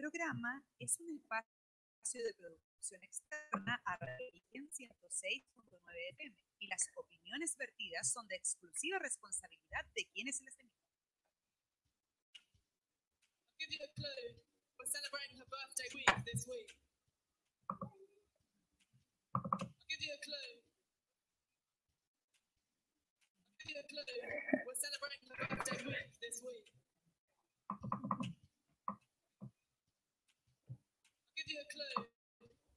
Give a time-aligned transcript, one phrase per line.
[0.00, 5.44] programa es un espacio de producción externa a Radio 106.9
[6.12, 10.80] FM y las opiniones vertidas son de exclusiva responsabilidad de quienes les emiten.
[13.58, 16.72] We're celebrating her birthday week this week.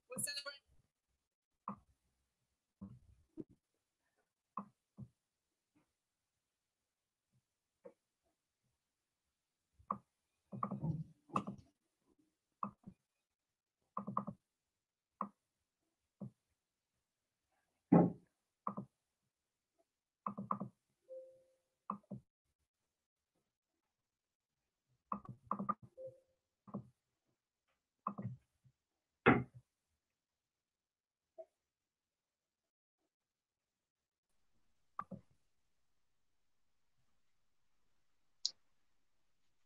[0.09, 0.52] What's that?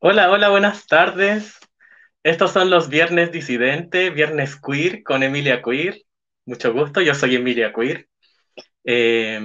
[0.09, 1.59] Hola, hola, buenas tardes.
[2.23, 6.01] Estos son los Viernes Disidente, Viernes Queer con Emilia Queer.
[6.45, 8.07] Mucho gusto, yo soy Emilia Queer.
[8.85, 9.41] Eh,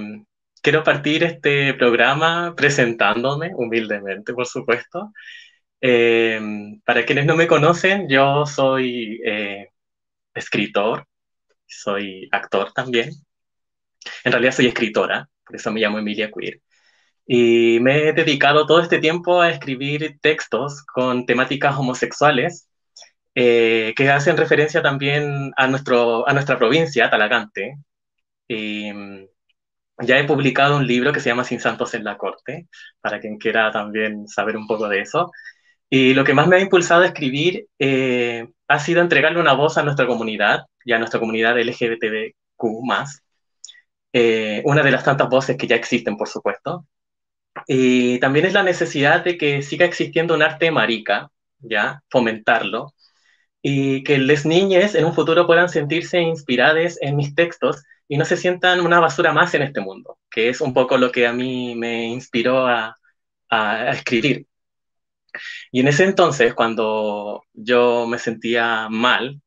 [0.61, 5.11] quiero partir este programa presentándome, humildemente, por supuesto.
[5.81, 6.39] Eh,
[6.85, 9.67] para quienes no me conocen, yo soy eh,
[10.33, 11.05] escritor,
[11.65, 13.09] soy actor también.
[14.23, 16.61] En realidad soy escritora, por eso me llamo Emilia Queer.
[17.25, 22.67] Y me he dedicado todo este tiempo a escribir textos con temáticas homosexuales
[23.35, 27.77] eh, que hacen referencia también a, nuestro, a nuestra provincia, Talagante.
[28.49, 29.25] Mm,
[29.99, 32.67] ya he publicado un libro que se llama Sin Santos en la Corte,
[33.01, 35.31] para quien quiera también saber un poco de eso.
[35.89, 39.77] Y lo que más me ha impulsado a escribir eh, ha sido entregarle una voz
[39.77, 42.35] a nuestra comunidad y a nuestra comunidad LGBTQ+,
[44.13, 46.87] eh, una de las tantas voces que ya existen, por supuesto,
[47.67, 51.29] y también es la necesidad de que siga existiendo un arte marica,
[51.59, 52.01] ¿ya?
[52.09, 52.93] Fomentarlo.
[53.61, 58.25] Y que las niñas en un futuro puedan sentirse inspiradas en mis textos y no
[58.25, 61.33] se sientan una basura más en este mundo, que es un poco lo que a
[61.33, 62.97] mí me inspiró a,
[63.49, 64.47] a, escribir.
[65.71, 69.41] Y en ese entonces, cuando yo me sentía mal,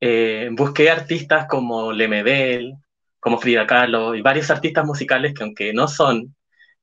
[0.00, 2.74] eh, busqué artistas como Lemebel,
[3.20, 6.34] como Frida Kahlo y varios artistas musicales que aunque no son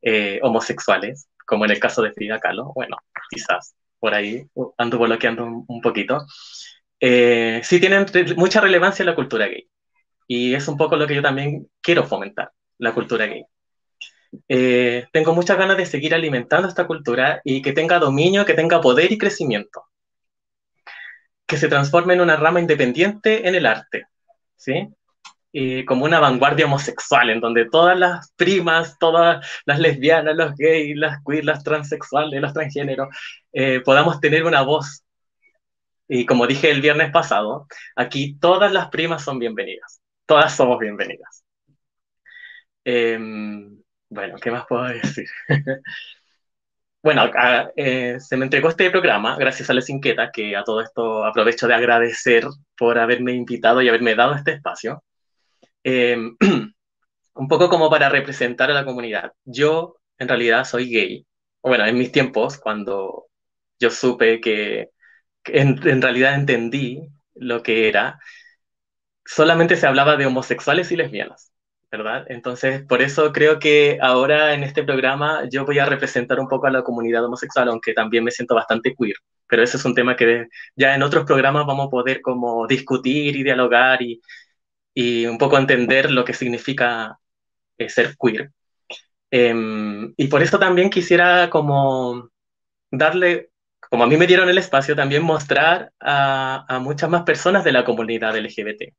[0.01, 2.97] eh, homosexuales, como en el caso de Frida Kahlo, bueno,
[3.29, 6.25] quizás por ahí ando bloqueando un, poquito,
[6.99, 8.05] eh, sí tienen
[8.37, 9.69] mucha relevancia la cultura gay.
[10.27, 13.45] Y es un poco lo que yo también quiero fomentar, la cultura gay.
[14.47, 18.79] Eh, tengo muchas ganas de seguir alimentando esta cultura y que tenga dominio, que tenga
[18.79, 19.83] poder y crecimiento.
[21.45, 24.05] Que se transforme en una rama independiente en el arte,
[24.55, 24.87] ¿sí?
[25.85, 31.17] Como una vanguardia homosexual, en donde todas las primas, todas las lesbianas, los gays, las
[31.25, 33.09] queer, las transexuales, los transgéneros,
[33.53, 35.03] eh, podamos tener una voz.
[36.07, 41.43] Y como dije el viernes pasado, aquí todas las primas son bienvenidas, todas somos bienvenidas.
[42.83, 45.27] Em, bueno, ¿qué más puedo decir?
[47.03, 47.29] bueno,
[47.75, 51.67] eh, se me entregó este programa gracias a Les Inquieta, que a todo esto aprovecho
[51.67, 52.45] de agradecer
[52.77, 55.03] por haberme invitado y haberme dado este espacio.
[55.83, 56.35] Em,
[57.35, 59.31] un poco como para representar a la comunidad.
[59.45, 61.27] Yo en realidad soy gay.
[61.63, 63.27] Bueno, en mis tiempos, cuando
[63.79, 64.89] yo supe que,
[65.45, 67.01] en, realidad entendí
[67.35, 68.19] lo que era,
[69.25, 71.51] solamente se hablaba de homosexuales y lesbianas,
[71.91, 72.25] ¿verdad?
[72.29, 76.67] Entonces, por eso creo que ahora en este programa yo voy a representar un poco
[76.67, 79.15] a la comunidad homosexual, aunque también me siento bastante queer.
[79.47, 83.35] Pero ese es un tema que ya en otros programas vamos a poder como discutir
[83.35, 84.21] y dialogar y,
[84.99, 87.19] y un poco entender lo que significa
[87.77, 88.51] eh, ser queer.
[89.31, 92.29] Em, y por eso también quisiera como
[92.91, 93.49] darle,
[93.79, 97.85] como a mí me dieron el espacio, también mostrar a, muchas más personas de la
[97.85, 98.93] comunidad LGBTQ+.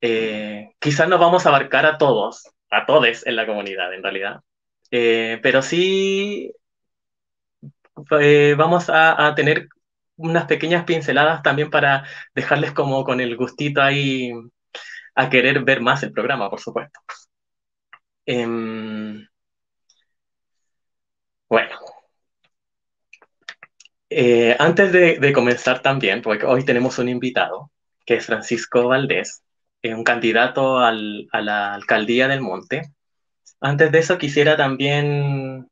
[0.00, 4.40] Eh, quizás no vamos a abarcar a todos, a todos en la comunidad en realidad,
[4.90, 6.52] eh, pero sí
[8.56, 9.68] vamos a, a, tener
[10.16, 14.32] unas pequeñas pinceladas también para dejarles como con el gustito ahí
[15.14, 17.00] a querer ver más el programa, por supuesto.
[18.26, 19.26] Em,
[21.48, 21.78] bueno,
[24.10, 27.70] eh, antes de, comenzar también, porque hoy tenemos un invitado,
[28.06, 29.42] que es Francisco Valdés,
[29.82, 32.82] eh, un candidato a la alcaldía del Monte.
[33.60, 35.68] Antes de eso quisiera también,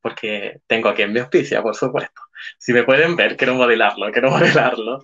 [0.00, 2.20] porque tengo aquí en mi auspicia, por supuesto,
[2.56, 5.02] Si me pueden ver, quiero modelarlo, quiero modelarlo.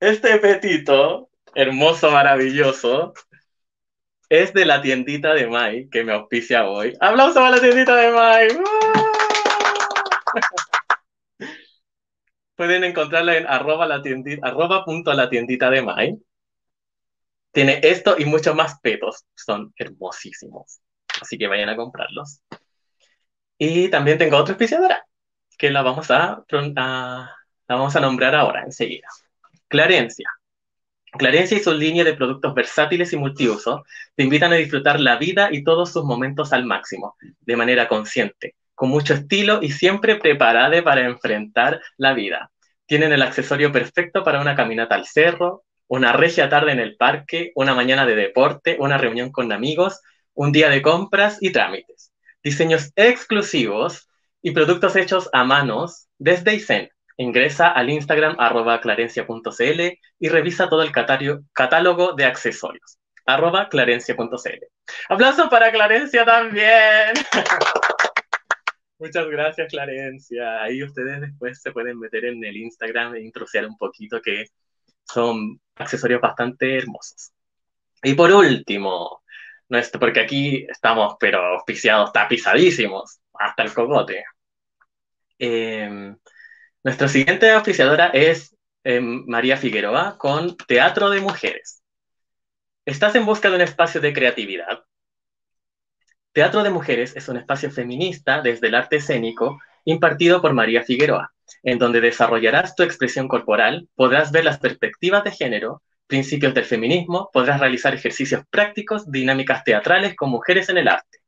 [0.00, 3.14] Este petito, hermoso, maravilloso,
[4.28, 6.96] es de la tiendita de Mai, que me auspicia hoy.
[7.00, 8.48] ¡Aplauso para la tiendita de Mai!
[12.56, 14.84] Pueden encontrarla en arroba, tiendita, arroba
[15.14, 16.18] la de Mai.
[17.52, 19.24] Tiene esto y muchos más petos.
[19.34, 20.80] Son hermosísimos.
[21.22, 22.42] Así que vayan a comprarlos.
[23.56, 25.06] Y también tengo otra auspiciadora,
[25.56, 27.36] que la vamos a, la
[27.68, 29.06] vamos a nombrar ahora, enseguida.
[29.68, 30.28] Clarencia.
[31.12, 33.84] Clarencia y su línea de productos versátiles y multiuso
[34.16, 38.56] te invitan a disfrutar la vida y todos sus momentos al máximo, de manera consciente,
[38.74, 42.50] con mucho estilo y siempre preparada para enfrentar la vida.
[42.86, 47.52] Tienen el accesorio perfecto para una caminata al cerro, una regia tarde en el parque,
[47.54, 50.00] una mañana de deporte, una reunión con amigos,
[50.34, 52.12] un día de compras y trámites.
[52.42, 54.08] Diseños exclusivos
[54.42, 56.90] y productos hechos a manos desde ICEN.
[57.16, 59.80] Ingresa al Instagram arroba clarencia.cl
[60.18, 62.98] y revisa todo el catálogo de accesorios.
[63.26, 64.64] arroba clarencia.cl.
[65.08, 67.12] Aplauso para Clarencia también.
[68.98, 70.62] Muchas gracias, Clarencia.
[70.62, 74.46] Ahí ustedes después se pueden meter en el Instagram e introducir un poquito que
[75.04, 77.32] son accesorios bastante hermosos.
[78.02, 79.21] Y por último,
[79.72, 84.22] nuestro, porque aquí estamos, pero auspiciados, tapizadísimos, hasta el cogote.
[85.38, 86.16] Em,
[86.84, 88.54] nuestra siguiente auspiciadora es
[88.84, 91.82] em, María Figueroa con Teatro de Mujeres.
[92.84, 94.84] ¿Estás en busca de un espacio de creatividad?
[96.32, 101.32] Teatro de Mujeres es un espacio feminista desde el arte escénico impartido por María Figueroa,
[101.62, 107.30] en donde desarrollarás tu expresión corporal, podrás ver las perspectivas de género, principios del feminismo,
[107.32, 111.20] podrás realizar ejercicios prácticos, dinámicas teatrales con mujeres en el arte.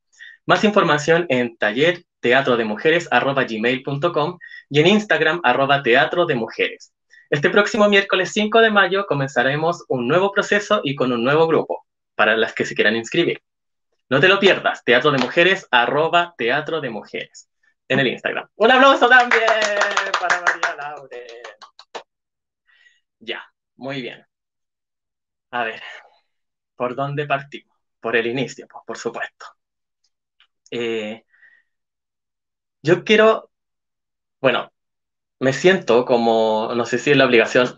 [0.45, 4.39] Más información en taller teatro de mujeres gmail.com
[4.69, 6.93] y en Instagram arroba teatro de mujeres.
[7.31, 11.87] Este próximo miércoles 5 de mayo comenzaremos un nuevo proceso y con un nuevo grupo
[12.15, 13.41] para las que se quieran inscribir.
[14.11, 17.49] No te lo pierdas, Teatro de Mujeres, arroba Teatro de Mujeres,
[17.89, 18.47] en el Instagram.
[18.57, 19.45] Un aplauso también
[20.21, 21.27] para María Laure.
[23.19, 23.43] Ya,
[23.77, 24.27] muy bien.
[25.59, 25.83] A ver,
[26.77, 27.77] ¿por dónde partimos?
[28.01, 29.47] Por el inicio, pues, por supuesto.
[30.71, 31.25] Eh,
[32.83, 33.51] yo quiero,
[34.41, 34.73] bueno,
[35.41, 37.75] me siento como, no sé si es la obligación,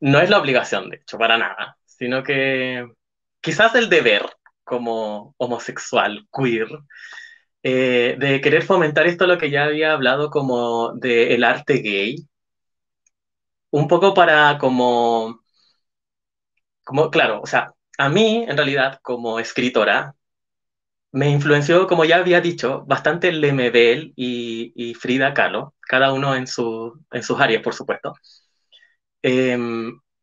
[0.00, 2.86] no es la obligación, de hecho, para nada, sino que
[3.40, 4.24] quizás el deber
[4.64, 6.68] como homosexual, queer,
[7.62, 12.16] eh, de querer fomentar esto lo que ya había hablado como del el arte gay,
[13.70, 15.40] un poco para como,
[16.88, 20.14] como, claro, o sea, a mí en realidad como escritora
[21.12, 26.46] me influenció, como ya había dicho, bastante Lemebel y, y Frida Kahlo, cada uno en,
[26.46, 28.14] su, en sus áreas, por supuesto.
[29.22, 29.58] Eh,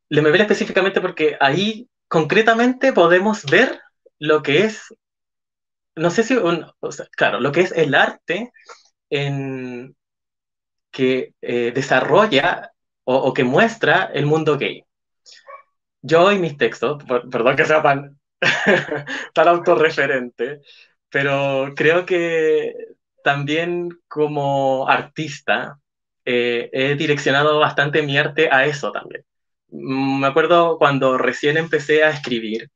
[0.09, 3.79] Lemebel específicamente porque ahí concretamente podemos ver
[4.19, 4.93] lo que es,
[5.95, 6.35] no sé si,
[7.15, 8.51] claro, lo que es el arte
[9.11, 9.95] en,
[10.91, 12.71] que eh, desarrolla
[13.03, 14.83] o, que muestra el mundo gay.
[16.07, 18.19] Yo y mis textos, perdón que sea tan,
[19.33, 20.61] tan autorreferente,
[21.09, 22.73] pero creo que
[23.23, 25.79] también como artista
[26.25, 29.23] eh, he direccionado bastante mi arte a eso también.
[29.69, 32.69] Mm, me acuerdo cuando recién empecé a escribir,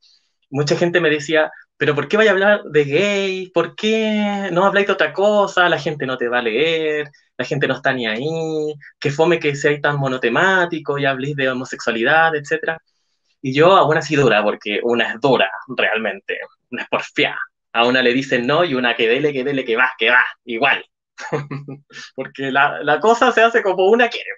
[0.49, 3.51] mucha gente me decía, pero ¿por qué vais a hablar de gay?
[3.51, 5.69] ¿Por qué no habláis de otra cosa?
[5.69, 9.39] La gente no te va a leer, la gente no está ni ahí, que fome
[9.39, 12.77] que seáis tan monotemático y habléis de homosexualidad, etc.
[13.41, 16.39] Y yo a una sí dura, porque una es dura, realmente,
[16.71, 17.39] una es porfiada.
[17.73, 20.25] A una le dicen no y una que dele, que dele, que va, que va,
[20.45, 20.83] igual.
[22.15, 24.29] porque la, la, cosa se hace como una quiere.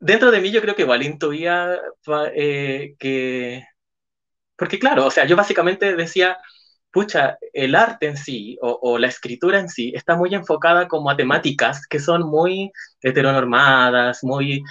[0.00, 1.78] Dentro de mí yo creo que igual intuía
[2.34, 3.64] eh, que
[4.56, 6.38] porque claro, o sea, yo básicamente decía,
[6.92, 11.16] pucha, el arte en sí o, la escritura en sí está muy enfocada como a
[11.16, 14.62] temáticas que son muy heteronormadas, muy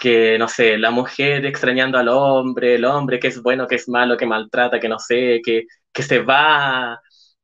[0.00, 3.88] que, no sé, la mujer extrañando al hombre, el hombre que es bueno, que es
[3.88, 7.00] malo, que maltrata, que no sé, que, que se va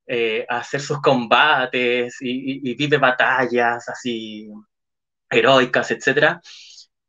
[0.06, 4.48] eh, a hacer sus combates y, vive batallas así
[5.30, 6.40] heroicas, etc.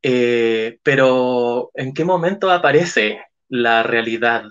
[0.02, 4.44] Eh, pero, ¿en qué momento aparece la realidad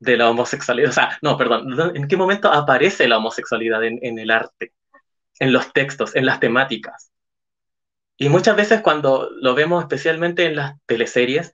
[0.00, 0.90] de la homosexualidad.
[0.90, 4.72] O sea, no, perdón, ¿en qué momento aparece la homosexualidad en, el arte,
[5.38, 7.10] en los textos, en las temáticas?
[8.18, 11.52] Y muchas veces cuando lo vemos especialmente en las teleseries,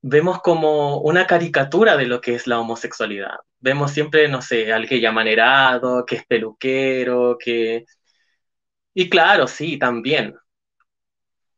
[0.00, 3.36] vemos como una caricatura de lo que es la homosexualidad.
[3.60, 7.84] Vemos siempre, no sé, al gay amanerado, que es peluquero, que...
[8.94, 10.34] Y claro, sí, también.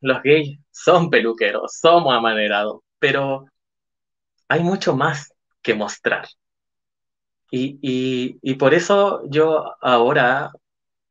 [0.01, 3.47] Los gays son peluqueros, somos amanerados, pero
[4.49, 5.33] hay mucho más
[5.63, 6.27] que mostrar.
[7.51, 10.53] Y, por eso yo ahora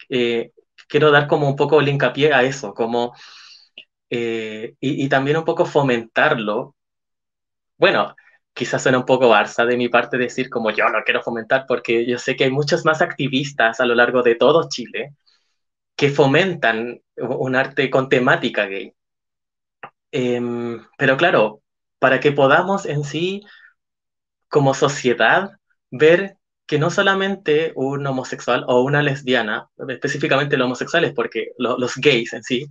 [0.09, 0.51] eh,
[0.91, 3.13] quiero dar como un poco el hincapié a eso, como,
[4.09, 6.75] eh, y, también un poco fomentarlo.
[7.77, 8.15] Bueno,
[8.53, 12.05] quizás suena un poco barza de mi parte decir como yo no quiero fomentar, porque
[12.05, 15.15] yo sé que hay muchos más activistas a lo largo de todo Chile
[15.95, 18.93] que fomentan un arte con temática gay.
[20.11, 21.61] Em, pero claro,
[21.99, 23.41] para que podamos en sí,
[24.49, 25.51] como sociedad,
[25.91, 26.37] ver
[26.71, 32.43] que no solamente un homosexual o una lesbiana, específicamente los homosexuales, porque los gays en
[32.43, 32.65] sí,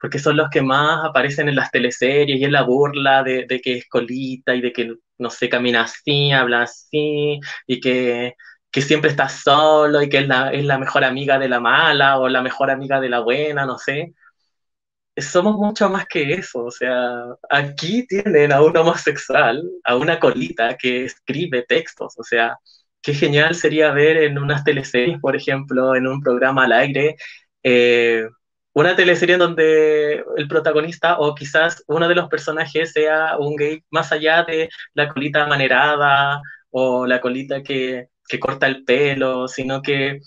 [0.00, 3.78] porque son los que más aparecen en las teleseries y en la burla de, que
[3.78, 8.34] es colita y de que, no sé, camina así, habla así, y que,
[8.70, 12.20] que siempre está solo y que es la, es la mejor amiga de la mala
[12.20, 14.14] o la mejor amiga de la buena, no sé
[15.16, 16.64] somos mucho más que eso.
[16.64, 22.14] O sea, aquí tienen a un homosexual, a una colita que escribe textos.
[22.18, 22.56] O sea,
[23.02, 27.16] qué genial sería ver en unas teleseries, por ejemplo, en un programa al aire,
[27.62, 28.26] eh,
[28.72, 33.82] una teleserie en donde el protagonista o quizás uno de los personajes sea un gay,
[33.90, 36.40] más allá de la colita manerada
[36.70, 40.20] o la colita que, que corta el pelo, sino que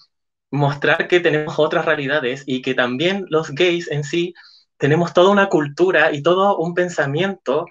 [0.51, 4.33] mostrar que tenemos otras realidades y que también los gays en sí
[4.77, 7.65] tenemos toda una cultura y todo un pensamiento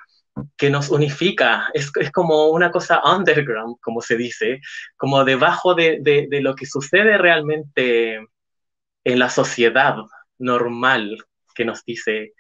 [0.57, 1.69] que nos unifica.
[1.75, 4.61] Es, es como una cosa underground, como se dice,
[4.97, 8.17] como debajo de, de, lo que sucede realmente
[9.05, 9.97] en la sociedad
[10.39, 11.19] normal
[11.55, 12.33] que nos dice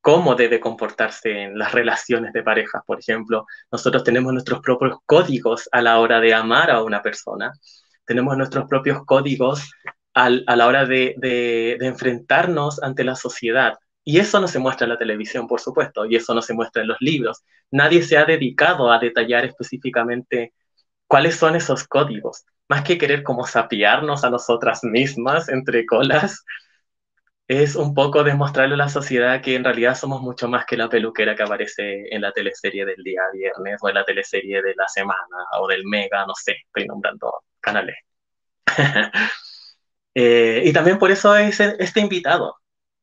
[0.00, 2.82] cómo debe comportarse en las relaciones de pareja.
[2.86, 7.52] Por ejemplo, nosotros tenemos nuestros propios códigos a la hora de amar a una persona,
[8.04, 9.70] tenemos nuestros propios códigos
[10.14, 14.86] al, a la hora de, de, enfrentarnos ante la sociedad, y eso no se muestra
[14.86, 17.44] en la televisión, por supuesto, y eso no se muestra en los libros.
[17.70, 20.54] Nadie se ha dedicado a detallar específicamente
[21.06, 22.44] cuáles son esos códigos.
[22.68, 26.44] Más que querer como sapiarnos a nosotras mismas entre colas,
[27.48, 30.88] es un poco demostrarle a la sociedad que en realidad somos mucho más que la
[30.88, 34.86] peluquera que aparece en la teleserie del día viernes o en la teleserie de la
[34.86, 35.18] semana
[35.60, 37.96] o del mega, no sé, estoy nombrando canales.
[40.12, 42.56] Eh, y también por eso es este invitado,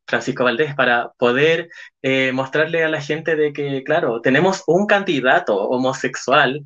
[0.08, 1.70] Francisco Valdés, para poder
[2.02, 6.66] eh, mostrarle a la gente de que, claro, tenemos un candidato homosexual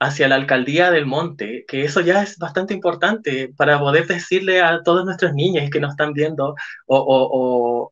[0.00, 4.82] hacia la alcaldía del Monte, que eso ya es bastante importante para poder decirle a
[4.82, 6.54] todos nuestros niños que nos están viendo
[6.86, 7.90] o,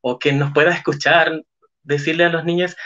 [0.00, 1.42] o que nos pueda escuchar,
[1.82, 2.76] decirle a los niños,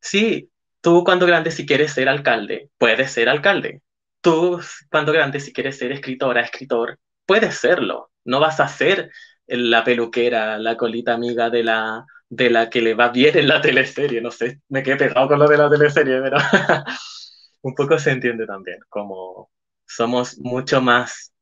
[0.00, 0.50] sí,
[0.80, 3.82] tú cuando grande si quieres ser alcalde, puedes ser alcalde.
[4.20, 4.60] Tú
[4.90, 8.10] cuando grande si quieres ser escritora, escritor, puedes serlo.
[8.24, 9.10] No vas a ser
[9.58, 13.60] la peluquera, la colita amiga de la, de la que le va bien en la
[13.60, 14.20] teleserie.
[14.20, 16.38] No sé, me quedé pegado con lo de la teleserie, pero
[17.62, 19.50] un poco se entiende también, como
[19.86, 21.32] somos mucho más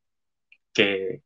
[0.73, 1.23] que,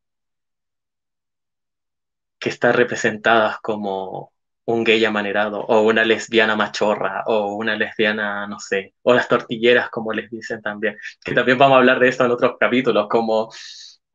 [2.38, 4.32] que estar representadas como
[4.66, 9.90] un gay amanerado o una lesbiana machorra o una lesbiana, no sé, o las tortilleras
[9.90, 13.50] como les dicen también, que también vamos a hablar de esto en otros capítulos, como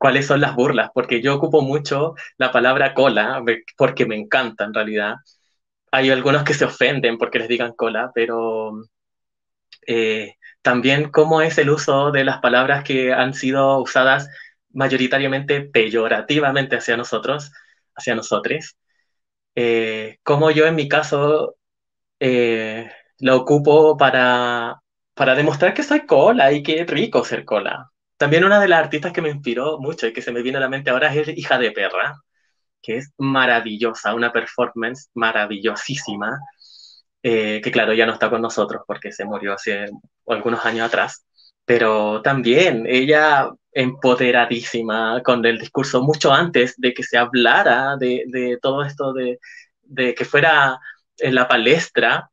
[0.00, 3.44] cuáles son las burlas, porque yo ocupo mucho la palabra cola,
[3.78, 5.16] porque me encanta en realidad.
[5.92, 8.72] Hay algunos que se ofenden porque les digan cola, pero
[9.86, 14.28] eh, también cómo es el uso de las palabras que han sido usadas
[14.72, 17.52] mayoritariamente peyorativamente hacia nosotros,
[17.94, 18.76] hacia nosotros.
[19.56, 21.56] Eh, como yo en mi caso
[22.20, 22.90] eh,
[23.20, 24.82] lo ocupo para,
[25.14, 27.89] para demostrar que soy cola y que es rico ser cola.
[28.20, 30.60] También una de las artistas que me inspiró mucho y que se me viene a
[30.60, 32.16] la mente ahora es Hija de Perra,
[32.82, 36.38] que es maravillosa, una performance maravillosísima,
[37.22, 39.86] eh, que claro, ya no está con nosotros porque se murió hace
[40.26, 41.24] algunos años atrás,
[41.64, 48.58] pero también ella empoderadísima con el discurso mucho antes de que se hablara de, de
[48.60, 49.38] todo esto de,
[49.80, 50.78] de que fuera
[51.16, 52.30] en la palestra,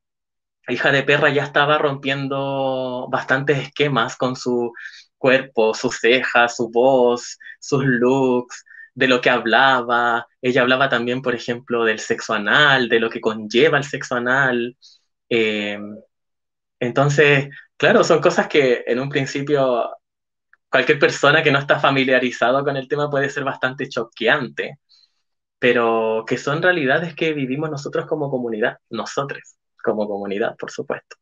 [0.67, 4.73] hija de perra ya estaba rompiendo bastantes esquemas con su
[5.17, 10.27] cuerpo, sus cejas, su voz, sus looks, de lo que hablaba.
[10.41, 14.75] Ella hablaba también, por ejemplo, del sexo anal, de lo que conlleva el sexo anal.
[15.29, 15.97] Em,
[16.79, 19.91] entonces, claro, son cosas que en un principio
[20.69, 24.79] cualquier persona que no está familiarizado con el tema puede ser bastante choqueante,
[25.59, 31.17] pero que son realidades que vivimos nosotros como comunidad, nosotros como comunidad, por supuesto.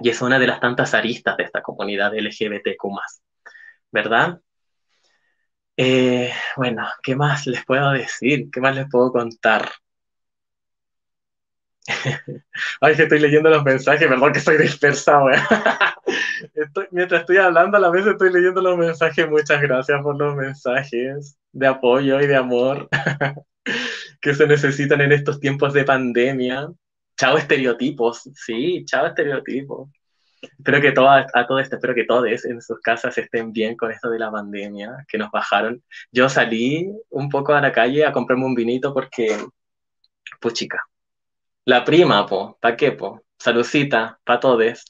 [0.00, 2.84] Y es una de las tantas aristas de esta comunidad LGBTQ,
[3.90, 4.40] ¿verdad?
[5.76, 8.50] Eh, bueno, ¿qué más les puedo decir?
[8.50, 9.70] ¿Qué más les puedo contar?
[12.80, 15.20] Ay, que estoy leyendo los mensajes, perdón que estoy dispersa,
[16.90, 19.28] mientras estoy hablando, a la vez estoy leyendo los mensajes.
[19.28, 22.88] Muchas gracias por los mensajes de apoyo y de amor
[24.20, 26.68] que se necesitan en estos tiempos de pandemia.
[27.16, 29.88] Chao estereotipos, sí, chao estereotipos.
[30.42, 34.10] Espero que todas, a todo espero que todos en sus casas estén bien con esto
[34.10, 35.82] de la pandemia, que nos bajaron.
[36.12, 39.38] Yo salí un poco a la calle a comprarme un vinito porque,
[40.40, 40.80] pues chica,
[41.64, 43.22] la prima, po, ¿pa' qué, po?
[43.38, 44.84] Salucita, pa' todes.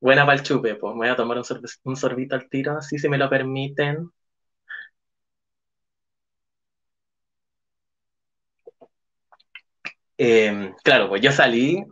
[0.00, 0.94] Buena pa'l chupe, po.
[0.94, 1.38] voy a tomar
[1.84, 4.10] un, sorbito al tiro, si me lo permiten.
[10.22, 11.82] Em, claro, pues yo salí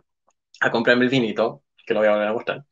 [0.61, 2.63] a comprarme el vinito, que lo voy a volver a mostrar.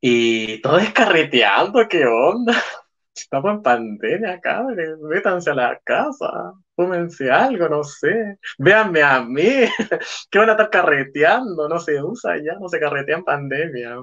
[0.00, 2.54] Y todo carreteando, ¿qué onda?
[3.14, 4.98] Estamos en pandemia, cabres.
[5.02, 6.52] Métanse a la casa.
[6.76, 8.38] Fúmense algo, no sé.
[8.58, 9.66] Véanme a mí.
[10.30, 11.68] ¿Qué van a estar carreteando?
[11.68, 13.98] No se usa ya, no se carretea en pandemia.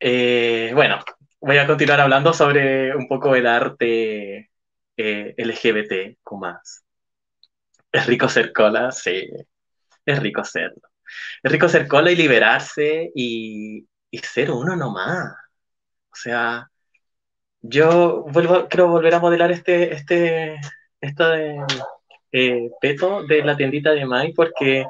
[0.00, 0.98] Eh, bueno,
[1.40, 4.50] voy a continuar hablando sobre un poco el arte
[4.96, 6.85] eh, LGBT, más.
[7.96, 9.26] Es rico ser cola, sí.
[10.04, 10.82] Es rico serlo.
[11.42, 15.32] Es rico ser cola y liberarse y, y ser uno nomás.
[16.12, 16.70] O sea,
[17.62, 20.60] yo vuelvo, quiero volver a modelar este, este,
[21.00, 21.64] de
[22.32, 24.84] eh, peto de la tiendita de Mai porque,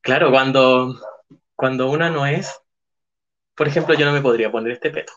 [0.00, 0.94] claro, cuando,
[1.54, 2.60] cuando una no es,
[3.54, 5.12] por ejemplo, yo no me podría poner este peto.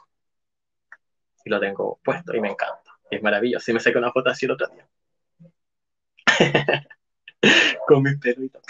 [1.44, 2.91] Y lo tengo puesto y me encanta.
[3.10, 3.72] Es maravilloso.
[3.72, 4.88] Y me saqué una foto así el otro día.
[7.88, 8.62] Con mi pelo y todo.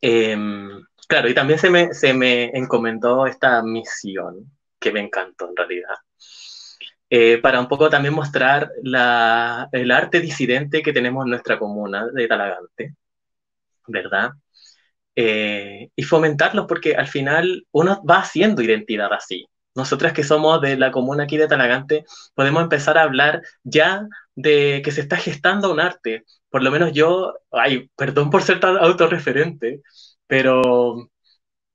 [0.00, 5.56] Em, claro, y también se me, se me encomendó esta misión, que me encantó en
[5.56, 5.96] realidad,
[7.10, 12.08] eh, para un poco también mostrar la, el arte disidente que tenemos en nuestra comuna
[12.12, 12.94] de Talagante,
[13.88, 14.32] ¿verdad?
[15.16, 19.46] Eh, y fomentarlos porque al final uno va haciendo identidad así.
[19.76, 24.82] Nosotras que somos de la comuna aquí de Talagante, podemos empezar a hablar ya de
[24.84, 26.24] que se está gestando un arte.
[26.50, 29.82] Por lo menos yo, ay, perdón por ser tan autorreferente,
[30.26, 31.10] pero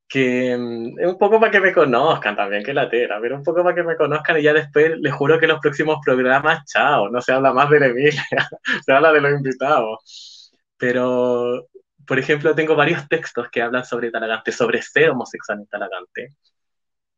[0.08, 3.44] que mm, es un poco para que me conozcan también, que la tera, pero un
[3.44, 7.10] poco para que me conozcan y ya después les juro que los próximos programas, chao,
[7.10, 8.24] no se habla más de Emilia,
[8.86, 10.52] se habla de los invitados.
[10.78, 11.68] Pero,
[12.08, 16.30] por ejemplo, tengo varios textos que hablan sobre Talagante, sobre ser homosexual en Talagante,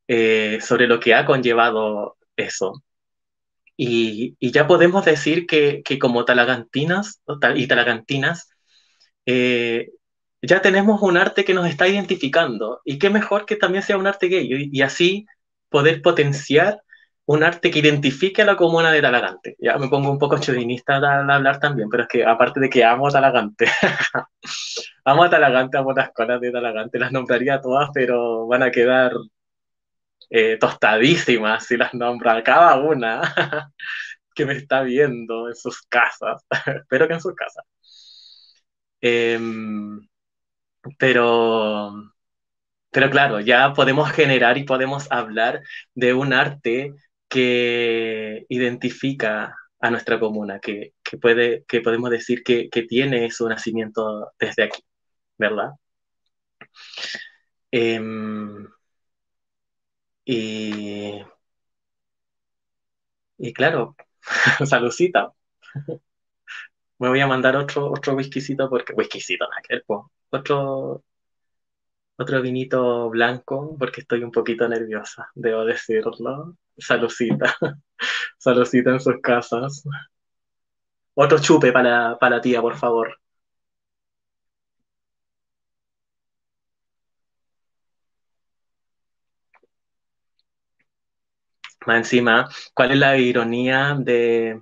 [0.08, 2.84] eh, sobre lo que ha conllevado eso.
[3.78, 7.22] Y, y ya podemos decir que, como talagantinas
[7.56, 8.50] y talagantinas,
[9.26, 9.90] eh,
[10.42, 12.82] ya tenemos un arte que nos está identificando.
[12.86, 15.26] Y qué mejor que también sea un arte gay y, así
[15.70, 16.82] poder potenciar
[17.26, 19.56] un arte que identifique a la comuna de Talagante.
[19.60, 22.84] Ya me pongo un poco chudinista al, hablar también, pero es que aparte de que
[22.84, 23.66] amo a Talagante,
[25.06, 29.14] amo a Talagante, amo las colas de Talagante, las nombraría todas, pero van a quedar
[30.36, 33.22] eh, tostadísimas si las nombra cada una
[34.36, 36.44] que me está viendo en sus casas.
[36.66, 37.64] Espero que en sus casas.
[39.02, 40.08] Em,
[40.98, 41.94] pero,
[42.92, 45.62] pero claro, ya podemos generar y podemos hablar
[45.94, 46.96] de un arte
[47.30, 54.64] que identifica a nuestra comuna, que, puede, que podemos decir que, tiene su nacimiento desde
[54.64, 54.82] aquí,
[55.38, 55.72] ¿verdad?
[57.72, 58.68] Em,
[60.26, 61.24] y,
[63.38, 63.96] y claro,
[64.66, 65.34] saludcita.
[67.00, 69.46] Me voy a mandar otro, otro whiskycito porque, whiskycito,
[69.88, 70.12] ¿no?
[70.32, 71.04] otro,
[72.18, 76.58] otro vinito blanco porque estoy un poquito nerviosa, debo decirlo.
[76.78, 77.56] Salucita,
[78.38, 79.84] salucita en sus casas.
[81.16, 83.20] Otro chupe para, para la tía, por favor.
[91.86, 94.62] Más encima, ¿cuál es la ironía de,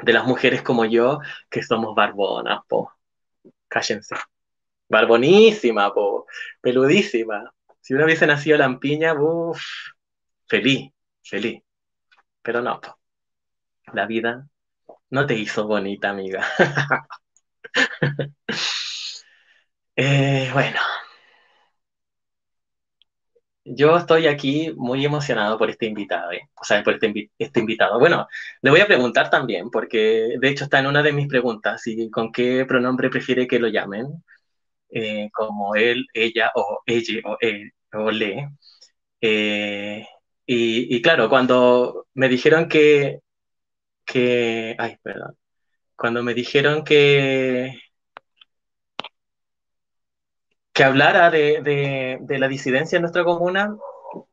[0.00, 2.92] de las mujeres como yo que somos barbonas, po?
[3.68, 4.16] Cállense.
[4.88, 6.26] Barbonísima, po,
[6.60, 7.52] peludísima.
[7.80, 9.60] Si uno hubiese nacido lampiña, uff,
[10.48, 10.90] feliz,
[11.22, 11.62] feliz.
[12.42, 12.98] Pero no, po.
[13.94, 14.46] la vida
[15.10, 16.46] no te hizo bonita, amiga.
[19.96, 20.78] Eh, bueno,
[23.64, 26.48] yo estoy aquí muy emocionado por este invitado, ¿eh?
[26.54, 27.98] o sea, por este, este, invitado.
[27.98, 28.26] Bueno,
[28.62, 32.10] le voy a preguntar también, porque de hecho está en una de mis preguntas, y
[32.10, 34.06] con qué pronombre prefiere que lo llamen.
[34.90, 38.48] eh, como él, ella o ella o él o le.
[39.20, 40.06] Eh,
[40.46, 43.20] y, claro, cuando me dijeron que,
[44.78, 45.36] ay, perdón,
[45.96, 47.74] cuando me dijeron que,
[50.74, 53.76] que hablara de, de, la disidencia en nuestra comuna,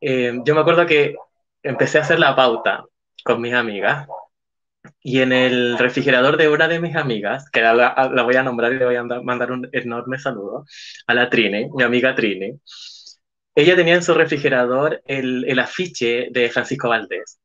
[0.00, 1.14] eh, yo me acuerdo que
[1.62, 2.84] empecé a hacer la pauta
[3.24, 4.08] con mis amigas
[5.00, 8.72] y en el refrigerador de una de mis amigas, que la, la voy a nombrar
[8.72, 10.66] y le voy a mandar un enorme saludo,
[11.06, 12.58] a la Trine, mi amiga Trine,
[13.54, 17.38] ella tenía en su refrigerador el, el afiche de Francisco Valdés.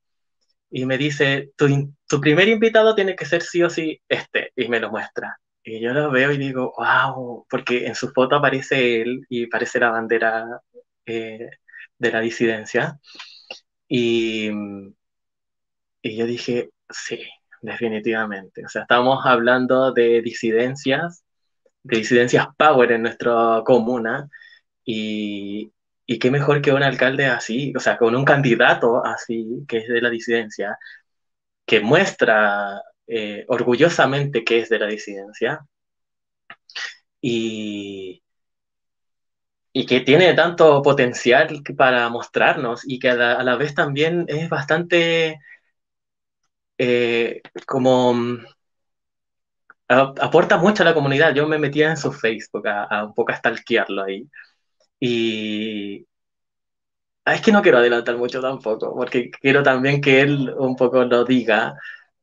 [0.69, 4.67] Y me dice, tu, tu, primer invitado tiene que ser sí o sí este, y
[4.67, 5.39] me lo muestra.
[5.69, 9.82] Y yo lo veo y digo, wow, porque en su foto aparece él y parece
[9.82, 10.62] la bandera
[11.06, 11.49] eh,
[11.97, 12.99] de la disidencia.
[13.89, 14.49] Y,
[16.01, 17.19] y yo dije, sí,
[17.62, 18.65] definitivamente.
[18.65, 21.25] O sea, estamos hablando de disidencias,
[21.84, 24.30] de disidencias power en nuestra comuna.
[24.86, 25.73] Y,
[26.06, 29.89] y qué mejor que un alcalde así, o sea, con un candidato así, que es
[29.89, 30.77] de la disidencia,
[31.65, 35.65] que muestra eh, orgullosamente que es de la disidencia.
[37.21, 38.21] Y,
[39.73, 44.25] y que tiene tanto potencial para mostrarnos y que a la, a la vez también
[44.27, 45.39] es bastante
[46.77, 48.13] eh, como
[49.87, 51.33] a, aporta mucho a la comunidad.
[51.33, 54.27] Yo me metía en su Facebook a, a un poco a stalkearlo ahí.
[54.99, 56.07] Y
[57.25, 61.03] ah, es que no quiero adelantar mucho tampoco, porque quiero también que él un poco
[61.05, 61.75] lo diga,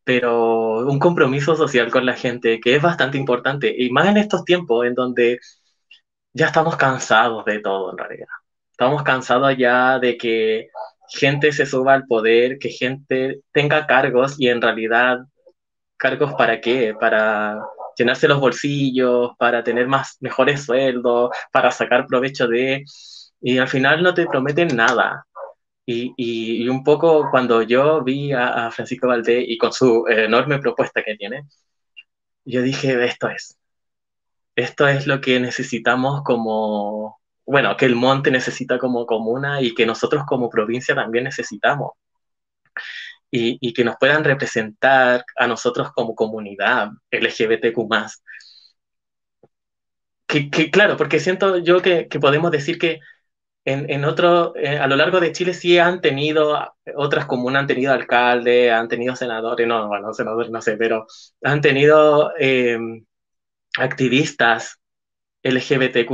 [0.04, 4.44] pero un compromiso social con la gente que es bastante importante, y más en estos
[4.44, 5.40] tiempos en donde
[6.32, 8.28] ya estamos cansados de todo en realidad.
[8.72, 10.68] Estamos cansados ya de que
[11.08, 15.18] gente se suba al poder, que gente tenga cargos y en realidad
[15.96, 16.94] cargos para qué?
[16.98, 17.60] Para
[17.96, 22.84] llenarse los bolsillos, para tener más mejores sueldos, para sacar provecho de
[23.40, 25.26] y al final no te prometen nada.
[25.86, 30.58] Y, y, un poco cuando yo vi a, a Francisco Valdés y con su enorme
[30.58, 31.44] propuesta que tiene,
[32.44, 33.58] yo dije, esto es,
[34.56, 39.86] esto es lo que necesitamos como, bueno, que el monte necesita como comuna y que
[39.86, 41.92] nosotros como provincia también necesitamos.
[43.30, 47.80] Y, y, que nos puedan representar a nosotros como comunidad LGBTQ.
[50.26, 53.00] Que, que claro, porque siento yo que, que podemos decir que
[53.64, 57.66] en, en otro, eh, a lo largo de Chile sí han tenido, otras comunas han
[57.66, 61.06] tenido alcaldes, han tenido senadores, no, bueno, senadores no sé, pero
[61.42, 62.78] han tenido eh,
[63.78, 64.80] activistas
[65.42, 66.10] LGBTQ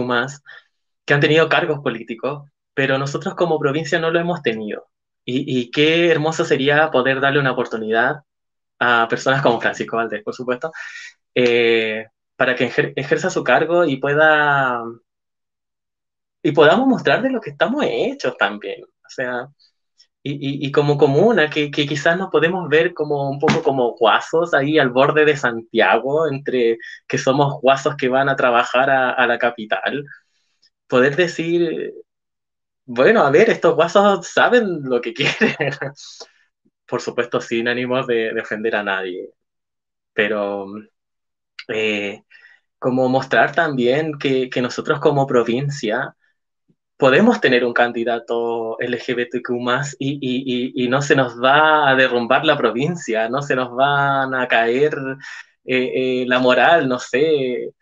[1.04, 4.88] que han tenido cargos políticos, pero nosotros como provincia no lo hemos tenido.
[5.24, 8.22] Y, y, qué hermoso sería poder darle una oportunidad
[8.78, 10.72] a personas como Francisco Valdés, por supuesto,
[11.34, 14.82] eh, para que ejer ejerza su cargo y pueda
[16.42, 18.82] y podamos mostrar de lo que estamos hechos también.
[18.84, 19.48] O sea,
[20.22, 23.92] y, y, y como comuna, que, que, quizás nos podemos ver como un poco como
[23.96, 29.10] guasos ahí al borde de Santiago, entre que somos guasos que van a trabajar a,
[29.12, 30.04] a la capital,
[30.88, 31.94] poder decir,
[32.84, 35.56] bueno, a ver, estos guasos saben lo que quieren.
[36.86, 39.30] Por supuesto, sin ánimos de, de ofender a nadie,
[40.14, 40.66] pero
[41.68, 42.24] eh,
[42.78, 46.16] como mostrar también que, que nosotros como provincia
[47.00, 49.50] podemos tener un candidato LGBTQ
[49.98, 54.34] y, y, y, no se nos va a derrumbar la provincia, no se nos van
[54.34, 54.94] a caer
[55.64, 57.72] eh, eh, la moral, no sé,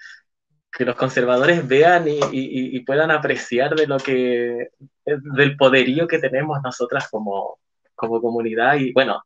[0.72, 4.70] que los conservadores vean y, y, puedan apreciar de lo que,
[5.04, 7.58] del poderío que tenemos nosotras como,
[7.94, 8.76] como comunidad.
[8.76, 9.22] Y bueno,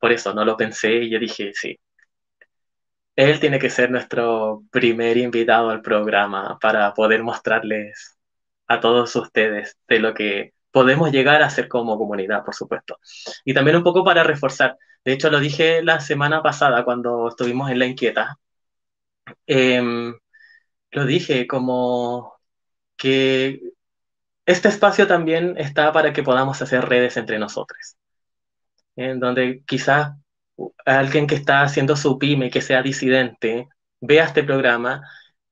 [0.00, 1.78] por eso no lo pensé y yo dije, sí,
[3.16, 8.19] él tiene que ser nuestro primer invitado al programa para poder mostrarles
[8.70, 12.98] a todos ustedes de lo que podemos llegar a ser como comunidad, por supuesto.
[13.44, 17.68] Y también un poco para reforzar, de hecho lo dije la semana pasada cuando estuvimos
[17.70, 18.38] en La Inquieta,
[19.46, 20.12] eh,
[20.92, 22.34] lo dije como
[22.96, 23.60] que
[24.46, 27.96] este espacio también está para que podamos hacer redes entre nosotros,
[28.94, 30.12] en donde quizás
[30.86, 33.68] alguien que está haciendo su pyme, que sea disidente,
[34.00, 35.02] vea este programa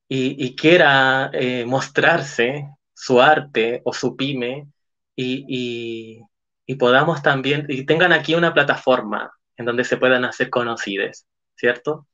[0.07, 2.69] y, y quiera eh, mostrarse
[2.99, 4.67] su arte o su pyme
[5.15, 6.25] y,
[6.67, 12.07] y, podamos también, y tengan aquí una plataforma en donde se puedan hacer conocidas, ¿cierto?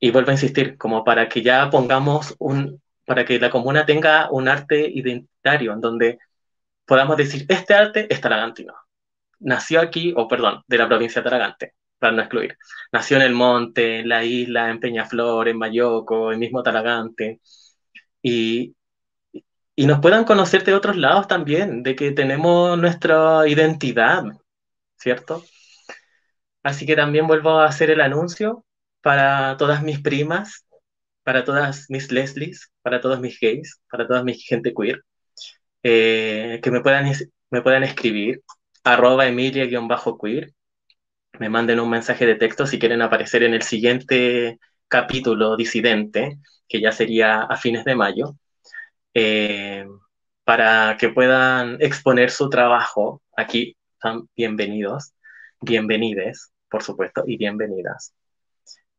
[0.00, 4.30] Y vuelvo a insistir, como para que ya pongamos un, para que la comuna tenga
[4.30, 6.18] un arte identitario en donde
[6.86, 8.74] podamos decir, este arte es taragantino,
[9.40, 12.56] nació aquí, o perdón, de la provincia de Taragante, para no excluir.
[12.92, 17.40] Nació en el monte, en la isla, en Peñaflor, en Mayoco, en mismo Talagante.
[18.22, 18.74] Y,
[19.78, 24.24] y nos puedan conocer de otros lados también, de que tenemos nuestra identidad,
[24.96, 25.44] ¿cierto?
[26.64, 28.64] Así que también vuelvo a hacer el anuncio
[29.02, 30.66] para todas mis primas,
[31.22, 35.04] para todas mis Leslies, para todos mis gays, para toda mi gente queer,
[35.84, 37.12] eh, que me puedan,
[37.50, 38.42] me puedan escribir,
[38.82, 40.54] arroba emilia-queer,
[41.38, 46.80] me manden un mensaje de texto si quieren aparecer en el siguiente capítulo disidente, que
[46.80, 48.34] ya sería a fines de mayo,
[49.14, 49.86] eh,
[50.44, 53.22] para que puedan exponer su trabajo.
[53.36, 55.12] Aquí están bienvenidos,
[55.60, 58.14] bienvenides, por supuesto, y bienvenidas.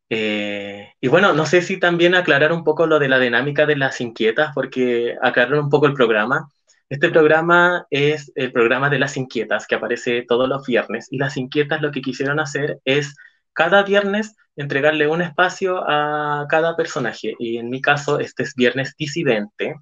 [0.10, 3.76] Eh, y bueno, no sé si también aclarar un poco lo de la dinámica de
[3.76, 6.50] las inquietas, porque aclarar un poco el programa.
[6.90, 11.38] Este programa es el programa de las inquietas que aparece todos los viernes y las
[11.38, 13.16] inquietas lo que quisieron hacer es
[13.54, 18.96] cada viernes entregarle un espacio a cada personaje y en mi caso este es viernes
[18.98, 19.76] disidente,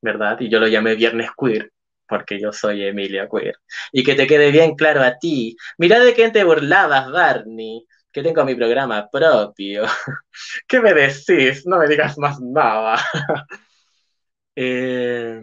[0.00, 0.38] ¿verdad?
[0.40, 1.72] Y yo lo llamé viernes queer
[2.08, 3.56] porque yo soy Emilia Queer.
[3.92, 5.56] Y que te quede bien claro a ti.
[5.76, 9.84] Mira de quién te burlabas, Barney que tengo mi programa propio.
[10.68, 11.66] ¿Qué me decís?
[11.66, 12.96] No me digas más nada.
[14.60, 15.40] Eh,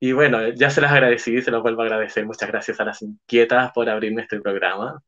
[0.00, 2.24] y bueno, ya se las agradecí, se los vuelvo a agradecer.
[2.24, 5.02] Muchas gracias a las inquietas por abrirme este programa.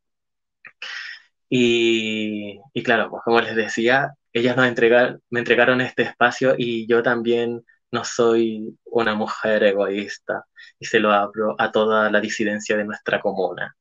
[1.48, 6.86] Y, y claro, pues como les decía, ellas nos entregaron, me entregaron este espacio y
[6.86, 10.44] yo también no soy una mujer egoísta
[10.78, 13.76] y se lo abro a toda la disidencia de nuestra comuna.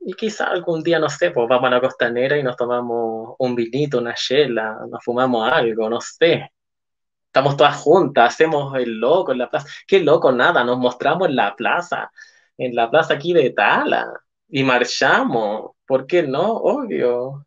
[0.00, 3.54] Y quizá algún día, no sé, pues vamos a la costanera y nos tomamos un
[3.54, 6.50] vinito, una chela, nos fumamos algo, no sé.
[7.26, 9.68] Estamos todas juntas, hacemos el loco en la plaza.
[9.86, 10.32] ¿Qué loco?
[10.32, 12.10] Nada, nos mostramos en la plaza,
[12.58, 14.06] en la plaza aquí de Tala,
[14.48, 15.72] y marchamos.
[15.86, 16.54] ¿Por qué no?
[16.56, 17.46] Obvio.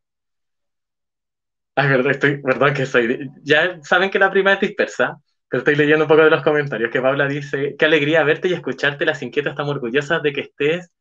[1.75, 3.29] Ay, estoy, verdad que soy.
[3.41, 5.19] Ya saben que la prima es dispersa,
[5.59, 6.91] estoy leyendo un poco de los comentarios.
[6.91, 10.91] Que Paula dice: Qué alegría verte y escucharte, las inquietas, estamos orgullosas de que estés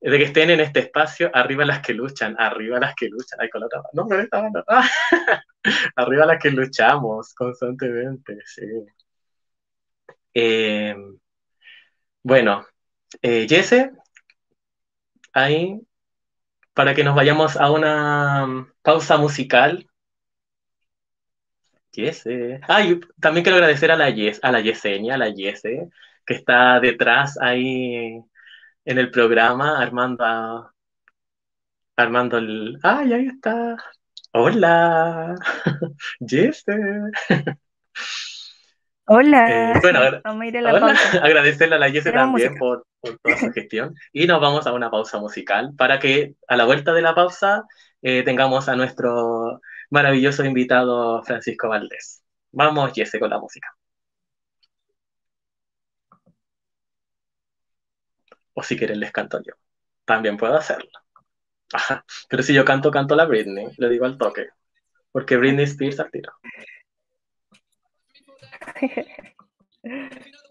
[0.00, 3.50] de que estén en este espacio, arriba las que luchan, arriba las que luchan, ay,
[3.50, 4.64] con la otra no, pero esta mano,
[5.96, 8.62] arriba las que luchamos constantemente, sí.
[10.34, 10.94] Eh,
[12.22, 12.66] bueno,
[13.22, 13.90] eh, Jesse,
[15.32, 15.80] ahí,
[16.74, 19.87] para que nos vayamos a una pausa musical.
[21.98, 22.60] Jesse.
[22.68, 22.84] Ah,
[23.20, 25.90] también quiero agradecer a la Yes, a la Yesenia, a la Jesse,
[26.24, 28.22] que está detrás ahí
[28.84, 30.72] en el programa armando
[31.96, 33.76] armando el ay ahí está
[34.32, 35.34] hola
[36.20, 36.64] Jesse
[39.06, 39.72] hola.
[39.72, 41.18] Eh, bueno vamos a ir a la pausa.
[41.24, 43.94] agradecerle a la Jesse también por, toda su gestión.
[44.12, 47.64] Y nos vamos a una pausa musical para que a la vuelta de la pausa
[48.02, 52.22] eh, tengamos a nuestro maravilloso invitado Francisco Valdés
[52.52, 53.68] vamos Jesse con la música
[58.58, 59.52] O si quieren les canto yo.
[60.04, 60.90] También puedo hacerlo.
[62.28, 63.68] Pero si yo canto, canto la Britney.
[63.76, 64.48] Le digo al toque.
[65.12, 66.32] Porque Britney Spears al tiro.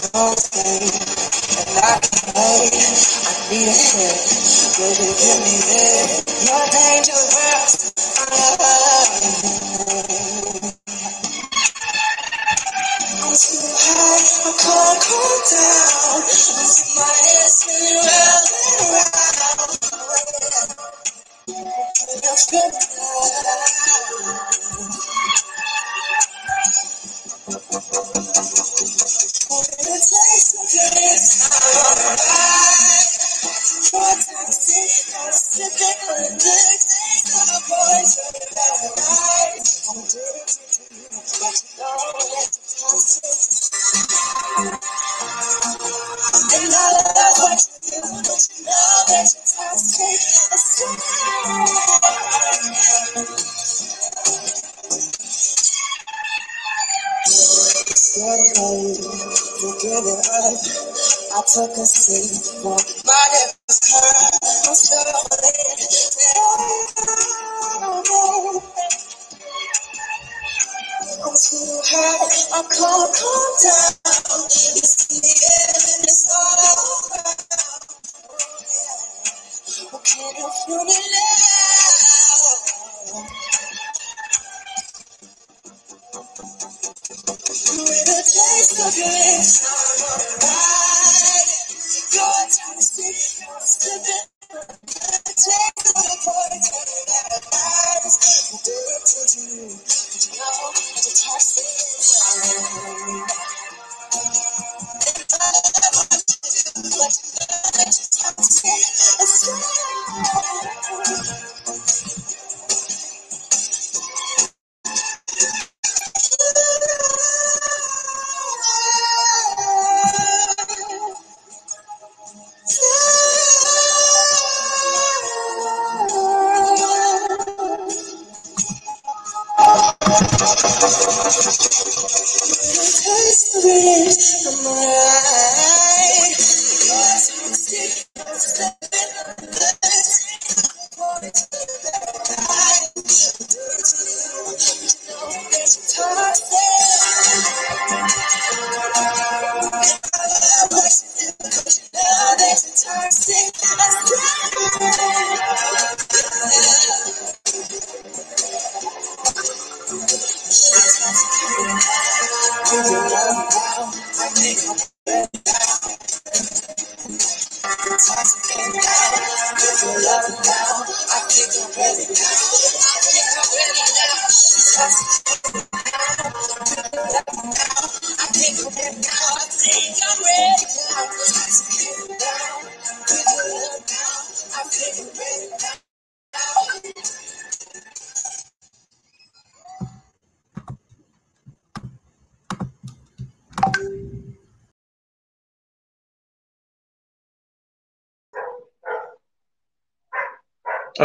[0.00, 0.82] exhausted
[1.60, 2.74] and I can't wait.
[3.28, 4.20] I need a hand.
[4.78, 6.24] Will you give me this?
[6.48, 7.92] You're dangerous.
[8.18, 9.59] I love you.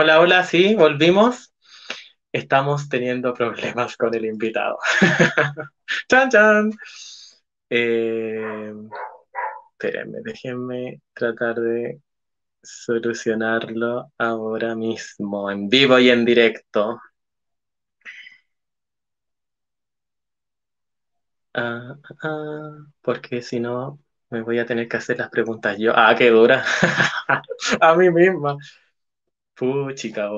[0.05, 1.51] Hola, hola, sí, volvimos.
[2.31, 4.77] Estamos teniendo problemas con el invitado.
[6.07, 6.71] ¡Chan, chan!
[7.71, 8.71] Eh,
[9.71, 12.01] espérenme, déjenme tratar de
[12.63, 16.99] solucionarlo ahora mismo, en vivo y en directo.
[21.53, 25.93] Ah, ah, porque si no, me voy a tener que hacer las preguntas yo.
[25.95, 26.65] Ah, qué dura.
[27.81, 28.57] a mí misma.
[29.55, 30.29] Puchica.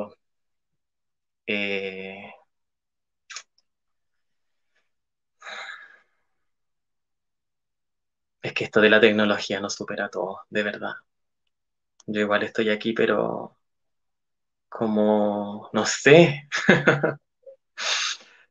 [1.45, 2.32] Eh,
[8.41, 10.93] es que esto de la tecnología nos supera todo, de verdad.
[12.06, 13.56] Yo igual estoy aquí, pero
[14.69, 16.47] como, no sé.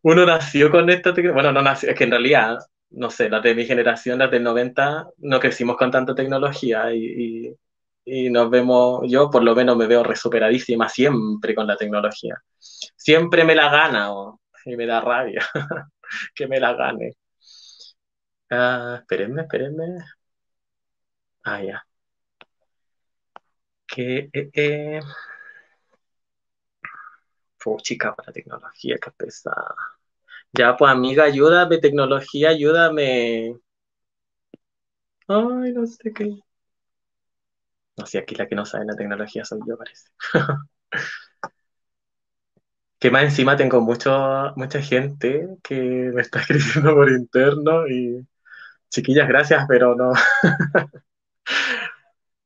[0.02, 1.12] Uno nació con esta.
[1.12, 2.58] Bueno, no nació, es que en realidad,
[2.90, 7.54] no sé, las de mi generación, las del 90, no crecimos con tanta tecnología y
[8.30, 12.36] nos vemos, yo por lo menos me veo resuperadísima siempre con la tecnología.
[12.58, 14.12] Siempre me la gana
[14.64, 15.42] y me da rabia
[16.34, 17.16] que me la gane.
[18.50, 19.84] Ah, espérenme, espérenme.
[21.44, 21.86] Ah, ya.
[23.86, 25.00] Que, eh, eh.
[27.82, 29.74] chica, la tecnología, que pesada.
[30.52, 33.56] Ya, pues amiga, ayúdame, tecnología, ayúdame.
[35.28, 36.40] Ay, no sé qué.
[37.98, 40.08] No sé, aquí la que no sabe la tecnología soy yo, parece.
[42.98, 44.10] que más encima tengo mucho,
[44.56, 45.74] mucha gente que
[46.14, 48.26] me está escribiendo por interno y
[48.90, 50.14] chiquillas, gracias, pero no.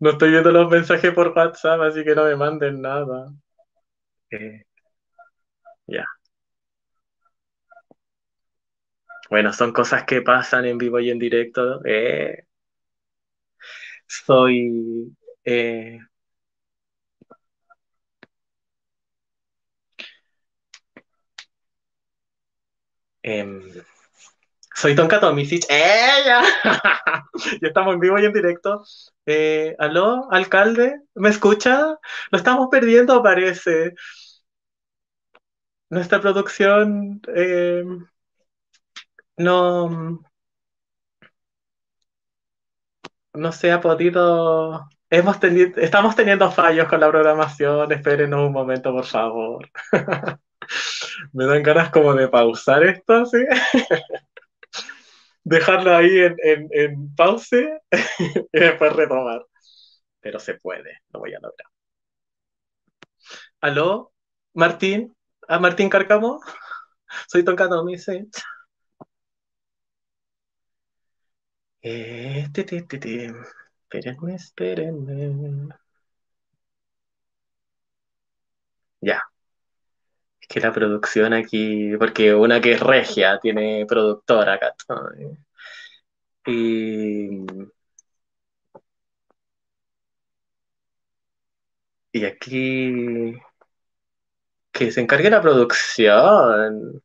[0.01, 3.33] no estoy viendo los mensajes por WhatsApp, así que no me manden nada.
[4.31, 4.65] Eh,
[5.89, 6.05] ya.
[9.31, 11.81] Bueno, son cosas que pasan en vivo y en directo.
[11.87, 12.45] Eh,
[14.07, 15.13] soy
[15.45, 15.99] eh,
[23.23, 23.61] em,
[24.75, 25.65] soy Tonka Tomisic.
[25.69, 26.43] ¡Ella!
[27.61, 28.83] ya estamos en vivo y en directo.
[29.27, 31.01] Eh, ¿Aló, alcalde?
[31.15, 31.99] ¿Me escucha?
[32.31, 33.95] Lo estamos perdiendo, parece.
[35.91, 38.07] Nuestra producción em,
[39.39, 40.21] no,
[43.35, 48.93] no se ha podido Hemos tenido, estamos teniendo fallos con la programación, espérenos un momento,
[48.93, 49.69] por favor.
[51.33, 53.39] Me dan ganas como de pausar esto, así.
[55.45, 57.81] Dejarlo ahí en, en, en pause
[58.53, 59.45] y después retomar.
[60.21, 61.69] Pero se puede, lo voy a lograr.
[63.61, 64.13] ¿Aló?
[64.55, 65.15] ¿Martín?
[65.49, 66.41] ¿A Martín Carcamo?
[67.29, 68.27] Soy Toncano, me dice.
[71.83, 73.31] Eh, ti.
[73.91, 75.69] Espérenme, espérenme.
[79.03, 79.21] Ya.
[80.41, 84.75] Es que la producción aquí, porque una que es regia, tiene productora acá.
[86.47, 87.45] Y,
[92.13, 93.35] y aquí
[94.73, 97.03] que se encargue la producción.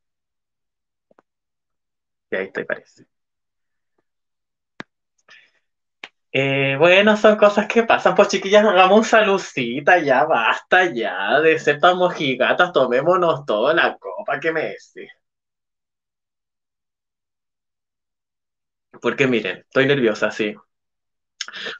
[2.32, 3.06] Y ahí estoy, parece.
[6.38, 8.14] Eh, bueno, son cosas que pasan.
[8.16, 13.98] Pues chiquillas, hagamos un salucita, ya basta ya de ser tan mojigatas, tomémonos toda la
[13.98, 15.10] copa que me dice.
[19.02, 20.54] Porque miren, estoy nerviosa, sí.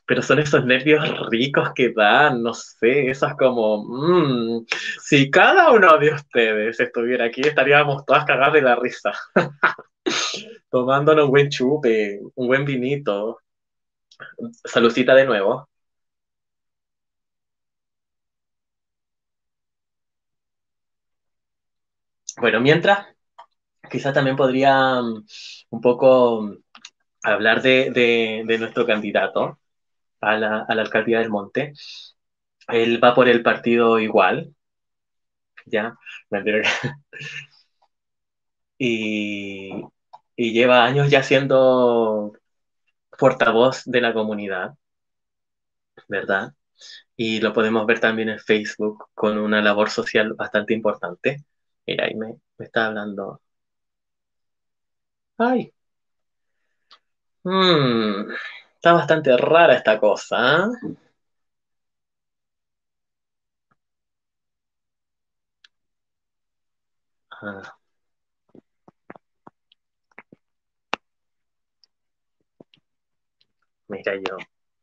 [0.06, 4.66] Pero son esos nervios ricos que dan, no sé, esas como, mmm,
[5.02, 9.12] si cada uno de ustedes estuviera aquí, estaríamos todas cagadas de la risa.
[10.70, 13.40] Tomándonos un buen chupe, un buen vinito.
[14.66, 15.68] Salucita de nuevo.
[22.38, 23.08] Bueno, mientras,
[23.92, 25.26] quizás también podría um,
[25.70, 26.58] un poco
[27.24, 29.60] hablar de, nuestro candidato
[30.22, 31.74] a la, a la, alcaldía del Monte.
[32.70, 34.56] Él va por el partido igual,
[35.66, 35.96] ¿ya?
[38.78, 39.72] y,
[40.36, 42.34] y lleva años ya siendo
[43.18, 44.76] portavoz de la comunidad,
[46.08, 46.54] ¿verdad?
[47.18, 51.46] Y lo podemos ver también en Facebook con una labor social bastante importante.
[51.88, 53.42] Mira, ahí me, está hablando.
[55.38, 55.72] Ay.
[57.44, 58.32] Hmm,
[58.76, 60.68] está bastante rara esta cosa.
[67.42, 67.75] ¿eh?
[73.88, 74.38] Mira yo,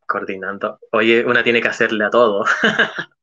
[0.07, 0.79] coordinando.
[0.93, 2.45] Oye, una tiene que hacerle a todo.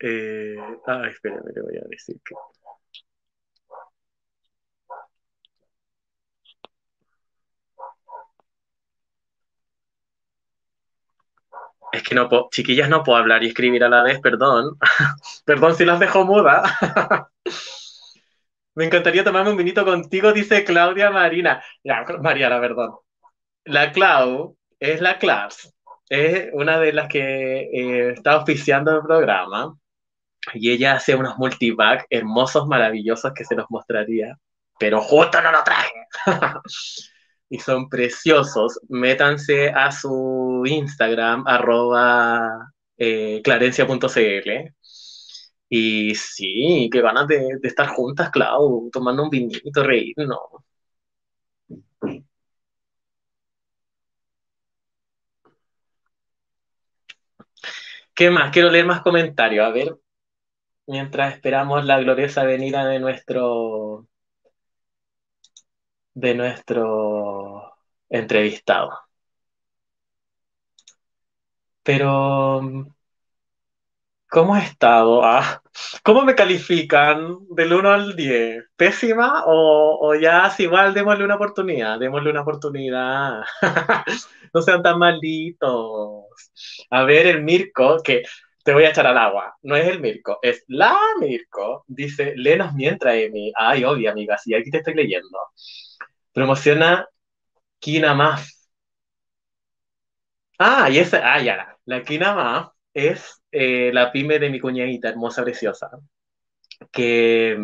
[0.00, 0.56] eh,
[0.86, 2.34] ay, espérame, le voy a decir que...
[11.92, 14.78] Es que no puedo, chiquillas, no puedo hablar y escribir a la vez, perdón.
[15.44, 16.78] perdón si las dejo muda.
[18.74, 21.62] Me encantaría tomarme un vinito contigo, dice Claudia Marina.
[21.84, 22.96] Ya, Mariana, perdón.
[23.64, 25.72] La Clau es la Class,
[26.08, 29.74] es una de las que eh, está oficiando el programa
[30.54, 34.36] y ella hace unos multipack hermosos, maravillosos que se los mostraría,
[34.78, 35.92] pero justo no lo traje.
[37.48, 38.80] y son preciosos.
[38.88, 44.74] Métanse a su Instagram, arroba eh, clarencia.cl.
[45.68, 50.14] Y sí, qué ganas de, de, estar juntas, Clau, tomando un vinito, reír,
[58.14, 58.50] ¿Qué más?
[58.52, 59.66] Quiero leer más comentarios.
[59.66, 59.96] A ver,
[60.86, 64.08] mientras esperamos la gloriosa venida de nuestro
[66.14, 67.74] de nuestro
[68.08, 68.90] entrevistado.
[71.82, 72.60] Pero,
[74.32, 75.22] ¿cómo he estado?
[75.24, 75.62] Ah,
[76.02, 78.64] ¿Cómo me califican del 1 al 10?
[78.76, 81.98] ¿Pésima o, ya es igual démosle una oportunidad?
[81.98, 83.42] Démosle una oportunidad.
[84.54, 86.24] no sean tan malditos.
[86.90, 88.22] A ver, el Mirko, que
[88.64, 89.54] te voy a echar al agua.
[89.62, 91.84] No es el Mirko, es la Mirko.
[91.86, 93.52] Dice, lenos mientras, Emi.
[93.54, 95.38] Ay, obvio, amiga, sí, aquí te estoy leyendo.
[96.32, 97.06] Promociona
[97.80, 98.46] Kinamaf.
[100.58, 105.42] Ah, y esa, ah, ya, la Kinamaf es eh, la pyme de mi cuñadita, hermosa,
[105.42, 105.90] preciosa.
[106.90, 107.56] Que,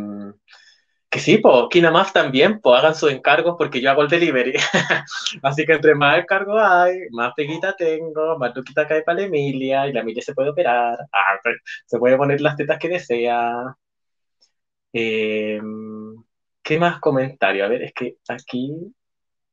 [1.11, 4.55] que sí, pues, Kinamaf también, pues hagan sus encargos porque yo hago el delivery.
[5.43, 9.87] Así que entre más encargos hay, más peguita tengo, más tuquita cae para la Emilia
[9.89, 10.99] y la Emilia se puede operar.
[11.13, 11.39] Ah,
[11.87, 13.77] se puede poner las tetas que desea.
[14.93, 15.61] Eh,
[16.63, 17.67] ¿Qué más comentarios?
[17.67, 18.95] A ver, es que aquí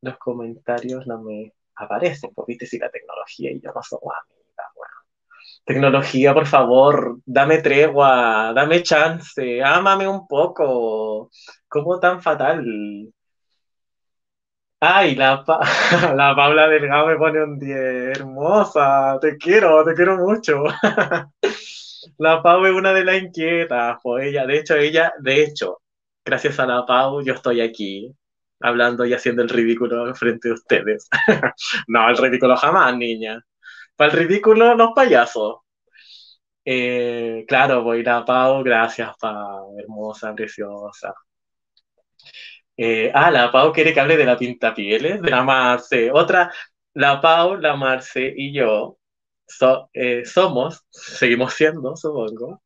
[0.01, 4.34] los comentarios no me aparecen, porque viste si la tecnología y yo no amigas, bueno.
[5.66, 11.32] Tecnología, por favor, dame tregua, dame chance, ámame un poco.
[11.68, 12.63] ¿Cómo tan fatal?
[14.80, 15.59] Ay, la, pa
[16.16, 18.18] la Paula Delgado me pone un 10.
[18.18, 20.63] Hermosa, te quiero, te quiero mucho.
[22.18, 25.82] la Pau es una de las inquietas, pues ella, de hecho, ella, de hecho,
[26.24, 28.11] gracias a la Pau, yo estoy aquí
[28.61, 31.09] hablando y haciendo el ridículo frente a ustedes.
[31.88, 33.39] no, el ridículo jamás, niña.
[33.95, 35.59] Para el ridículo, los payasos.
[36.65, 41.13] Eh, claro, voy a ir Pau, gracias, Pau, hermosa, preciosa.
[42.77, 46.11] Eh, ah, la Pau quiere que hable de la pintapieles, de la Marce.
[46.11, 46.51] Otra,
[46.93, 48.97] la Pau, la Marce y yo
[49.93, 52.63] eh, somos, seguimos siendo, supongo,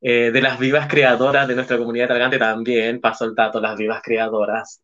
[0.00, 4.82] de las vivas creadoras de nuestra comunidad talgante también, paso el dato, las vivas creadoras,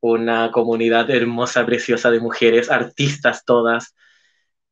[0.00, 3.94] una comunidad hermosa, preciosa de mujeres, artistas todas,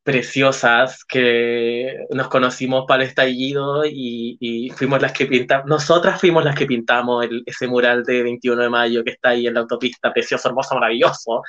[0.04, 6.54] preciosas que nos conocimos para el estallido y, fuimos las que pintamos, nosotras fuimos las
[6.54, 10.48] que pintamos ese mural de 21 de mayo que está ahí en la autopista, precioso,
[10.48, 11.42] hermoso, maravilloso,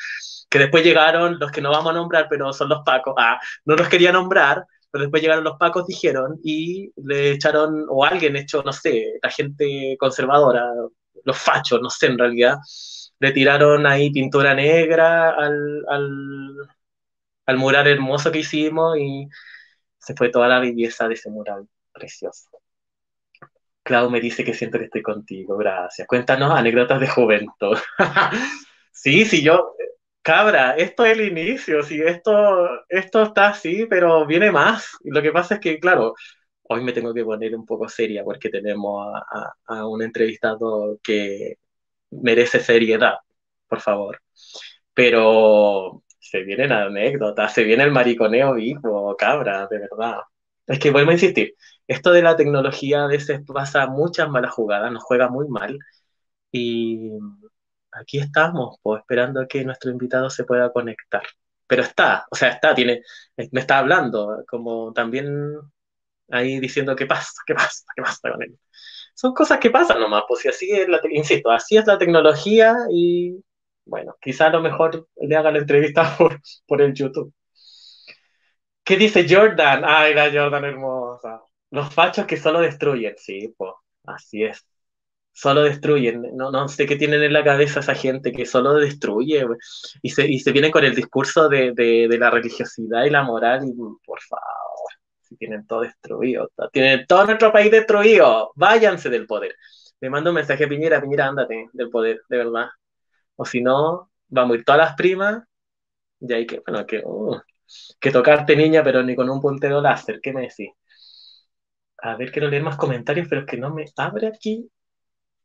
[0.49, 3.75] que después llegaron los que no vamos a nombrar, pero son los pacos, ah, no
[3.75, 8.63] los quería nombrar, pero después llegaron los pacos, dijeron, y le echaron, o alguien echó,
[8.63, 10.63] no sé, la gente conservadora,
[11.25, 12.57] los fachos, no sé en realidad,
[13.19, 16.55] le tiraron ahí pintura negra al, al
[17.45, 19.27] al mural hermoso que hicimos y
[19.97, 22.49] se fue toda la belleza de ese mural precioso.
[23.83, 26.07] Clau me dice que siento que estoy contigo, gracias.
[26.07, 27.77] Cuéntanos anécdotas de juventud.
[28.91, 29.75] sí, sí, yo,
[30.23, 32.33] cabra, esto es el inicio, sí, esto,
[32.89, 34.97] esto está así, pero viene más.
[35.03, 36.15] Lo que pasa es que, claro,
[36.63, 41.57] hoy me tengo que poner un poco seria porque tenemos a, a un entrevistado que
[42.11, 43.15] merece seriedad,
[43.67, 44.21] por favor.
[44.93, 50.21] Pero se vienen anécdotas, se viene el mariconeo vivo, cabra, de verdad.
[50.67, 51.55] Es que vuelvo a insistir,
[51.87, 55.77] esto de la tecnología a veces pasa muchas malas jugadas, nos juega muy mal.
[56.51, 57.11] Y
[57.91, 61.23] aquí estamos, pues, esperando a que nuestro invitado se pueda conectar.
[61.67, 63.01] Pero está, o sea, está, tiene,
[63.51, 65.53] me está hablando, como también
[66.31, 68.57] ahí diciendo qué pasa, qué pasa, qué pasa con él.
[69.13, 73.43] Son cosas que pasan nomás, pues así es la, insisto, así es la tecnología y
[73.85, 77.33] bueno, quizá a lo mejor le haga la entrevista por, por el YouTube.
[78.83, 79.83] ¿Qué dice Jordan?
[79.85, 81.41] Ay, la Jordan hermosa.
[81.71, 83.73] Los fachos que solo destruyen, sí, pues,
[84.05, 84.65] así es.
[85.33, 86.21] Solo destruyen.
[86.35, 89.45] No, no sé qué tienen en la cabeza esa gente que solo destruye
[90.01, 93.23] y se, y se viene con el discurso de, de, de, la religiosidad y la
[93.23, 93.63] moral.
[94.05, 99.55] Por favor, si tienen todo destruido, tienen todo nuestro país destruido, váyanse del poder.
[99.99, 102.67] Le mando un mensaje a Piñera, Piñera, ándate del poder, de verdad.
[103.37, 105.43] O si no, vamos a ir todas las primas
[106.21, 107.39] y hay que, bueno, que, uh,
[107.99, 110.19] que tocarte niña, pero ni con un puntero láser.
[110.21, 110.69] ¿Qué me decís?
[111.97, 114.69] A ver, quiero leer más comentarios, pero es que no me abre aquí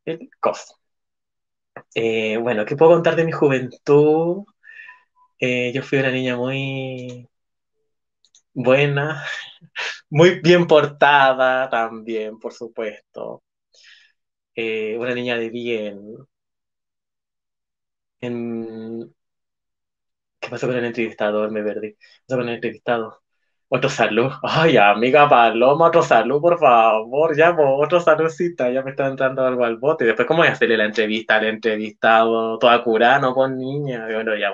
[0.05, 0.75] el costo.
[1.95, 4.43] Eh, bueno, ¿qué puedo contar de mi juventud?
[5.39, 7.27] Eh, yo fui una niña muy
[8.53, 9.23] buena,
[10.09, 13.43] muy bien portada también, por supuesto.
[14.55, 15.99] Eh, una niña de bien,
[18.21, 18.29] ¿Qué
[20.49, 21.51] pasó con el entrevistador?
[21.51, 21.93] Me perdí.
[21.93, 21.97] ¿Qué
[22.27, 23.21] pasó con el entrevistado?
[23.69, 24.31] Otro salud.
[24.43, 27.35] Ay, amiga Paloma, otro salud, por favor.
[27.35, 28.69] Ya, otro saludcita.
[28.69, 30.05] Ya me está entrando algo al bote.
[30.05, 32.59] Después, ¿cómo voy a hacerle la entrevista al entrevistado?
[32.59, 34.05] Toda curada, no con niña.
[34.13, 34.53] Bueno, ya,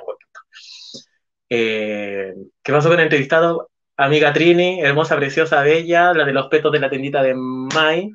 [1.50, 3.70] eh, ¿Qué pasó con el entrevistado?
[3.98, 8.12] Amiga Trini, hermosa, preciosa, bella, la de los petos de la tendita de Mai.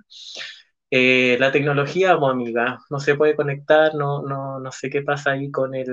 [0.95, 5.33] Eh, la tecnología, pues, amiga, no se puede conectar, no, no, no sé qué pasa
[5.33, 5.89] ahí con el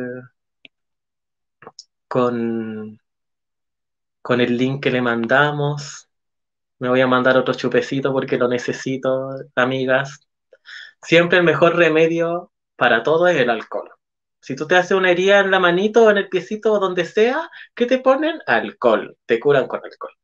[2.08, 3.00] con,
[4.22, 6.10] con el link que le mandamos.
[6.80, 10.28] Me voy a mandar otro chupecito porque lo necesito, amigas.
[11.02, 13.92] Siempre el mejor remedio para todo es el alcohol.
[14.42, 17.06] Si tú te haces una herida en la manito o en el piecito o donde
[17.06, 18.40] sea, ¿qué te ponen?
[18.48, 19.18] Alcohol.
[19.26, 20.19] Te curan con alcohol.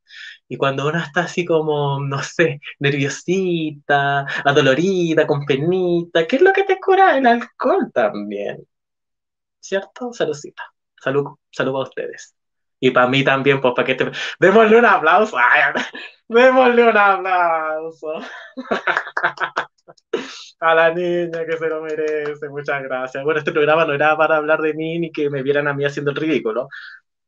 [0.48, 6.54] Y cuando uno está así como, no sé, nerviosita, adolorida, con penita, ¿qué es lo
[6.54, 7.18] que te cura?
[7.18, 8.66] El alcohol también.
[9.60, 10.14] ¿Cierto?
[10.14, 10.64] Saludcita.
[11.02, 12.36] Salud, salud a ustedes.
[12.80, 14.12] Y para mí también, pues para que te...
[14.40, 15.38] Démosle un aplauso.
[16.28, 18.14] démosle un aplauso.
[20.60, 22.50] a la niña que se lo merece.
[22.50, 23.24] Muchas gracias.
[23.24, 25.86] Bueno, este programa no era para hablar de mí ni que me vieran a mí
[25.86, 26.68] haciendo el ridículo.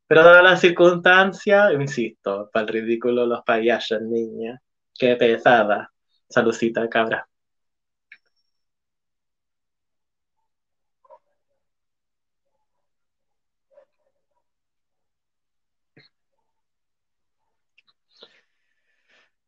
[0.08, 4.62] Pero dadas las circunstancias, insisto, para el ridículo los payasos, niña.
[4.97, 5.91] Qué pesada.
[6.30, 7.28] Salucita, cabra.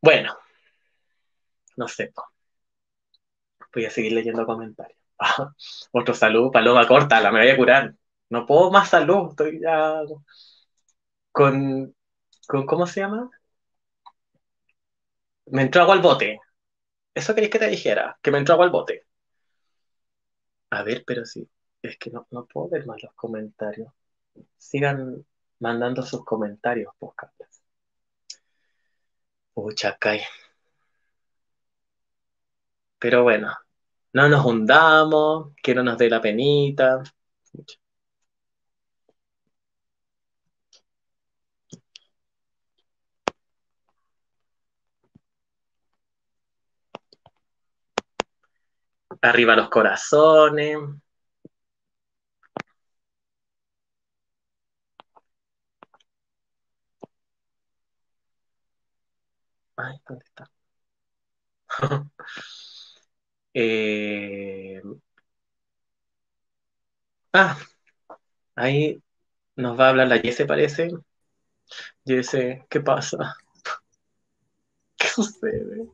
[0.02, 0.36] Bueno,
[1.76, 2.12] no sé.
[3.74, 4.98] Voy a seguir leyendo comentarios.
[5.92, 7.94] Otro salud, paloma corta, la me voy a curar.
[8.30, 10.02] No puedo más salud, estoy ya
[11.32, 11.94] con,
[12.46, 13.30] con ¿cómo se llama?
[15.46, 16.40] Me entró agua al bote.
[17.14, 18.18] ¿Eso queréis que te dijera?
[18.22, 19.06] Que me entró agua al bote.
[20.70, 21.48] A ver, pero sí.
[21.82, 23.92] Es que no, no puedo ver más los comentarios.
[24.58, 25.24] Sigan
[25.60, 27.14] mandando sus comentarios, pues,
[29.54, 29.96] Pucha,
[32.98, 33.52] Pero bueno,
[34.12, 37.02] no nos hundamos, que no nos dé la penita.
[49.22, 50.76] Arriba los corazones.
[59.76, 60.50] Ay, ¿dónde está?
[63.54, 64.80] Eh,
[67.32, 67.56] Ah,
[68.56, 69.02] ahí
[69.56, 70.90] nos va a hablar la Yese, parece.
[72.04, 73.34] Yese, ¿qué pasa?
[74.96, 75.88] ¿Qué sucede?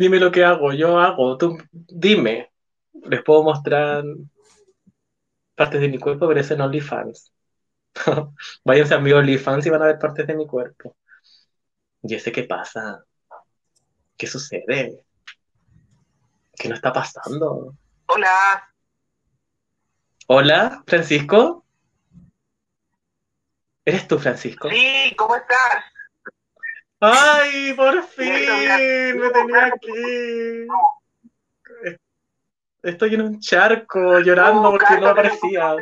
[0.00, 2.50] Dime lo que hago, yo hago, tú dime.
[3.04, 4.02] Les puedo mostrar
[5.54, 7.30] partes de mi cuerpo, pero es en OnlyFans.
[8.64, 10.96] Váyanse a mi OnlyFans y van a ver partes de mi cuerpo.
[12.00, 13.04] Yese, ¿qué pasa?
[14.16, 15.04] ¿Qué sucede?
[16.56, 17.74] ¿Qué no está pasando?
[18.06, 18.72] Hola.
[20.28, 21.66] Hola, Francisco.
[23.84, 24.70] ¿Eres tú, Francisco?
[24.70, 25.89] Sí, ¿cómo estás?
[27.00, 28.28] ¡Ay, por fin!
[28.28, 30.66] Me tenía aquí.
[32.82, 35.76] Estoy en un charco llorando porque no aparecía.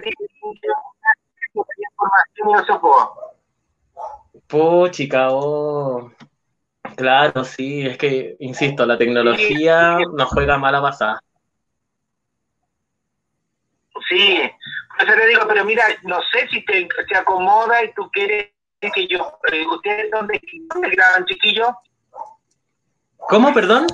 [4.91, 6.13] chica, oh.
[6.97, 11.21] Claro, sí, es que, insisto, la tecnología nos juega mala pasada.
[14.09, 14.41] Sí,
[14.97, 18.51] por eso le digo, pero mira, no sé si te, acomoda y tú quieres
[18.81, 19.39] que yo...
[19.53, 20.41] Eh, ¿Ustedes dónde,
[20.73, 21.77] dónde graban, chiquillo?
[23.17, 23.87] ¿Cómo, perdón?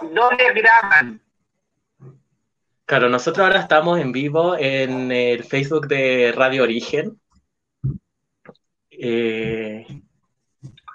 [0.00, 1.20] ¿Dónde graban?
[2.84, 7.20] Claro, nosotros ahora estamos en vivo en el Facebook de Radio Origen.
[8.90, 9.86] Eh,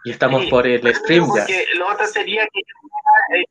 [0.05, 1.45] y estamos por el stream ya.
[1.75, 3.45] Lo otro sería que eh,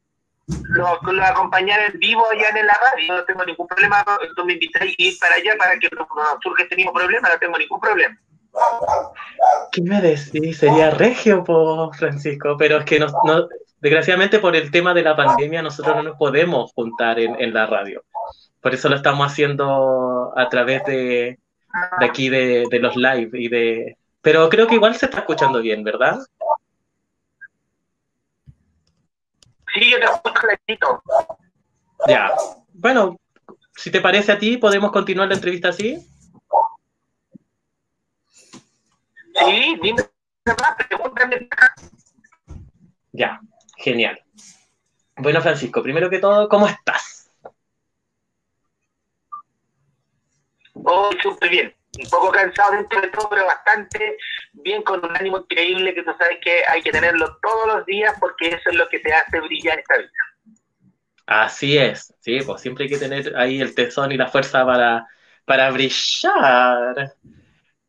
[0.69, 4.05] lo, lo en vivo allá en la radio, no tengo ningún problema.
[4.37, 6.07] Tú me invitas a ir para allá para que no,
[6.43, 8.19] surge este mismo problema, no tengo ningún problema.
[9.71, 10.59] ¿Qué me decís?
[10.59, 13.09] Sería regio, por Francisco, pero es que no,
[13.81, 17.67] desgraciadamente por el tema de la pandemia nosotros no nos podemos juntar en, en la
[17.67, 18.03] radio.
[18.61, 21.39] Por eso lo estamos haciendo a través de,
[21.99, 23.97] de aquí de, de los live y de...
[24.21, 26.19] Pero creo que igual se está escuchando bien, ¿verdad?
[29.75, 31.03] Sí, yo te escucho clarito.
[32.07, 32.31] Ya.
[32.75, 33.19] Bueno,
[33.77, 35.99] si te parece a ti, ¿podemos continuar la entrevista así?
[39.35, 40.03] Sí, dime
[40.89, 41.49] pregúntame.
[43.13, 43.41] Ya,
[43.77, 44.21] genial.
[45.17, 47.31] Bueno, Francisco, primero que todo, ¿cómo estás?
[50.75, 54.17] Oh, súper bien un poco cansado dentro de todo, pero bastante
[54.53, 58.15] bien, con un ánimo increíble que tú sabes que hay que tenerlo todos los días
[58.19, 60.11] porque eso es lo que te hace brillar esta vida.
[61.27, 65.07] Así es, sí, pues siempre hay que tener ahí el tesón y la fuerza para,
[65.45, 67.15] para brillar.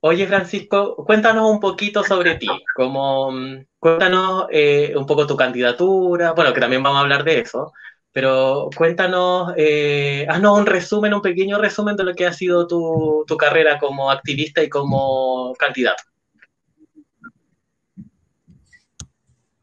[0.01, 3.31] Oye, Francisco, cuéntanos un poquito sobre ti, como,
[3.79, 7.71] cuéntanos eh, un poco tu candidatura, bueno, que también vamos a hablar de eso,
[8.13, 13.25] pero cuéntanos, eh, haznos un resumen, un pequeño resumen de lo que ha sido tu,
[13.27, 16.03] tu carrera como activista y como candidato.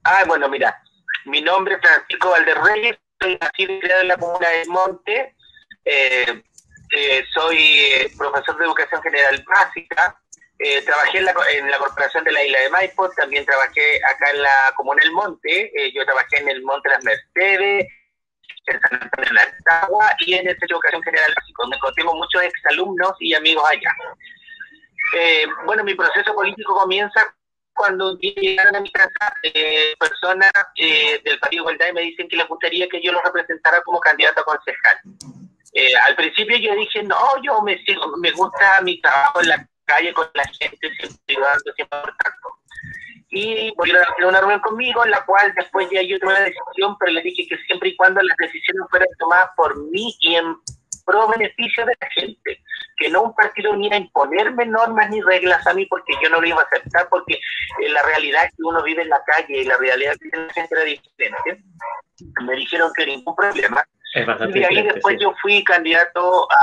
[0.03, 0.83] Ah, bueno, mira,
[1.27, 5.37] mi nombre es Francisco Valderreyes, soy nacido y en la comuna de Monte,
[5.85, 6.43] eh,
[6.97, 10.21] eh, soy profesor de educación general básica,
[10.85, 14.43] trabajé en la, en la, corporación de la isla de Maipo, también trabajé acá en
[14.43, 17.87] la comuna del Monte, yo trabajé en el Monte Las Mercedes,
[18.67, 21.67] en San Antonio de la Estagua y en el Centro de Educación General Básico.
[21.67, 23.93] Me tengo muchos exalumnos y amigos allá.
[25.17, 27.21] Eh, bueno, mi proceso político comienza
[27.73, 32.37] cuando llegan a mi casa eh, personas eh, del Partido Igualdad y me dicen que
[32.37, 34.99] les gustaría que yo los representara como candidato a concejal.
[36.09, 37.83] al principio yo dije, no, yo me,
[38.19, 42.60] me gusta mi trabajo en la calle con la gente, siempre ayudando, siempre tanto
[43.31, 46.41] y volvieron a hacer una reunión conmigo en la cual después ya yo tomé la
[46.41, 50.35] decisión, pero le dije que siempre y cuando las decisiones fueran tomadas por mí y
[50.35, 50.57] en
[51.07, 52.61] pro beneficio de la gente,
[52.97, 56.41] que no un partido viniera a imponerme normas ni reglas a mí porque yo no
[56.41, 59.65] lo iba a aceptar porque eh, la realidad que uno vive en la calle y
[59.65, 61.65] la realidad que la gente era diferente.
[62.43, 63.85] Me dijeron que ningún problema.
[64.55, 66.59] y ahí después yo fui candidato a,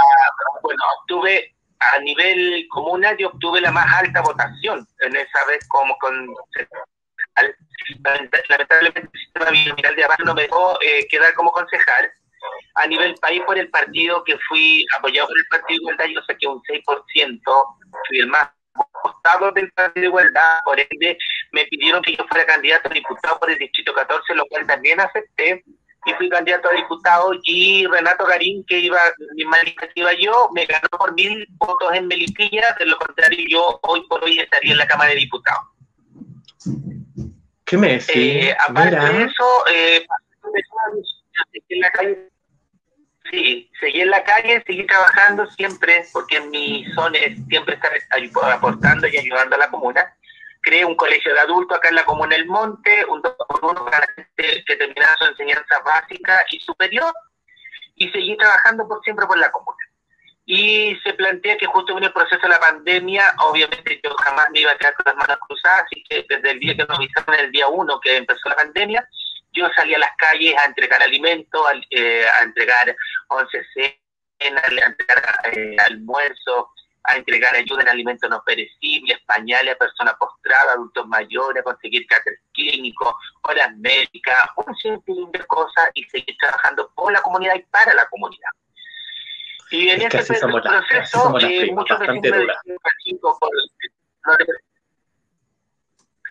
[0.61, 5.97] bueno, tuve a nivel comunal yo obtuve la más alta votación en esa vez como
[5.97, 6.27] con
[8.49, 12.11] lamentablemente el sistema binominal de abajo no me dejó eh, quedar como concejal.
[12.75, 16.47] A nivel país por el partido que fui apoyado por el partido igualdad yo saqué
[16.47, 17.41] un 6%
[18.07, 18.49] fui el más
[19.01, 21.17] costados del Partido Igualdad, por ende
[21.51, 24.99] me pidieron que yo fuera candidato a diputado por el Distrito 14, lo cual también
[24.99, 25.63] acepté
[26.07, 28.99] y fui candidato a diputado y Renato Garín, que iba,
[29.35, 34.07] que iba yo, me ganó por mil votos en Melipilla, de lo contrario yo hoy
[34.07, 35.65] por hoy estaría en la Cámara de Diputados.
[37.65, 38.15] ¿Qué me decís?
[38.15, 40.05] Eh, aparte de eso, eh,
[41.67, 42.29] en la calle,
[43.29, 47.91] sí, seguí en la calle, seguí trabajando siempre, porque mi son es siempre estar
[48.53, 50.13] aportando y ayudando a la comuna
[50.67, 53.35] creé un colegio de adultos acá en la Comuna del Monte, un dos
[53.89, 54.05] para
[54.35, 57.13] que terminara su enseñanza básica y superior,
[57.95, 59.77] y seguí trabajando por siempre por la comuna.
[60.45, 64.59] Y se plantea que justo en el proceso de la pandemia, obviamente yo jamás me
[64.59, 67.35] iba a quedar con las manos cruzadas, así que desde el día que nos avisaron,
[67.35, 69.07] el día uno que empezó la pandemia,
[69.53, 72.95] yo salí a las calles a entregar alimentos, a, eh, a entregar
[73.29, 76.71] once cenas, a entregar eh, almuerzo,
[77.07, 82.05] a entregar ayuda en alimentos no perecibles, pañales a personas postradas, adultos mayores, a conseguir
[82.05, 87.63] cáteres clínicos, horas médicas, un sinfín de cosas y seguir trabajando por la comunidad y
[87.63, 88.49] para la comunidad.
[89.71, 90.47] Y en este proceso,
[91.39, 92.57] eh, muchos vecinos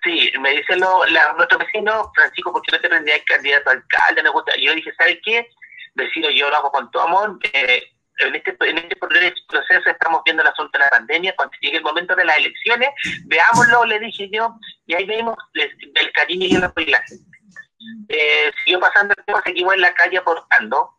[0.02, 3.72] Sí, me dicen lo, la, nuestro vecino, Francisco, ¿por qué no te prendías candidato a
[3.72, 4.22] alcalde?
[4.22, 4.56] Me gusta.
[4.56, 5.48] Y yo dije, ¿sabes qué?
[5.94, 7.38] Vecino, yo lo hago con todo amor.
[7.52, 11.78] Eh, en este, en este proceso estamos viendo el asunto de la pandemia, cuando llegue
[11.78, 12.90] el momento de las elecciones,
[13.24, 14.54] veámoslo, le dije yo,
[14.86, 17.38] y ahí vemos el cariño y el de la gente.
[18.08, 20.90] Eh, siguió pasando el tiempo, seguimos en la calle aportando,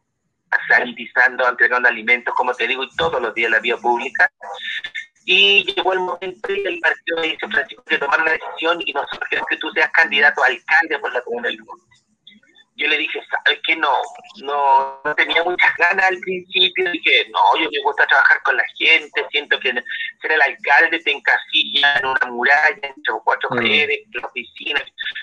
[0.68, 4.30] sanitizando, entregando alimentos, como te digo, y todos los días en la vía pública.
[5.26, 9.28] Y llegó el momento y el partido dice, Francisco, que tomar una decisión y nosotros
[9.30, 11.84] queremos que tú seas candidato a alcalde por la Comuna del Mundo
[12.78, 13.76] yo le dije, ¿sabes qué?
[13.76, 14.02] No,
[14.44, 18.64] no, no tenía muchas ganas al principio, dije, no, yo me gusta trabajar con la
[18.78, 19.74] gente, siento que
[20.22, 23.56] ser el alcalde te encasilla en una muralla, entre cuatro mm.
[23.56, 24.82] paredes, en la oficina.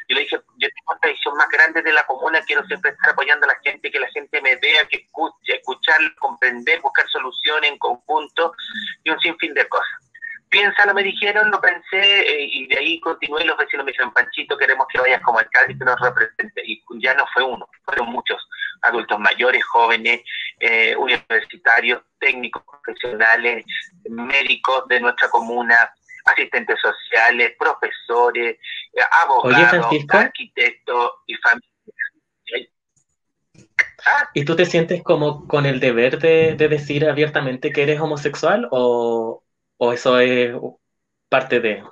[0.08, 3.10] Yo le dije, yo tengo una visión más grande de la comuna, quiero siempre estar
[3.10, 7.70] apoyando a la gente, que la gente me vea, que escuche, escuchar, comprender, buscar soluciones
[7.70, 8.52] en conjunto
[9.04, 10.04] y un sinfín de cosas
[10.54, 13.44] piénsalo, me dijeron, lo pensé eh, y de ahí continué.
[13.44, 16.62] Los vecinos me dijeron, Panchito, queremos que vayas como alcalde y que nos represente.
[16.64, 18.40] Y ya no fue uno, fueron muchos
[18.82, 20.20] adultos mayores, jóvenes,
[20.60, 23.64] eh, universitarios, técnicos profesionales,
[24.08, 25.92] médicos de nuestra comuna,
[26.26, 28.56] asistentes sociales, profesores,
[28.92, 31.70] eh, abogados, arquitectos y familias.
[34.34, 38.68] ¿Y tú te sientes como con el deber de, de decir abiertamente que eres homosexual
[38.70, 39.43] o,
[39.84, 40.50] ¿O eso es
[41.28, 41.84] parte de...?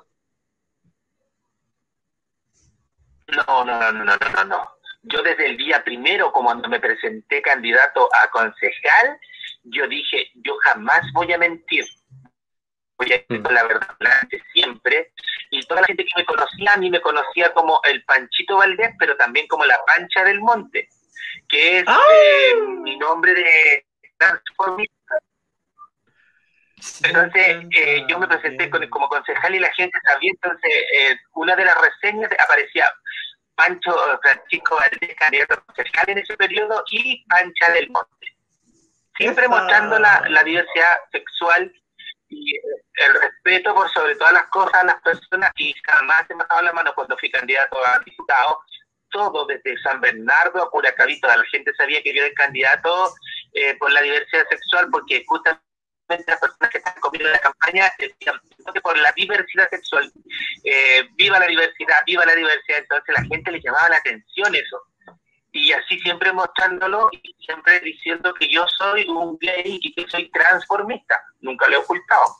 [3.29, 4.69] No, no, no, no, no, no,
[5.03, 9.19] Yo desde el día primero, como cuando me presenté candidato a concejal,
[9.65, 11.85] yo dije, yo jamás voy a mentir.
[12.97, 15.13] Voy a decir la verdad siempre.
[15.51, 18.93] Y toda la gente que me conocía, a mí me conocía como el Panchito Valdés,
[18.99, 20.89] pero también como la Pancha del Monte,
[21.47, 22.01] que es ¡Ah!
[22.11, 23.87] eh, mi nombre de
[24.17, 25.19] transformista
[27.05, 31.65] entonces, eh, yo me presenté como concejal y la gente sabía, entonces, eh, una de
[31.65, 32.87] las reseñas aparecía
[33.55, 38.27] Pancho Francisco Valdés, candidato a concejal en ese periodo, y Pancha del Monte.
[39.17, 41.73] Siempre mostrando la, la, diversidad sexual
[42.29, 46.45] y el respeto por sobre todas las cosas a las personas, y jamás se me
[46.49, 48.61] dado la mano cuando fui candidato a diputado,
[49.11, 53.15] todo desde San Bernardo a Curacabito, la gente sabía que yo era el candidato
[53.53, 55.72] eh, por la diversidad sexual, porque justamente
[56.27, 58.37] las personas que están conmigo en la campaña decían
[58.73, 60.11] que por la diversidad sexual,
[60.65, 64.83] eh, viva la diversidad, viva la diversidad, entonces la gente le llamaba la atención eso.
[65.53, 70.31] Y así siempre mostrándolo y siempre diciendo que yo soy un gay y que soy
[70.31, 72.37] transformista, nunca lo he ocultado.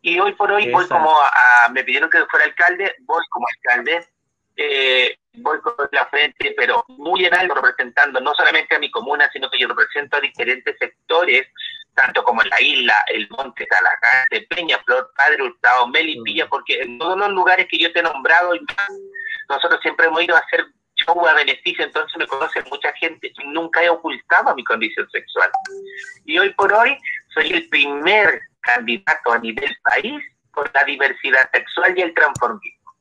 [0.00, 4.06] Y hoy por hoy voy como a, me pidieron que fuera alcalde, voy como alcalde,
[4.56, 9.28] eh, voy con la frente, pero muy en alto, representando no solamente a mi comuna,
[9.32, 11.48] sino que yo represento a diferentes sectores
[11.94, 16.48] tanto como en la isla, el Monte Talacante, Peñaflor, Padre Hurtado, Melipilla, mm.
[16.48, 18.52] porque en todos los lugares que yo te he nombrado,
[19.48, 20.66] nosotros siempre hemos ido a hacer
[20.96, 25.50] show a beneficio, entonces me conoce mucha gente y nunca he ocultado mi condición sexual.
[26.24, 26.96] Y hoy por hoy
[27.32, 30.22] soy el primer candidato a nivel país
[30.52, 32.92] por la diversidad sexual y el transformismo.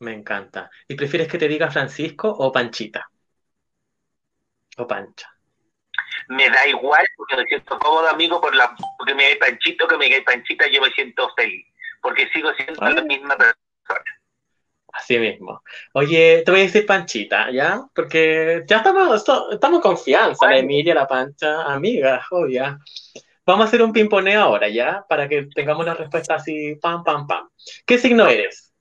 [0.00, 0.70] Me encanta.
[0.86, 3.10] ¿Y prefieres que te diga Francisco o Panchita?
[4.76, 5.37] O Pancha
[6.28, 9.96] me da igual porque me siento cómodo, amigo, por la, porque me hay panchito, que
[9.96, 11.66] me hay panchita, yo me siento feliz,
[12.02, 14.04] porque sigo siendo la misma persona.
[14.92, 15.62] Así mismo.
[15.92, 17.82] Oye, te voy a decir Panchita, ¿ya?
[17.94, 22.78] Porque ya estamos, estamos confianza, la Emilia, la Pancha, amiga, joya.
[23.46, 25.04] Vamos a hacer un pimponeo ahora, ¿ya?
[25.08, 27.48] Para que tengamos la respuesta así, pam, pam, pam.
[27.86, 28.72] ¿Qué signo eres?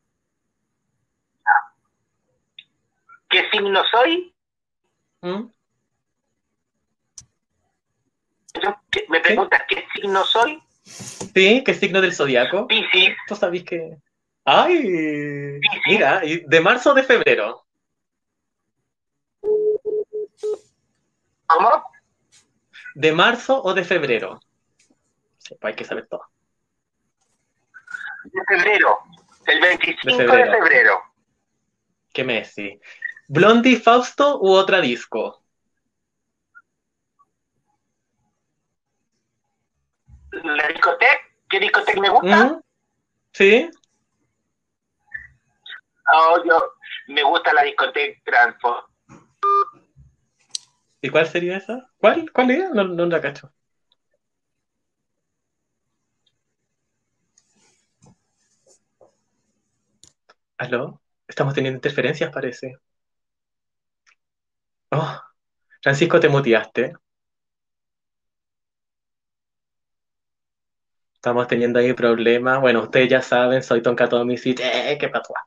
[3.29, 4.33] ¿Qué signo soy?
[5.21, 5.56] ¿Mm?
[9.09, 10.61] ¿Me preguntas qué signo soy?
[10.83, 12.67] Sí, ¿qué signo del zodiaco?
[12.67, 13.15] Piscis.
[13.27, 13.97] ¿Tú sabes que...?
[14.45, 15.59] ¡Ay!
[15.87, 17.65] Mira, ¿de marzo o de febrero?
[21.47, 21.83] ¿Cómo?
[22.95, 24.39] ¿De marzo o de febrero?
[25.49, 26.23] Pues hay que saber todo.
[28.23, 28.99] De febrero.
[29.45, 31.01] El 25 De febrero.
[32.13, 32.53] ¿Qué mes?
[32.53, 32.79] Sí.
[33.27, 35.43] ¿Blondie Fausto u otra disco?
[40.43, 41.11] La discoteca.
[41.49, 42.45] ¿Qué discoteca me gusta?
[42.45, 42.61] ¿Mm?
[43.33, 43.69] ¿Sí?
[46.13, 46.73] Oh, yo,
[47.07, 48.85] me gusta la discoteca Transform.
[51.01, 51.89] ¿Y cuál sería esa?
[51.97, 52.31] ¿Cuál?
[52.31, 52.69] ¿Cuál era?
[52.69, 53.51] No, no la cacho.
[60.57, 61.01] ¿Aló?
[61.27, 62.77] Estamos teniendo interferencias, parece.
[64.91, 65.21] Oh,
[65.81, 66.93] Francisco, te muteaste.
[71.17, 72.61] Estamos teniendo ahí problemas.
[72.61, 74.55] Bueno, ustedes ya saben, soy Tonka Tomici.
[74.59, 75.45] ¡Eh, qué patua!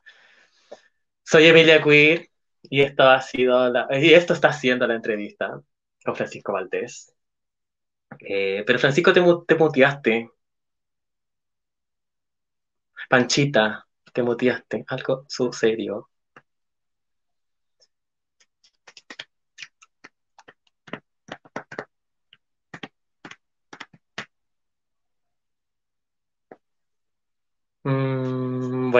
[1.23, 2.29] Soy Emilia Queer
[2.63, 5.59] y esto ha sido la, y esto está siendo la entrevista
[6.05, 7.13] con Francisco Valdés.
[8.19, 10.29] Eh, pero Francisco, te, te muteaste.
[13.09, 14.85] Panchita, te muteaste.
[14.87, 16.09] Algo sucedió.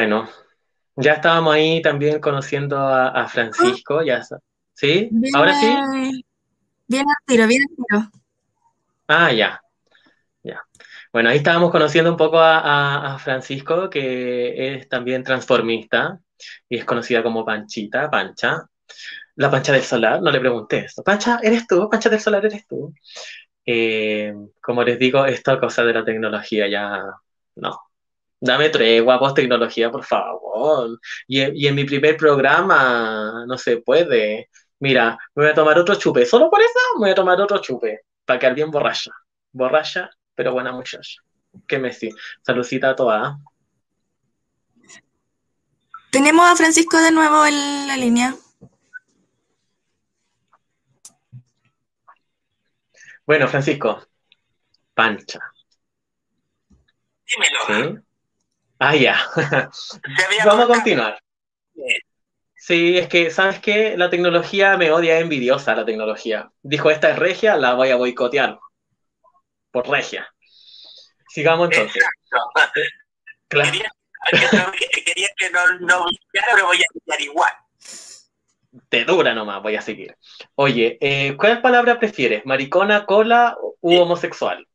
[0.02, 0.28] Bueno,
[0.96, 4.24] ya estábamos ahí también conociendo a, a Francisco, ya
[4.74, 5.12] ¿Sí?
[5.36, 5.76] ¿Ahora sí?
[6.88, 8.22] Viene al tiro, viene al tiro.
[9.08, 9.62] Ah, ya,
[10.44, 10.62] ya.
[11.14, 16.20] Bueno, ahí estábamos conociendo un poco a, a- a Francisco, que es también transformista
[16.70, 18.66] y es conocida como Panchita, Pancha.
[19.36, 21.04] La Pancha del Solar, no le pregunté eso.
[21.04, 21.90] Pancha, ¿eres tú?
[21.90, 22.94] Pancha del Solar, ¿eres tú?
[23.66, 27.04] Eh, como les digo, esta cosa de la tecnología ya
[27.56, 27.80] no.
[28.44, 31.00] Dame tregua, post tecnología, por favor.
[31.28, 34.50] Y, en- y en mi primer programa no se puede.
[34.80, 36.26] Mira, me voy a tomar otro chupe.
[36.26, 38.02] Solo por eso me voy a tomar otro chupe.
[38.26, 39.12] Para quedar bien borracha.
[39.52, 41.22] Borracha, pero buena muchacha.
[41.68, 42.10] ¿Qué me sí?
[42.42, 43.36] Saludcita a todas.
[46.12, 48.36] Tenemos a Francisco de nuevo en la línea.
[53.26, 54.02] Bueno, Francisco.
[54.94, 55.40] Pancha.
[57.28, 57.60] Dímelo.
[57.68, 58.11] ¿Sí?
[58.82, 59.16] Ah, ya.
[60.46, 61.20] Vamos a continuar.
[62.56, 63.96] Sí, es que, ¿sabes qué?
[63.98, 66.52] La tecnología me odia, es envidiosa la tecnología.
[66.64, 68.60] Dijo, esta es regia, la voy a boicotear.
[69.72, 70.28] Por regia.
[71.30, 72.04] Sigamos entonces.
[72.04, 72.82] Exacto.
[73.48, 73.72] Claro.
[73.72, 73.92] Quería,
[74.32, 74.72] que no-
[75.06, 77.52] quería que no, no pero voy a brillar igual.
[78.90, 80.16] Te dura nomás, voy a seguir.
[80.56, 82.46] Oye, eh, ¿cuál palabra prefieres?
[82.46, 84.66] ¿Maricona, cola u homosexual?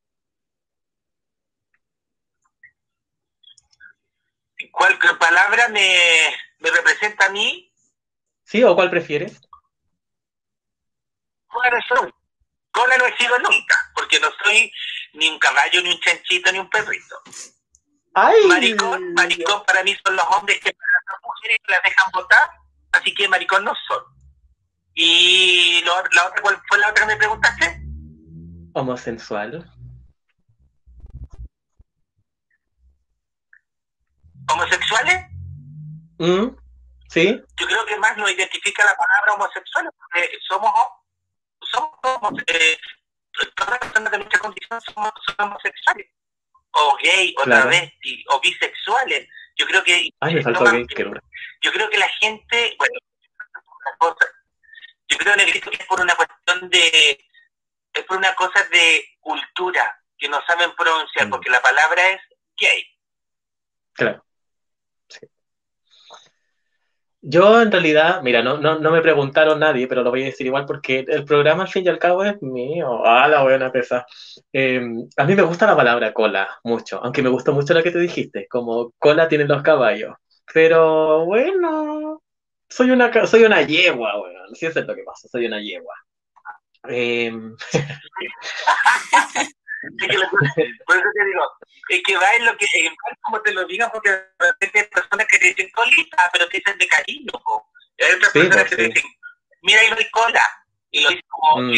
[4.76, 5.88] ¿Cuál palabra me,
[6.58, 7.72] me representa a mí?
[8.44, 9.40] ¿Sí o cuál prefieres?
[11.50, 12.12] Buena razón.
[12.72, 14.70] Cola no he sido nunca, porque no soy
[15.14, 17.22] ni un caballo, ni un chanchito, ni un perrito.
[18.12, 18.34] ¡Ay!
[18.46, 22.50] Maricón, maricón para mí son los hombres que las mujeres las dejan votar,
[22.92, 24.04] así que maricón no son.
[24.92, 27.80] Y lo- la otra, ¿cuál fue la otra que me preguntaste?
[28.74, 29.72] Homosexual.
[34.52, 35.26] ¿Homosexuales?
[36.18, 36.48] ¿Mm?
[37.08, 37.40] ¿Sí?
[37.56, 40.72] Yo creo que más nos identifica la palabra homosexual, porque somos,
[41.70, 42.78] somos, eh,
[43.54, 46.06] todas las personas de nuestra condición somos, somos homosexuales,
[46.72, 47.62] o gay, o Claro.
[47.70, 49.28] travesti, o bisexuales.
[49.56, 50.42] Yo creo que Ay, me
[50.88, 51.20] qué dura.
[51.62, 52.98] yo creo que la gente, bueno,
[53.80, 54.26] una cosa,
[55.08, 57.24] yo creo Negrito que es por una cuestión de,
[57.94, 61.30] es por una cosa de cultura que no saben pronunciar, Mm.
[61.30, 62.20] porque la palabra es
[62.56, 62.84] gay.
[63.94, 64.24] Claro.
[65.08, 65.20] Sí.
[67.28, 70.46] Yo en realidad, mira, no, no, no me preguntaron nadie, pero lo voy a decir
[70.46, 73.04] igual porque el programa al fin y al cabo es mío.
[73.04, 74.06] Ah, la buena pesa.
[74.52, 74.80] Eh,
[75.16, 77.98] a mí me gusta la palabra cola, mucho, aunque me gustó mucho lo que te
[77.98, 80.14] dijiste, como cola tienen los caballos.
[80.54, 82.22] Pero bueno,
[82.68, 84.54] soy una, soy una yegua, weón.
[84.54, 85.94] Sí, eso es lo que pasa, soy una yegua.
[86.88, 87.32] Eh,
[90.86, 91.42] por eso te digo,
[91.88, 94.80] es que va en lo que, en va como te lo digan, porque de repente
[94.80, 97.70] hay personas que te dicen colita, pero te dicen de cariño, po.
[97.98, 98.88] Y hay otras Sí, personas pues, que te sí.
[98.88, 99.10] dicen,
[99.62, 100.42] mira, ahí no hay cola,
[100.90, 101.72] y lo dicen como Mm.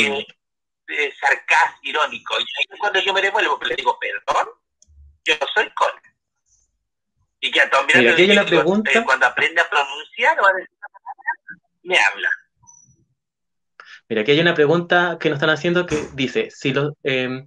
[0.88, 2.34] eh, sarcasmo irónico.
[2.38, 4.48] Y ahí es cuando yo me devuelvo, le digo, perdón,
[5.24, 5.90] yo no soy con.
[7.40, 8.90] Y que también Mira, pregunta.
[8.90, 11.30] eh, cuando aprende a pronunciar o a decir una palabra,
[11.82, 12.30] me habla.
[14.08, 17.44] Mira, aquí hay una pregunta que nos están haciendo que dice, si, lo- eh,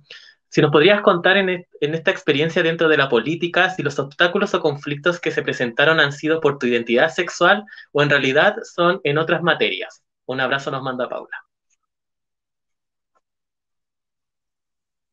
[0.52, 3.98] si nos podrías contar en, es- en esta experiencia dentro de la política, si los
[4.00, 8.58] obstáculos o conflictos que se presentaron han sido por tu identidad sexual o en realidad
[8.64, 10.04] son en otras materias.
[10.26, 11.38] Un abrazo nos manda Paula.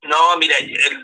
[0.02, 0.56] No, mira,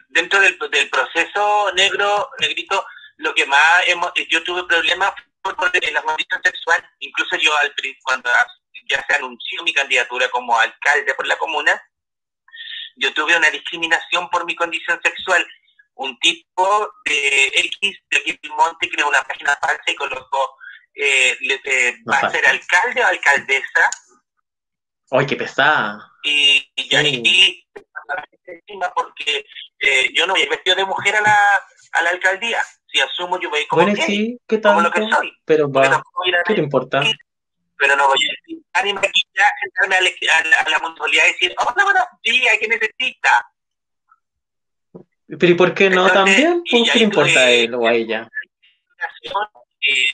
[0.09, 0.57] dentro del,
[0.91, 2.85] proceso negro, negrito,
[3.18, 5.12] lo que más hemos, yo tuve problemas
[5.43, 6.85] por la condición sexual.
[6.99, 7.72] Incluso yo, al,
[8.03, 8.30] cuando
[8.89, 11.80] ya se anunció mi candidatura como alcalde por la comuna,
[12.97, 15.47] yo tuve una discriminación por mi condición sexual.
[15.97, 20.57] Un tipo de X de aquí Monte creó una página falsa y colocó,
[20.95, 23.90] eh, le- eh, va a ser alcalde o alcaldesa
[25.11, 26.11] ¡Ay, qué pesada!
[26.24, 27.64] y, y ahí
[28.47, 29.45] encima porque
[29.78, 31.38] eh, yo no voy a ir vestido de mujer a la,
[31.92, 32.61] a la alcaldía.
[32.86, 35.32] Si asumo, yo voy a ir como Bueno, gay, sí, ¿qué como lo que soy.
[35.45, 36.03] Pero va,
[36.47, 37.03] ¿qué te importa?
[37.77, 41.55] Pero no voy a pintar ni maquillar, sentarme a la, a la- municipalidad y decir,
[41.59, 43.51] hola, buenos días, ¿qué necesita?
[45.27, 46.62] Pero ¿y por qué no Entonces, también?
[46.70, 48.29] ¿Por qué ahí le importa a él o a ella?
[49.81, 50.05] Eh,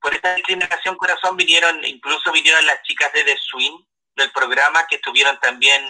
[0.00, 3.78] por esta discriminación corazón vinieron, incluso vinieron las chicas de The Swing
[4.16, 5.82] del programa que estuvieron también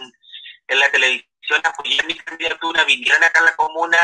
[0.69, 3.99] en la televisión apoyando mi candidatura, vinieron acá a la comuna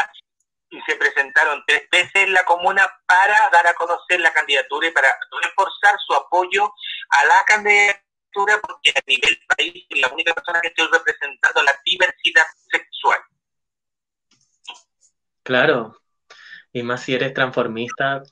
[0.70, 4.92] y se presentaron tres veces en la comuna para dar a conocer la candidatura y
[4.92, 5.08] para
[5.42, 6.72] reforzar su apoyo
[7.10, 12.44] a la candidatura porque a nivel país la única persona que estoy representando la diversidad
[12.70, 13.18] sexual.
[15.42, 15.96] Claro.
[16.72, 18.22] Y más si eres transformista,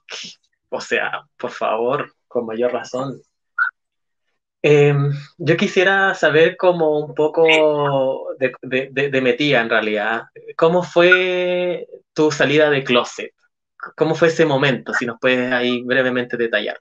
[0.68, 3.20] o sea, por favor, con mayor razón.
[4.62, 4.94] Eh,
[5.36, 7.44] yo quisiera saber como un poco
[8.38, 10.22] de, de, de, de Metía en realidad.
[10.56, 13.32] ¿Cómo fue tu salida de closet?
[13.96, 14.92] ¿Cómo fue ese momento?
[14.94, 16.80] Si nos puedes ahí brevemente detallar.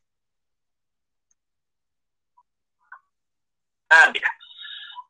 [3.89, 4.27] Ah, mira.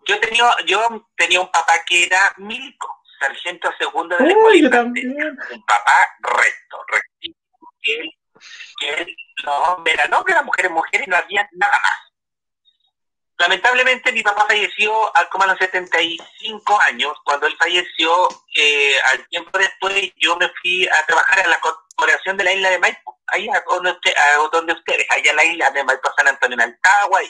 [0.05, 4.69] Yo tenía, yo tenía un papá que era milico, sargento segundo de la escuela Uy,
[4.69, 5.11] también.
[5.17, 8.09] Un papá recto, rectísimo, que él,
[8.79, 12.06] que él, los hombres eran hombres, las mujeres mujeres, y no había nada más.
[13.39, 17.13] Lamentablemente mi papá falleció al como a los 75 años.
[17.23, 22.35] Cuando él falleció, eh, al tiempo después yo me fui a trabajar a la corporación
[22.37, 25.45] de la isla de Maipo, ahí a donde, usted, a donde ustedes, allá en la
[25.45, 27.23] isla de Maipo, San Antonio, en Altagua.
[27.23, 27.29] Y,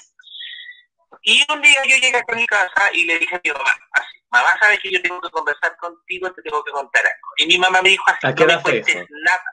[1.24, 4.18] y un día yo llegué a mi casa y le dije a mi mamá, así,
[4.30, 7.28] mamá, sabes que yo tengo que conversar contigo, te tengo que contar algo.
[7.38, 9.44] Y mi mamá me dijo así, ¿A qué no me fue cuentes nada.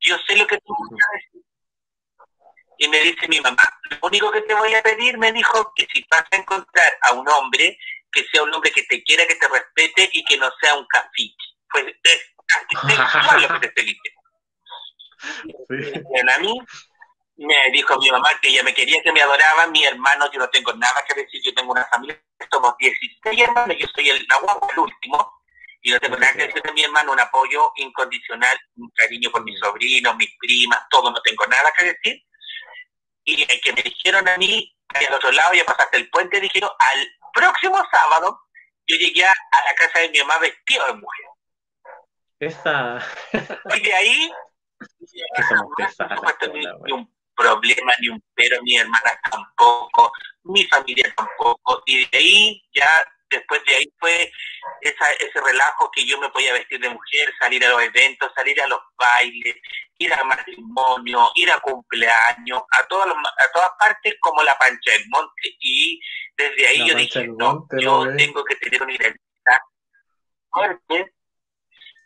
[0.00, 1.41] Yo sé lo que tú me vas a decir.
[2.82, 5.86] Y me dice mi mamá, lo único que te voy a pedir, me dijo, que
[5.92, 7.78] si vas a encontrar a un hombre,
[8.10, 10.84] que sea un hombre que te quiera, que te respete y que no sea un
[10.88, 11.44] cafique.
[11.70, 13.82] Pues es lo que te.
[13.84, 14.00] Sí.
[15.68, 16.58] Bien, a mí
[17.36, 20.50] me dijo mi mamá que ella me quería, que me adoraba, mi hermano, yo no
[20.50, 22.20] tengo nada que decir, yo tengo una familia,
[22.50, 25.40] somos 16 hermanos, yo soy el, guagua, el último,
[25.82, 29.44] y no tengo nada que decir de mi hermano, un apoyo incondicional, un cariño por
[29.44, 32.20] mis sobrinos, mis primas, todo, no tengo nada que decir.
[33.24, 36.40] Y el que me dijeron a mí, que al otro lado ya pasaste el puente,
[36.40, 38.40] dijeron, al próximo sábado,
[38.86, 39.34] yo llegué a
[39.68, 41.26] la casa de mi mamá vestido de mujer.
[42.40, 42.98] Esa.
[43.76, 44.32] Y de ahí,
[45.50, 50.12] no la ni un problema, ni un pero, mi hermana tampoco,
[50.44, 51.82] mi familia tampoco.
[51.86, 52.88] Y de ahí, ya
[53.32, 54.30] después de ahí fue
[54.80, 58.60] esa, ese relajo que yo me podía vestir de mujer, salir a los eventos, salir
[58.62, 59.56] a los bailes,
[59.98, 64.92] ir a matrimonio, ir a cumpleaños, a, todos los, a todas partes como la pancha
[64.92, 65.56] del monte.
[65.60, 66.00] Y
[66.36, 68.16] desde ahí La yo dije, no, yo ves.
[68.16, 69.58] tengo que tener una identidad
[70.50, 71.14] fuerte,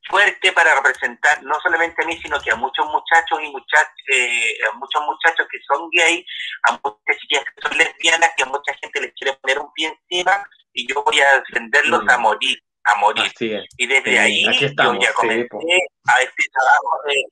[0.09, 4.59] fuerte para representar no solamente a mí, sino que a muchos muchachos y muchachas, eh,
[4.71, 6.25] a muchos muchachos que son gay,
[6.69, 9.89] a muchas chicas que son lesbianas, que a mucha gente les quiere poner un pie
[9.89, 10.45] encima,
[10.77, 12.11] y yo voy a defenderlos Mm.
[12.11, 13.33] a morir, a morir.
[13.79, 17.25] Y desde Sí, ahí estamos, yo ya comencé a este trabajo de,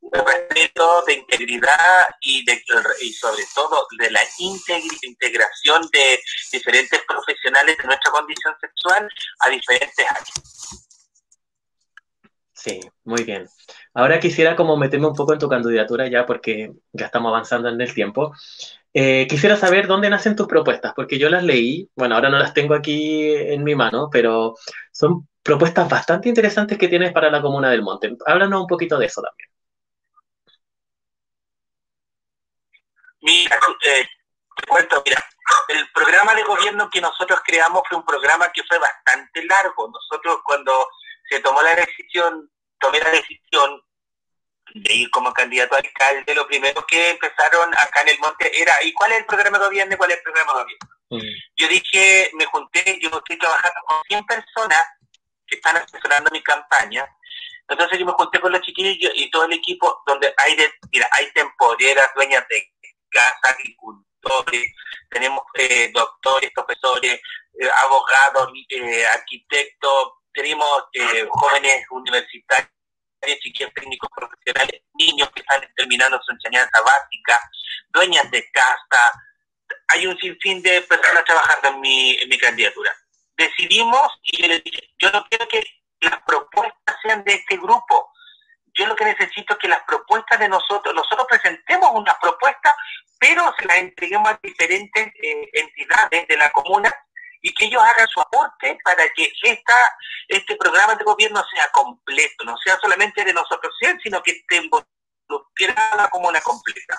[0.00, 2.60] de respeto, de integridad y, de,
[3.02, 4.20] y sobre todo de la
[5.02, 6.18] integración de
[6.52, 9.08] diferentes profesionales de nuestra condición sexual
[9.40, 10.86] a diferentes áreas.
[12.52, 13.48] Sí, muy bien.
[13.94, 17.80] Ahora quisiera como meterme un poco en tu candidatura ya porque ya estamos avanzando en
[17.80, 18.34] el tiempo.
[18.92, 22.52] Eh, quisiera saber dónde nacen tus propuestas, porque yo las leí, bueno, ahora no las
[22.54, 24.54] tengo aquí en mi mano, pero
[24.92, 28.16] son propuestas bastante interesantes que tienes para la Comuna del Monte.
[28.26, 29.48] Háblanos un poquito de eso también.
[33.22, 34.06] Mira, eh,
[34.56, 35.22] te cuento, mira,
[35.68, 39.88] el programa de gobierno que nosotros creamos fue un programa que fue bastante largo.
[39.88, 40.72] Nosotros cuando
[41.28, 43.80] se tomó la decisión, tomé la decisión
[44.74, 48.72] de ir como candidato a alcalde, lo primero que empezaron acá en el monte era,
[48.82, 50.88] ¿y cuál es el programa de gobierno cuál es el programa de gobierno?
[51.10, 51.20] Mm.
[51.56, 54.84] Yo dije, me junté, yo estoy trabajando con 100 personas
[55.46, 57.08] que están asesorando mi campaña,
[57.68, 61.08] entonces yo me junté con los chiquillos y todo el equipo donde hay de, mira,
[61.12, 62.64] hay temporeras, dueñas de
[63.10, 64.72] casa, agricultores,
[65.10, 67.20] tenemos eh, doctores, profesores,
[67.58, 70.84] eh, abogados, eh, arquitectos, tenemos
[71.30, 72.70] jóvenes universitarios,
[73.40, 77.40] chiquillos técnicos profesionales, niños que están terminando su enseñanza básica,
[77.92, 79.12] dueñas de casa,
[79.88, 82.92] hay un sinfín de personas trabajando en mi, en mi candidatura.
[83.36, 85.62] Decidimos y yo les dije, yo no quiero que
[86.00, 88.12] las propuestas sean de este grupo.
[88.74, 92.74] Yo lo que necesito es que las propuestas de nosotros, nosotros presentemos unas propuestas,
[93.18, 96.94] pero se las entreguemos a diferentes eh, entidades de la comuna
[97.42, 99.76] y que ellos hagan su aporte para que esta,
[100.28, 105.96] este programa de gobierno sea completo, no sea solamente de nosotros, sino que esté involucrada
[105.96, 106.98] la comuna completa.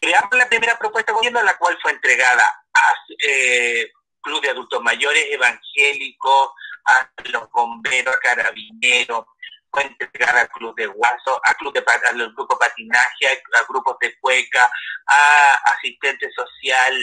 [0.00, 2.44] Creamos la primera propuesta de gobierno, la cual fue entregada
[2.74, 2.94] a
[3.24, 3.90] eh,
[4.20, 6.50] Club de Adultos Mayores, Evangélicos,
[6.86, 9.26] a los bomberos, a carabineros,
[9.72, 14.14] fue entregada al Club de Guaso, a Club de al grupo patinaje, a, grupos de
[14.18, 14.70] cueca,
[15.06, 16.94] a asistente social,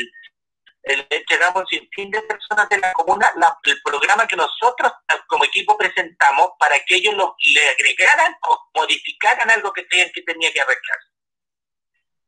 [0.83, 3.31] entregamos sin fin de personas de la comuna
[3.63, 4.91] el programa que nosotros
[5.27, 10.21] como equipo presentamos para que ellos lo, le agregaran o modificaran algo que tenían que
[10.21, 10.99] tenía que arreglar.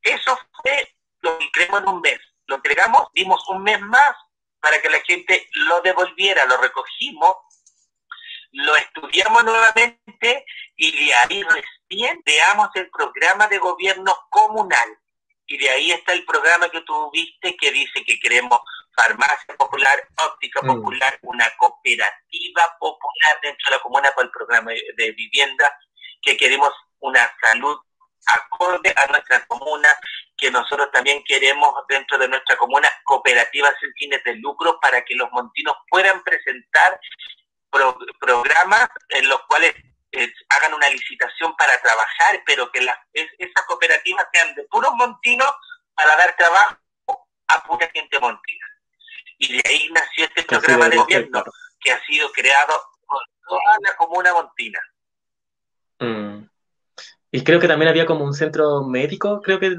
[0.01, 2.19] Eso fue lo que creemos en un mes.
[2.47, 4.15] Lo entregamos, dimos un mes más
[4.59, 7.35] para que la gente lo devolviera, lo recogimos,
[8.51, 10.45] lo estudiamos nuevamente
[10.75, 15.00] y de ahí recién veamos el programa de gobierno comunal
[15.51, 18.59] y de ahí está el programa que tú viste que dice que queremos
[18.95, 20.67] farmacia popular, óptica mm.
[20.67, 25.77] popular, una cooperativa popular dentro de la comuna para el programa de vivienda,
[26.21, 27.77] que queremos una salud
[28.27, 29.89] acorde a nuestra comuna,
[30.37, 35.15] que nosotros también queremos dentro de nuestra comuna cooperativas sin fines de lucro para que
[35.15, 36.99] los montinos puedan presentar
[38.19, 39.73] programas en los cuales
[40.49, 45.51] hagan una licitación para trabajar, pero que las, esas cooperativas sean de puros montinos
[45.95, 46.78] para dar trabajo
[47.47, 48.66] a pura gente montina.
[49.38, 51.43] Y de ahí nació este programa de gobierno
[51.80, 52.74] que ha sido creado
[53.07, 54.80] por toda la comuna montina.
[55.99, 56.47] Mm.
[57.34, 59.78] Y creo que también había como un centro médico, creo que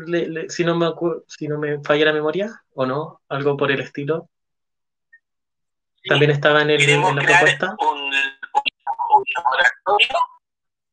[0.49, 0.91] si no me
[1.29, 4.31] si no me falla la memoria, o no, algo por el estilo.
[6.05, 7.77] También estaba en, el, en la propuesta.
[7.79, 8.13] Un,
[9.35, 10.19] laboratorio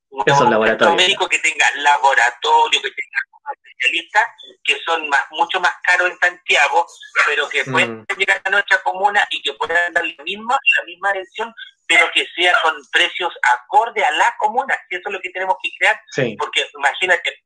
[0.10, 0.96] un laboratorio.
[0.96, 3.20] médico que tenga laboratorio, que tenga
[3.54, 4.26] especialistas
[4.64, 6.86] que son más, mucho más caros en Santiago,
[7.26, 8.06] pero que pueden mm.
[8.18, 11.54] llegar a nuestra comuna y que puedan dar la misma, la misma atención,
[11.88, 14.78] pero que sea con precios acorde a la comuna.
[14.90, 16.00] Y eso es lo que tenemos que crear,
[16.38, 17.44] porque imagínate,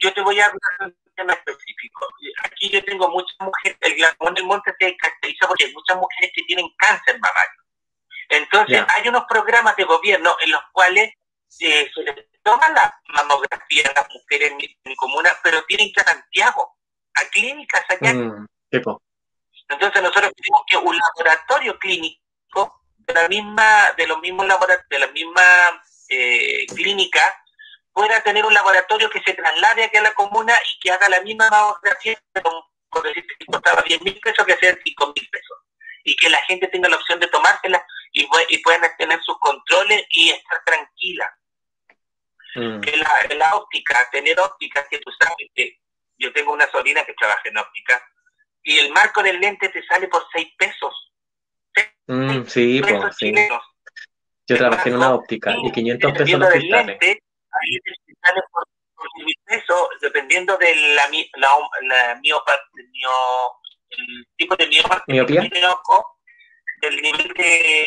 [0.00, 2.08] yo te voy a hablar de un tema específico.
[2.44, 3.94] Aquí yo tengo muchas mujeres, el
[4.34, 7.65] del Monte se caracteriza porque hay muchas mujeres que tienen cáncer mamario.
[8.28, 11.12] Entonces, hay unos programas de gobierno en los cuales
[11.60, 16.00] eh, se les toma la mamografía a las mujeres en mi, comuna, pero tienen que
[16.00, 16.76] ir a Santiago,
[17.14, 18.14] a clínicas allá.
[18.14, 18.46] Mm,
[19.68, 24.98] Entonces nosotros tenemos que un laboratorio clínico de la misma, de los mismos laboratorios, de
[24.98, 25.42] la misma
[26.08, 27.20] eh, clínica,
[27.92, 31.20] pueda tener un laboratorio que se traslade aquí a la comuna y que haga la
[31.22, 32.20] misma mamografía,
[32.90, 35.58] por decirte que costaba 10 mil pesos, que sea 5 mil pesos.
[36.04, 37.84] Y que la gente tenga la opción de tomársela
[38.16, 41.38] y, y puedan tener sus controles y estar tranquila.
[42.54, 42.80] Mm.
[42.80, 45.78] Que la, la, óptica, tener óptica, que tú sabes que
[46.16, 48.02] yo tengo una sobrina que trabaja en óptica,
[48.62, 51.12] y el marco del lente te sale por 6 pesos.
[52.06, 53.34] Mm, sí, pues, sí.
[54.48, 56.86] Yo trabajé en una óptica y 500 pesos los cristales.
[56.86, 58.64] Lente, ahí te sale por,
[58.94, 59.08] por
[59.44, 61.48] pesos, dependiendo de la, la,
[61.82, 63.10] la miopa, mio,
[63.90, 65.50] el tipo de miopatía, miopía,
[66.80, 67.86] del nivel de,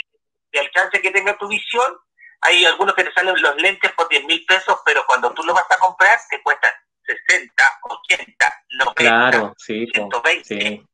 [0.51, 1.97] de alcance que tenga tu visión,
[2.41, 5.53] hay algunos que te salen los lentes por 10 mil pesos, pero cuando tú lo
[5.53, 6.71] vas a comprar te cuestan
[7.03, 10.43] 60, 80, 90, claro, sí, 120.
[10.43, 10.85] Sí.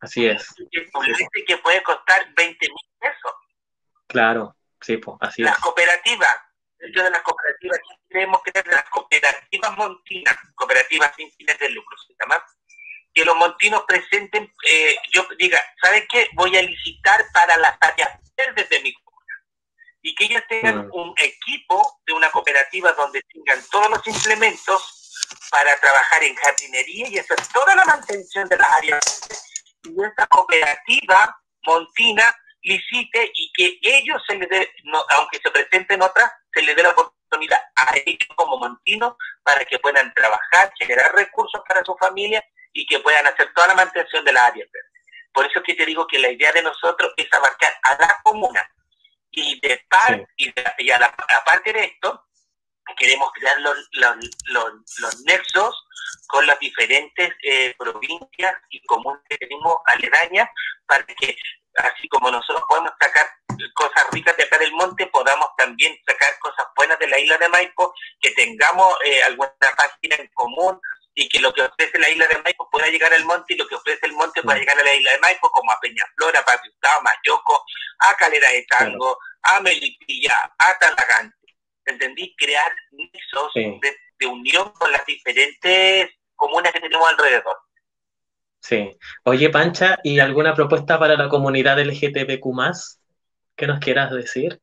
[0.00, 0.54] Así es.
[0.94, 3.32] un lente que puede costar 20 mil pesos.
[4.06, 6.36] Claro, sí, pues, así las cooperativas,
[6.78, 12.14] dentro de las cooperativas, queremos crear las cooperativas montinas, cooperativas sin fines de lucro, ¿se
[12.18, 12.44] llama?
[13.12, 16.28] Que los montinos presenten, eh, yo diga, ¿sabes qué?
[16.34, 18.94] Voy a licitar para las áreas verdes de mi
[20.02, 20.90] y que ellos tengan mm.
[20.92, 27.18] un equipo de una cooperativa donde tengan todos los implementos para trabajar en jardinería y
[27.18, 29.20] hacer toda la mantención de las áreas.
[29.84, 34.70] Y esta cooperativa montina licite y que ellos se les dé,
[35.10, 39.78] aunque se presenten otras, se les dé la oportunidad a ellos como montinos para que
[39.78, 44.32] puedan trabajar, generar recursos para su familia y que puedan hacer toda la mantención de
[44.32, 44.68] las áreas
[45.32, 48.68] Por eso que te digo que la idea de nosotros es abarcar a la comuna
[49.32, 51.06] y de par, y, y a la,
[51.40, 52.26] aparte de esto,
[52.96, 54.16] queremos crear los, los,
[54.98, 55.86] los, nexos
[56.26, 60.48] con las diferentes eh, provincias y comunas que tenemos aledañas
[60.86, 61.36] para que
[61.76, 63.26] así como nosotros podemos sacar
[63.74, 67.48] cosas ricas de acá del monte, podamos también sacar cosas buenas de la isla de
[67.48, 70.80] Maipo, que tengamos eh, alguna página en común
[71.14, 73.66] y que lo que ofrece la isla de Maipo pueda llegar al monte y lo
[73.66, 74.60] que ofrece el monte pueda mm.
[74.60, 77.64] llegar a la isla de Maipo, como a Peñaflora, a Mayoco,
[77.98, 81.36] a Calera de Tango, a Melipilla, a Talagante.
[81.84, 82.34] ¿Entendí?
[82.36, 87.56] Crear nexos de unión con las diferentes comunas que tenemos alrededor.
[88.60, 88.96] Sí.
[89.24, 92.44] Oye, Pancha, ¿y alguna propuesta para la comunidad LGTBQ
[93.56, 94.60] que nos quieras decir?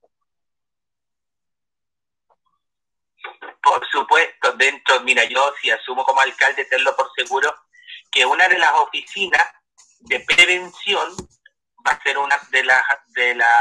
[3.68, 7.54] Por supuesto, dentro, mira, yo si asumo como alcalde, tenlo por seguro,
[8.10, 9.44] que una de las oficinas
[10.00, 11.14] de prevención
[11.86, 13.52] va a ser una de las de la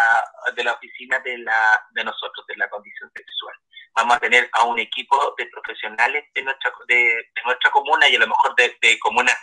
[0.54, 3.56] de la oficina de la de nosotros de la condición sexual.
[3.96, 8.20] Vamos a tener a un equipo de profesionales de nuestra de, nuestra comuna y a
[8.20, 9.36] lo mejor de, de comunas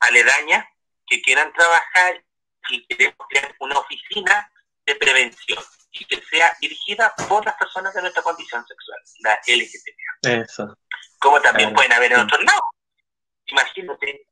[0.00, 0.66] aledañas
[1.06, 2.22] que quieran trabajar
[2.68, 4.52] y queremos crear una oficina
[4.86, 5.62] de prevención
[5.92, 10.42] y que sea dirigida por las personas de nuestra condición sexual, la LGTB.
[10.42, 10.76] Eso.
[11.18, 12.62] Como también pueden haber en otros lados.
[13.46, 14.26] Imagínate,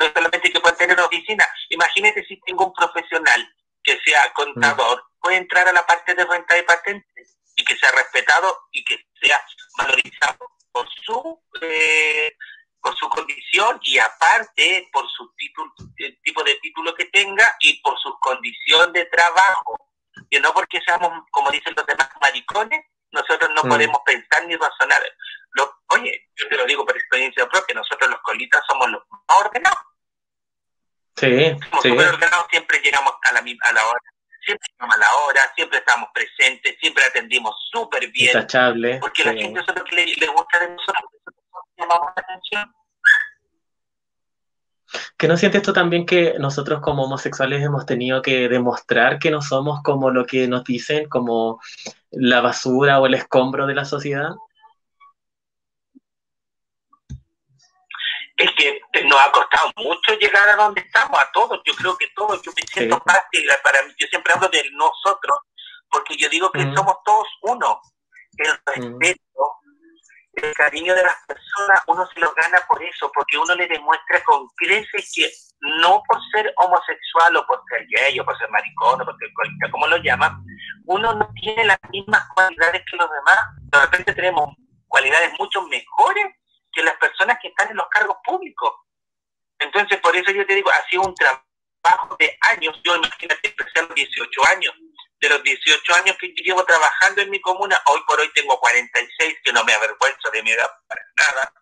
[0.00, 3.48] no solamente que puedan tener una oficina, imagínate si tengo un profesional
[3.82, 5.20] que sea contador, mm.
[5.20, 8.98] puede entrar a la parte de renta de patentes y que sea respetado y que
[9.20, 9.40] sea
[9.78, 12.36] valorizado por su eh,
[12.86, 17.80] por su condición y aparte por su título, el tipo de título que tenga y
[17.82, 19.76] por su condición de trabajo.
[20.30, 23.68] Y no porque seamos, como dicen los demás, maricones, nosotros no mm.
[23.68, 25.02] podemos pensar ni razonar.
[25.54, 29.40] Lo, oye, yo te lo digo por experiencia propia, nosotros los colitas somos los más
[29.40, 29.80] ordenados.
[31.16, 31.90] Sí, somos sí.
[31.90, 34.00] ordenados, siempre llegamos a la, a la hora.
[34.44, 38.46] Siempre llegamos a la hora, siempre estamos presentes, siempre atendimos súper bien.
[39.00, 41.15] porque la gente eso es lo que le gusta de nosotros
[41.86, 42.74] llamamos la atención.
[45.18, 49.42] ¿Que no sientes tú también que nosotros como homosexuales hemos tenido que demostrar que no
[49.42, 51.60] somos como lo que nos dicen, como
[52.10, 54.30] la basura o el escombro de la sociedad?
[58.36, 61.60] Es que nos ha costado mucho llegar a donde estamos, a todos.
[61.64, 65.38] Yo creo que todos, yo me siento parte, para mí, yo siempre hablo de nosotros,
[65.90, 67.80] porque yo digo que somos todos uno.
[68.36, 69.56] El respeto,
[70.36, 74.22] el cariño de las personas uno se lo gana por eso, porque uno le demuestra
[74.24, 75.30] con creces que
[75.60, 79.30] no por ser homosexual o por ser gay o por ser maricón o por ser
[79.70, 80.44] como lo llaman,
[80.84, 83.38] uno no tiene las mismas cualidades que los demás.
[83.58, 84.54] De repente tenemos
[84.86, 86.26] cualidades mucho mejores
[86.72, 88.72] que las personas que están en los cargos públicos.
[89.58, 92.78] Entonces, por eso yo te digo, ha sido un trabajo de años.
[92.84, 94.74] Yo imagínate, empecé a los 18 años
[95.20, 99.36] de los 18 años que llevo trabajando en mi comuna, hoy por hoy tengo 46,
[99.42, 101.52] que no me avergüenzo de mi edad para nada.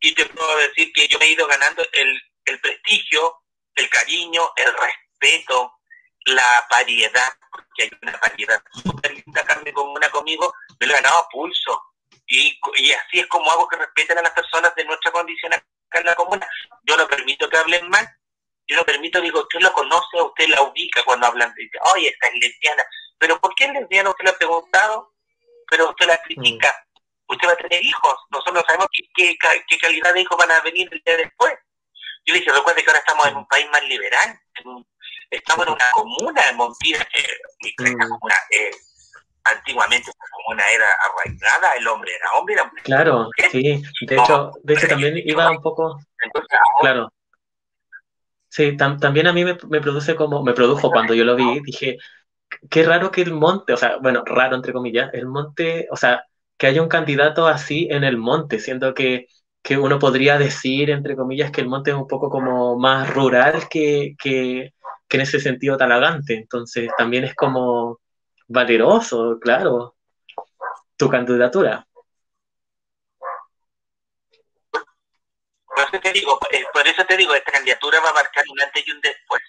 [0.00, 3.42] Y te puedo decir que yo me he ido ganando el, prestigio,
[3.76, 5.78] el cariño, el respeto,
[6.26, 10.92] la variedad, porque hay una variedad súper linda acá en mi comuna conmigo, me lo
[10.92, 11.80] he ganado a pulso.
[12.26, 15.66] Y, y así es como hago que respeten a las personas de nuestra condición acá
[15.92, 16.48] en la comuna.
[16.82, 18.08] Yo no permito que hablen mal,
[18.66, 22.28] yo no permito, digo, usted lo conoce, usted la ubica cuando hablan, dice, oye, esta
[22.28, 22.84] es lesbiana.
[23.18, 24.10] Pero ¿por qué es lesbiana?
[24.10, 25.12] Usted le ha preguntado,
[25.68, 26.68] pero usted la critica.
[26.68, 27.32] Mm.
[27.32, 29.36] Usted va a tener hijos, nosotros sabemos qué,
[29.68, 31.54] qué, calidad de hijos van a venir el día después.
[32.26, 34.38] Yo dije, recuerde que ahora estamos en un país más liberal,
[35.30, 38.08] estamos en una comuna en Montilla, que mm.
[38.08, 38.70] comuna, eh,
[39.44, 42.82] antiguamente esta comuna era arraigada, el hombre era hombre, era mujer.
[42.84, 45.98] Claro, sí, de hecho, de hecho también iba un poco...
[46.22, 47.10] Entonces, claro
[48.52, 51.96] Sí, también a mí me, produce como, me produjo cuando yo lo vi, dije,
[52.70, 56.24] qué raro que el monte, o sea, bueno, raro entre comillas, el monte, o sea,
[56.58, 59.28] que haya un candidato así en el monte, siendo que,
[59.62, 63.68] que uno podría decir, entre comillas, que el monte es un poco como más rural
[63.70, 64.74] que, que,
[65.08, 68.00] que en ese sentido talagante, entonces también es como
[68.48, 69.96] valeroso, claro,
[70.98, 71.86] tu candidatura.
[75.74, 78.60] Por eso te digo, eh, por eso te digo, esta candidatura va a marcar un
[78.60, 79.42] antes y un después.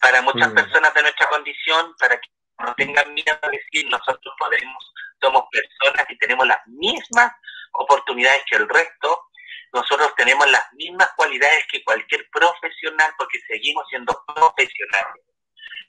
[0.00, 0.54] Para muchas mm.
[0.54, 2.28] personas de nuestra condición, para que
[2.58, 7.32] no tengan miedo a decir nosotros podemos, somos personas y tenemos las mismas
[7.72, 9.28] oportunidades que el resto,
[9.72, 15.24] nosotros tenemos las mismas cualidades que cualquier profesional porque seguimos siendo profesionales.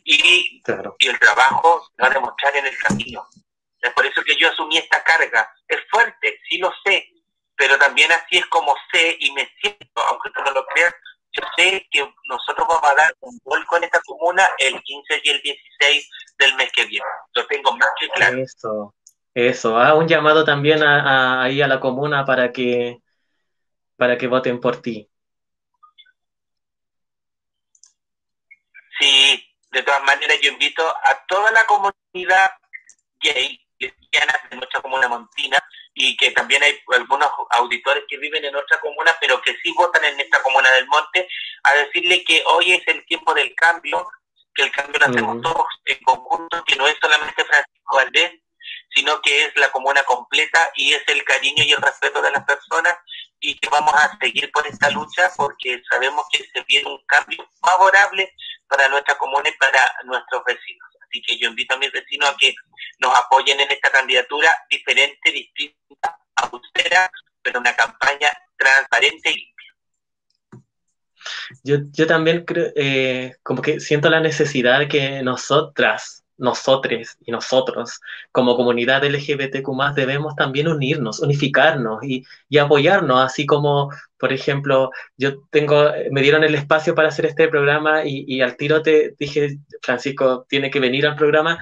[0.06, 0.62] Y,
[1.00, 3.28] y el trabajo va a demostrar en el camino.
[3.80, 5.54] Es por eso que yo asumí esta carga.
[5.68, 7.13] Es fuerte, sí lo sé,
[7.56, 10.94] pero también así es como sé y me siento, aunque tú no lo creas,
[11.34, 15.30] yo sé que nosotros vamos a dar un vuelco en esta comuna el 15 y
[15.30, 17.06] el 16 del mes que viene.
[17.34, 18.38] Lo tengo más que claro.
[18.38, 18.96] Eso,
[19.34, 19.78] eso.
[19.78, 23.00] Ah, un llamado también a, ahí a la comuna para que,
[23.98, 25.10] para que voten por ti.
[29.00, 32.52] Sí, de todas maneras yo invito a toda la comunidad
[33.20, 35.58] gay, cristiana de nuestra comuna montina,
[35.94, 40.04] y que también hay algunos auditores que viven en otra comuna, pero que sí votan
[40.06, 41.28] en esta comuna del monte,
[41.64, 44.08] a decirle que hoy es el tiempo del cambio,
[44.56, 48.34] que el cambio lo hacemos todos en conjunto, que no es solamente Francisco Valdés,
[48.96, 52.44] sino que es la comuna completa y es el cariño y el respeto de las
[52.44, 52.96] personas
[53.40, 57.46] y que vamos a seguir por esta lucha porque sabemos que se viene un cambio
[57.62, 58.34] favorable
[58.68, 60.93] para nuestra comuna y para nuestros vecinos.
[61.14, 62.56] Así que yo invito a mis vecinos a que
[62.98, 69.76] nos apoyen en esta candidatura diferente, distinta, austera, pero una campaña transparente y limpia.
[71.64, 77.32] Yo, yo también creo, eh, como que siento la necesidad de que nosotras, nosotros y
[77.32, 78.00] nosotros,
[78.32, 85.44] como comunidad LGBTQ, debemos también unirnos, unificarnos y, y, apoyarnos, así como, por ejemplo, yo
[85.50, 89.60] tengo, me dieron el espacio para hacer este programa y, y al tiro te dije,
[89.82, 91.60] Francisco, tiene que venir al programa,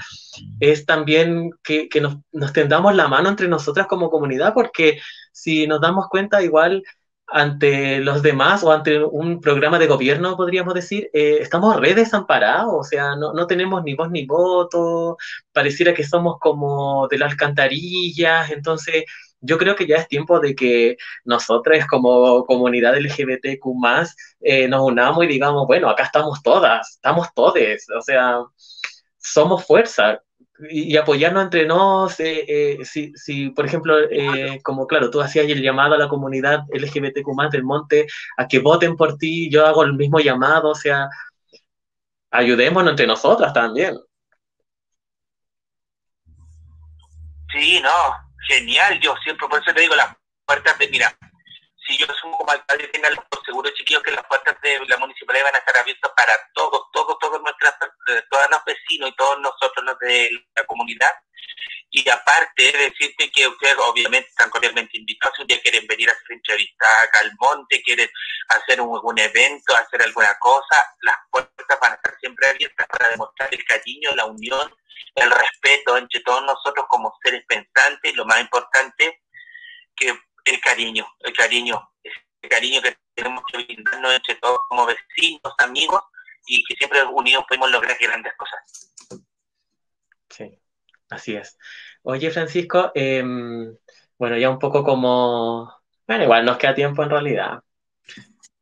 [0.60, 5.00] es también que, que nos, nos tendamos la mano entre nosotras como comunidad, porque
[5.32, 6.84] si nos damos cuenta, igual
[7.32, 12.74] ante los demás o ante un programa de gobierno, podríamos decir, eh, estamos re desamparados,
[12.74, 15.18] o sea, no, no, tenemos ni voz ni voto,
[15.54, 19.06] pareciera que somos como de las alcantarillas, entonces
[19.40, 23.66] yo creo que ya es tiempo de que nosotros como comunidad LGBTQ
[24.42, 28.40] eh, nos unamos y digamos, bueno, acá estamos todas, estamos todes, o sea,
[29.18, 30.22] somos fuerza,
[30.70, 35.48] y, apoyarnos entre nos, eh, eh, si, si, por ejemplo, eh, como claro, tú hacías
[35.48, 38.08] el llamado a la comunidad LGBTQ del monte
[38.38, 41.10] a que voten por ti, yo hago el mismo llamado, o sea,
[42.32, 43.98] ayudémonos entre nosotras también.
[47.52, 48.16] Sí, no,
[48.48, 50.16] genial, yo siempre por eso te digo, las
[50.46, 51.18] puertas de, mira,
[51.92, 55.46] si yo soy como alcalde, tengan por seguro, chiquillos, que las puertas de la municipalidad
[55.46, 57.76] van a estar abiertas para todos, todos, todos nuestras,
[58.30, 61.12] todos los vecinos y todos nosotros los de la comunidad.
[61.90, 66.14] Y aparte, decirte que ustedes obviamente están cordialmente invitados, si un día quieren venir a
[66.14, 68.10] hacer entrevista acá al monte, quieren
[68.48, 73.50] hacer un, evento, hacer alguna cosa, las puertas van a estar siempre abiertas para demostrar
[73.52, 74.74] el cariño, la unión,
[75.16, 79.22] el respeto entre todos nosotros como seres pensantes, lo más importante,
[79.94, 80.18] que
[80.52, 81.90] el cariño, el cariño,
[82.42, 86.02] el cariño que tenemos que brindarnos entre todos como vecinos, amigos,
[86.46, 88.94] y que siempre unidos podemos lograr grandes cosas.
[90.30, 90.60] Sí,
[91.10, 91.58] así es.
[92.04, 93.76] Oye, Francisco, em,
[94.18, 95.74] bueno, ya un poco como,
[96.08, 97.64] bueno, igual nos queda tiempo en realidad.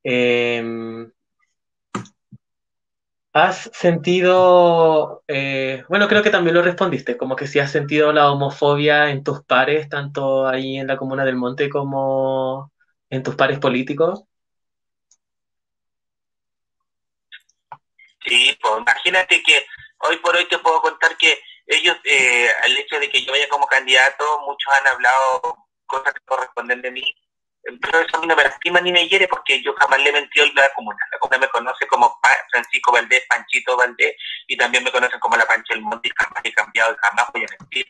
[0.03, 1.09] Eh,
[3.41, 8.29] ¿Has sentido, eh, bueno, creo que también lo respondiste, como que si has sentido la
[8.31, 12.69] homofobia en tus pares, tanto ahí en la Comuna del Monte como
[13.09, 14.25] en tus pares políticos?
[18.25, 19.65] Sí, pues imagínate que
[19.99, 23.47] hoy por hoy te puedo contar que ellos, eh, al hecho de que yo vaya
[23.47, 25.55] como candidato, muchos han hablado
[25.85, 27.15] cosas que corresponden de mí,
[27.63, 30.13] pero eso a mí no me lastima ni me hiere porque yo jamás le he
[30.13, 30.97] mentido a la comuna.
[31.11, 32.19] La comuna me conoce como
[32.51, 34.15] Francisco Valdés, Panchito Valdés,
[34.47, 37.43] y también me conocen como la Pancha del Monte y jamás he cambiado, jamás voy
[37.43, 37.85] a mentir.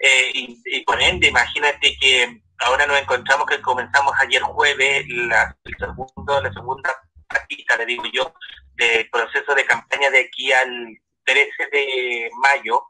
[0.00, 5.76] Eh, y, por ende, imagínate que ahora nos encontramos que comenzamos ayer jueves la, el
[5.76, 6.94] segundo, la segunda
[7.28, 8.32] patita, le digo yo,
[8.74, 12.82] del proceso de campaña de aquí al 13 de mayo,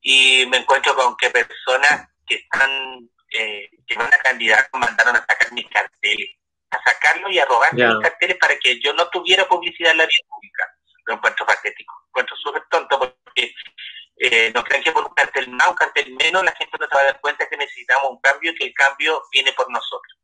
[0.00, 5.52] y me encuentro con que personas que están eh, que una candidata mandaron a sacar
[5.52, 6.36] mis carteles,
[6.70, 10.06] a sacarlo y a robar mis carteles para que yo no tuviera publicidad en la
[10.06, 10.76] vía pública.
[11.06, 13.54] Lo encuentro patético, lo encuentro súper tonto porque
[14.16, 16.94] eh, no crean que por un cartel más, un cartel menos, la gente no se
[16.94, 20.18] va a dar cuenta que necesitamos un cambio y que el cambio viene por nosotros.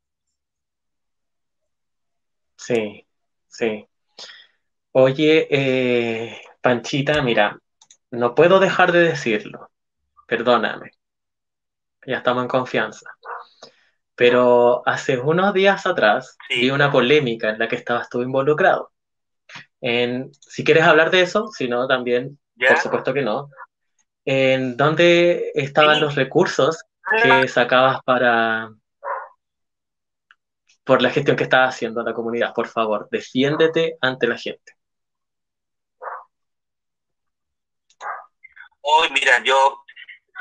[2.56, 3.06] Sí,
[3.46, 3.86] sí.
[4.92, 7.58] Oye, eh, Panchita, mira,
[8.10, 9.70] no puedo dejar de decirlo,
[10.26, 10.97] perdóname
[12.06, 13.10] ya estamos en confianza.
[14.14, 18.90] Pero hace unos días atrás vi una polémica en la que estabas tú involucrado.
[19.80, 23.48] En, si quieres hablar de eso, si no, también, por supuesto que no.
[24.24, 26.82] En dónde estaban los recursos
[27.22, 28.70] que sacabas para,
[30.88, 32.54] por la gestión que estás haciendo a la comunidad.
[32.54, 34.72] Por favor, defiéndete ante la gente.
[38.80, 39.84] Hoy, mira, yo,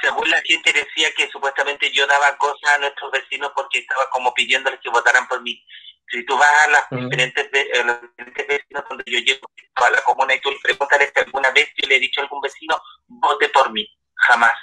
[0.02, 4.34] según la gente decía que supuestamente yo daba cosas a nuestros vecinos porque estaba como
[4.34, 5.64] pidiéndoles que votaran por mí.
[6.10, 7.50] Si tú vas a las diferentes,
[7.86, 11.50] los diferentes vecinos donde yo llevo a la comuna y tú le preguntas si alguna
[11.52, 14.54] vez yo le he dicho a algún vecino, vote por mí, jamás.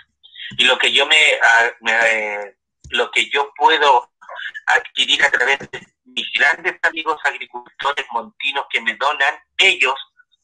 [0.56, 2.56] Y lo que yo me, ah, eh,
[2.90, 4.11] lo que yo puedo
[4.66, 9.94] adquirir a través de mis grandes amigos agricultores montinos que me donan, ellos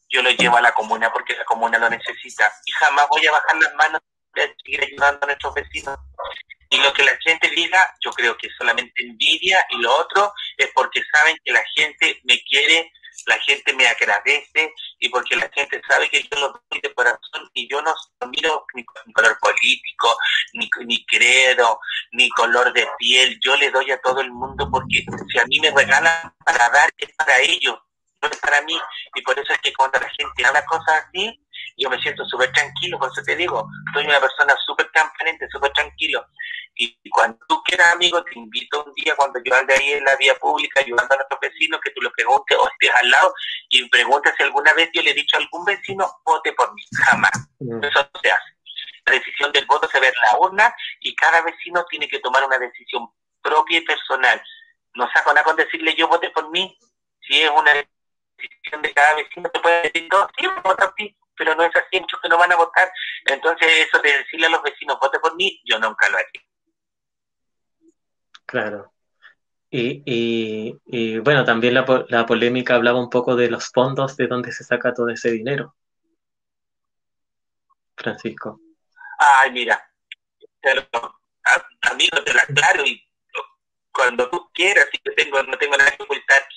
[0.09, 2.51] yo los llevo a la comuna porque la comuna lo necesita.
[2.65, 4.01] Y jamás voy a bajar las manos
[4.33, 5.97] seguir ayudando a nuestros vecinos.
[6.69, 10.69] Y lo que la gente diga, yo creo que solamente envidia y lo otro es
[10.73, 12.89] porque saben que la gente me quiere,
[13.25, 17.49] la gente me agradece y porque la gente sabe que yo lo doy de corazón
[17.53, 17.93] y yo no
[18.29, 20.17] miro mi, color político,
[20.53, 21.77] ni, ni credo,
[22.13, 25.59] ni color de piel, yo le doy a todo el mundo porque si a mí
[25.59, 27.77] me regalan para dar es para ellos,
[28.21, 28.79] no es para mí
[29.15, 31.37] y por eso es que cuando la gente habla cosas así,
[31.81, 35.71] yo me siento súper tranquilo, por eso te digo, soy una persona súper transparente, súper
[35.73, 36.25] tranquilo.
[36.75, 40.15] Y, cuando tú quieras, amigo, te invito un día cuando yo ande ahí en la
[40.15, 43.33] vía pública ayudando a nuestros vecinos, que tú lo preguntes o estés al lado
[43.69, 46.83] y preguntes si alguna vez yo le he dicho a algún vecino, vote por mí.
[47.05, 47.31] Jamás.
[47.59, 47.83] Mm.
[47.83, 48.51] Eso no se hace.
[49.05, 52.43] La decisión del voto se ve en la urna y cada vecino tiene que tomar
[52.45, 53.09] una decisión
[53.41, 54.41] propia y personal.
[54.93, 56.77] No saco nada con decirle yo vote por mí.
[57.21, 57.73] Si es una
[58.37, 61.75] decisión de cada vecino, te puede decir, no, sí, vota por ti pero no es
[61.75, 62.91] así, muchos que no van a votar.
[63.25, 66.41] Entonces, eso de decirle a los vecinos, vote por mí, yo nunca lo haría.
[68.45, 68.93] Claro.
[69.71, 70.03] Y,
[70.85, 74.63] y, bueno, también la, la, polémica hablaba un poco de los fondos, de dónde se
[74.63, 75.75] saca todo ese dinero.
[77.97, 78.61] Francisco.
[79.17, 79.83] Ay, mira,
[81.89, 83.03] amigo, te lo aclaro y
[83.91, 86.47] cuando tú quieras, si yo tengo, no tengo nada que ocultar,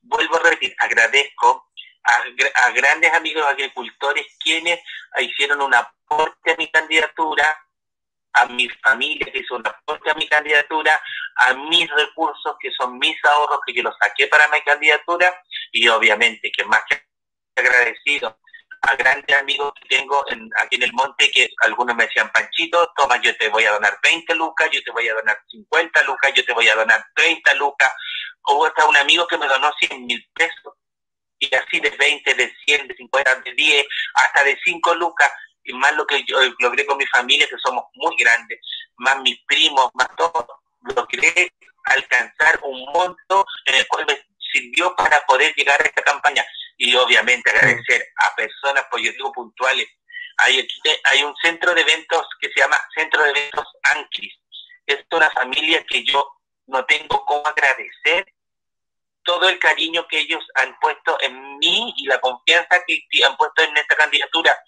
[0.00, 1.71] vuelvo a repetir, agradezco
[2.04, 4.80] a, grandes amigos agricultores quienes
[5.20, 7.44] hicieron un aporte a mi candidatura,
[8.34, 11.00] a mi familia que hizo un aporte a mi candidatura,
[11.36, 15.32] a mis recursos que son mis ahorros que yo los saqué para mi candidatura
[15.70, 17.02] y obviamente que más que
[17.56, 18.38] agradecido
[18.82, 20.24] a grandes amigos que tengo
[20.60, 23.96] aquí en el monte que algunos me decían, Panchito, toma, yo te voy a donar
[24.02, 27.54] 20 lucas, yo te voy a donar 50 lucas, yo te voy a donar 30
[27.54, 27.92] lucas.
[28.44, 30.74] Hubo hasta un amigo que me donó 100 mil pesos
[31.42, 35.30] y así de 20, de 100, de 50, de 10, hasta de 5 lucas,
[35.64, 38.60] y más lo que yo logré con mi familia, que somos muy grandes,
[38.96, 40.46] más mis primos, más todo,
[40.94, 41.52] logré
[41.84, 46.44] alcanzar un monto en el cual me sirvió para poder llegar a esta campaña.
[46.76, 49.88] Y obviamente agradecer a personas, pues yo digo puntuales.
[50.38, 50.66] Hay,
[51.04, 54.34] hay un centro de eventos que se llama Centro de Eventos Anclis.
[54.86, 56.24] Es una familia que yo
[56.66, 58.26] no tengo cómo agradecer
[59.24, 63.62] todo el cariño que ellos han puesto en mí y la confianza que, han puesto
[63.62, 64.58] en esta candidatura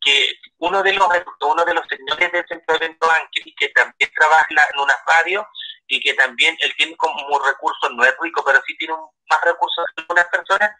[0.00, 1.08] que uno de los
[1.40, 3.08] uno de los señores del centro de evento
[3.56, 5.46] que también trabaja en una radio
[5.86, 8.94] y que también él tiene como recursos no es rico pero sí tiene
[9.30, 10.70] más recursos que algunas personas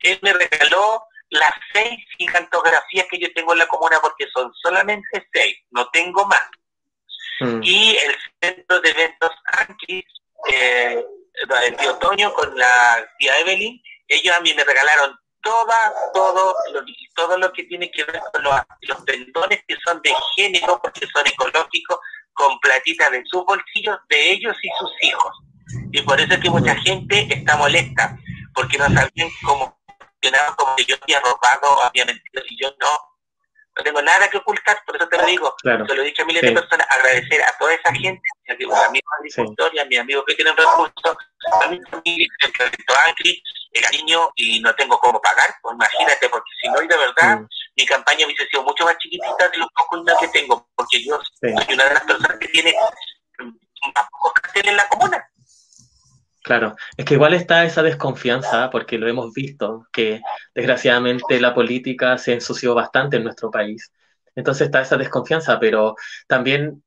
[0.00, 5.28] él me regaló las seis gigantografías que yo tengo en la comuna porque son solamente
[5.32, 6.50] seis no tengo más
[7.40, 7.62] mm.
[7.62, 10.04] y el centro de eventos Ángel
[10.52, 11.04] eh,
[11.64, 16.84] el tío Toño con la tía Evelyn, ellos a mí me regalaron toda, todo, lo,
[17.14, 21.06] todo lo que tiene que ver con los, los tendones que son de género, porque
[21.06, 21.98] son ecológicos,
[22.32, 25.32] con platitas de sus bolsillos, de ellos y sus hijos.
[25.92, 28.16] Y por eso es que mucha gente está molesta,
[28.54, 29.78] porque no sabían cómo
[30.20, 32.88] funcionaba, como que yo había robado, había mentido, y yo no
[33.76, 35.54] no tengo nada que ocultar, por eso te lo digo.
[35.62, 38.72] Te lo he dicho a miles de personas, agradecer a toda esa gente, a mis
[38.72, 41.16] amigos agricultores, a mis amigos que tienen recursos,
[41.62, 43.42] a mi familia, el
[43.72, 47.40] el cariño, y no tengo cómo pagar, pues imagínate, porque si no, y de verdad,
[47.40, 47.48] mm.
[47.76, 51.74] mi campaña hubiese sido mucho más chiquitita de lo poco que tengo, porque yo soy
[51.74, 52.74] una de las personas que tiene
[53.94, 55.30] más pocos en la comuna.
[56.46, 60.20] Claro, es que igual está esa desconfianza, porque lo hemos visto, que
[60.54, 63.92] desgraciadamente la política se ensució bastante en nuestro país.
[64.36, 65.96] Entonces está esa desconfianza, pero
[66.28, 66.84] también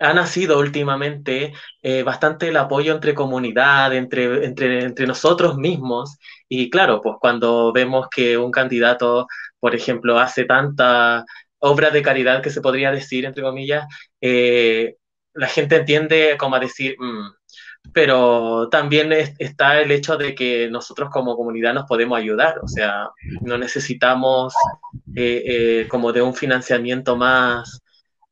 [0.00, 6.18] ha nacido últimamente eh, bastante el apoyo entre comunidad, entre, entre, entre nosotros mismos.
[6.48, 9.26] Y claro, pues cuando vemos que un candidato,
[9.60, 11.24] por ejemplo, hace tanta
[11.58, 13.86] obra de caridad que se podría decir, entre comillas,
[14.20, 14.96] eh,
[15.34, 17.30] la gente entiende como a decir, mm,
[17.92, 23.10] pero también está el hecho de que nosotros como comunidad nos podemos ayudar, o sea,
[23.42, 24.54] no necesitamos
[25.16, 27.80] eh, eh, como de un financiamiento más,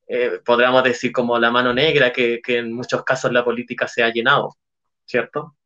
[0.07, 4.11] eh, podríamos decir como la mano negra que, en muchos casos la política se ha
[4.11, 4.57] llenado,
[5.05, 5.57] ¿cierto?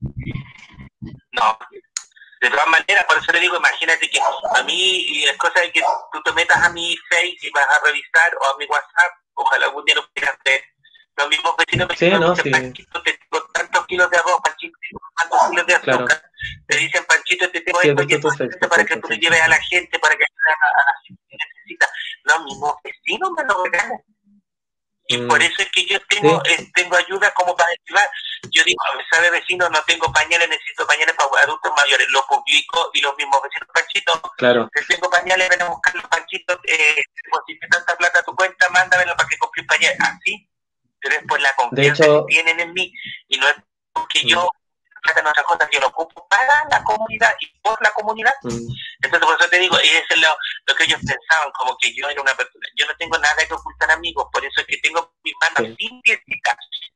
[0.00, 1.58] No,
[2.40, 4.20] de todas maneras, por eso le digo, imagínate que
[4.54, 5.80] a mí es cosa de que
[6.12, 9.66] tú te metas a mi Face y vas a revisar o a mi WhatsApp, ojalá
[9.66, 10.62] algún día lo quieras hacer.
[11.18, 12.50] Los mismos vecinos me sí, dicen, no, sí.
[12.50, 14.78] Panchito, te tengo tantos kilos de arroz, Panchito,
[15.16, 16.06] tantos kilos de azúcar.
[16.06, 16.22] Claro.
[16.68, 19.40] Te dicen, Panchito, te tengo sí, esto y esto esto para que tú le lleves
[19.40, 21.88] a la gente, para que a, a la gente que necesita.
[22.22, 23.98] Los mismos vecinos me lo regalan.
[25.10, 25.26] Y mm.
[25.26, 26.52] por eso es que yo tengo sí.
[26.52, 28.08] eh, tengo ayuda como para ayudar.
[28.50, 28.78] Yo digo,
[29.10, 32.06] sabe vecino, no tengo pañales, necesito pañales para adultos mayores.
[32.10, 34.68] Lo publico y los mismos vecinos, Panchito, claro.
[34.72, 37.02] te tengo pañales, ven a buscar los panchitos, eh,
[37.46, 39.98] si te tanta plata a tu cuenta, mándamelo para que compre pañales.
[40.00, 40.47] Así,
[41.00, 42.92] pero es por la confianza hecho, que tienen en mí
[43.28, 43.54] y no es
[43.92, 44.28] porque mm.
[44.28, 44.50] yo
[45.02, 48.32] plata otras cosas, yo lo ocupo para la comunidad y por la comunidad.
[48.42, 48.68] Mm.
[49.02, 51.94] Entonces, por eso te digo, y eso es lo, lo, que ellos pensaban, como que
[51.94, 52.66] yo era una persona.
[52.76, 55.86] Yo no tengo nada que ocultar, amigos, por eso es que tengo mis manos sí.
[55.86, 56.20] limpias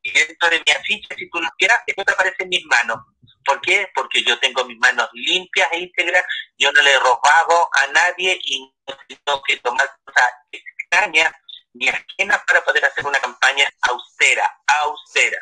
[0.02, 2.98] y dentro de mi afiche, si tú lo quieras, esto te aparece en mis manos.
[3.44, 3.88] ¿Por qué?
[3.94, 6.24] Porque yo tengo mis manos limpias e íntegras,
[6.58, 11.32] yo no le he robado a nadie y no tengo que tomar cosas extrañas
[11.74, 14.44] ni ajenas para poder hacer una campaña austera,
[14.82, 15.38] austera.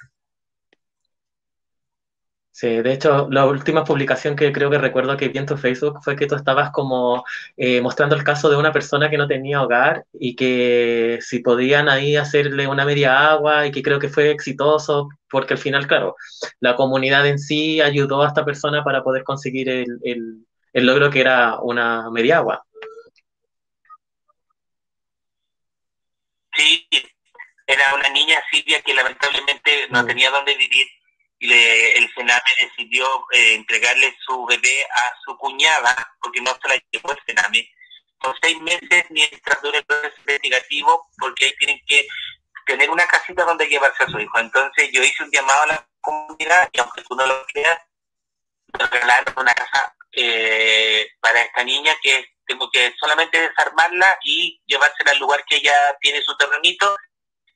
[2.53, 6.01] Sí, de hecho, la última publicación que creo que recuerdo que vi en tu Facebook
[6.03, 7.25] fue que tú estabas como
[7.57, 11.89] eh, mostrando el caso de una persona que no tenía hogar y que si podían
[11.89, 16.17] ahí hacerle una media agua y que creo que fue exitoso porque al final, claro,
[16.61, 21.09] la comunidad en sí ayudó a esta persona para poder conseguir el, el, el logro
[21.11, 22.63] que era una media agua.
[26.55, 26.89] Sí,
[27.67, 30.07] era una niña Silvia que lamentablemente no mm.
[30.07, 30.87] tenía dónde vivir
[31.39, 36.69] y le, el Sename decidió eh, entregarle su bebé a su cuñada, porque no se
[36.69, 37.71] la llevó el Sename,
[38.19, 42.07] por seis meses mientras dure el proceso investigativo, porque ahí tienen que
[42.67, 44.39] tener una casita donde llevarse a su hijo.
[44.39, 47.79] Entonces yo hice un llamado a la comunidad y aunque tú no lo creas,
[48.73, 55.19] regalaron una casa eh, para esta niña que tengo que solamente desarmarla y llevársela al
[55.19, 56.97] lugar que ella tiene su terrenito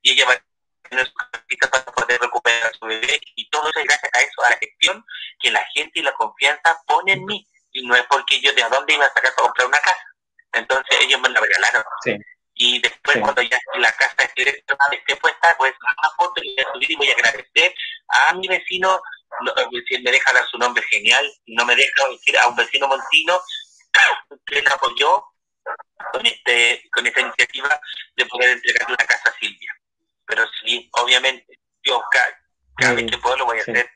[0.03, 3.69] y ella va a tener su casita para poder recuperar a su bebé y todo
[3.69, 5.05] eso es gracias a eso, a la gestión
[5.41, 8.63] que la gente y la confianza ponen en mí y no es porque yo de
[8.63, 10.05] a dónde iba a sacar para comprar una casa.
[10.53, 11.83] Entonces ellos me la regalaron.
[12.05, 12.17] Sí.
[12.55, 13.21] Y después Sí.
[13.21, 16.95] cuando ya la casa esté esté puesta, pues una foto y voy a subir y
[16.95, 17.75] voy a agradecer
[18.29, 19.03] a mi vecino,
[19.41, 19.53] no,
[19.89, 22.87] si él me deja dar su nombre genial, no me deja decir a un vecino
[22.87, 23.41] montino
[24.47, 25.25] él apoyó
[26.13, 27.81] con este con esta iniciativa
[28.17, 29.73] de poder entregarle una casa a Silvia.
[30.27, 32.27] Pero sí, obviamente, yo cada,
[32.77, 33.71] cada vez que puedo lo voy a sí.
[33.71, 33.91] hacer.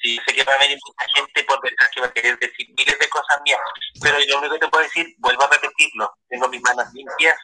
[0.00, 2.68] Sí, sé que va a venir mucha gente por detrás que va a querer decir
[2.76, 3.58] miles de cosas mías,
[4.00, 7.36] pero lo único que te puedo decir, vuelvo a repetirlo, tengo mis manos limpias,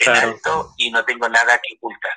[0.00, 0.28] en Claro.
[0.28, 2.12] alto y no tengo nada que ocultar.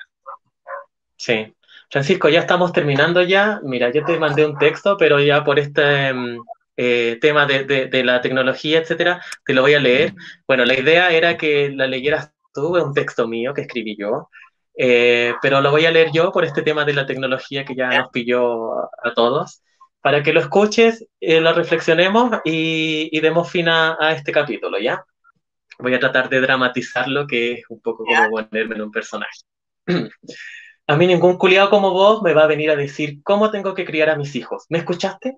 [1.17, 1.55] Sí.
[1.89, 3.59] Francisco, ya estamos terminando ya.
[3.63, 6.39] Mira, yo te mandé un texto, pero ya por este mm,
[6.77, 10.13] eh, tema de, de- de la tecnología, etcétera, te lo voy a leer.
[10.47, 14.29] Bueno, la idea era que la leyeras tú, es un texto mío que escribí yo,
[14.77, 17.93] eh, pero lo voy a leer yo por este tema de la tecnología que ya
[17.93, 19.61] nos pilló a, a todos,
[20.01, 24.77] para que lo escuches, eh, lo reflexionemos y, y demos fin a, a este capítulo,
[24.79, 25.03] ¿ya?
[25.79, 29.41] Voy a tratar de dramatizarlo, que es un poco como ponerme en un personaje.
[30.87, 33.85] A mí ningún culiado como vos me va a venir a decir cómo tengo que
[33.85, 34.65] criar a mis hijos.
[34.69, 35.37] ¿Me escuchaste?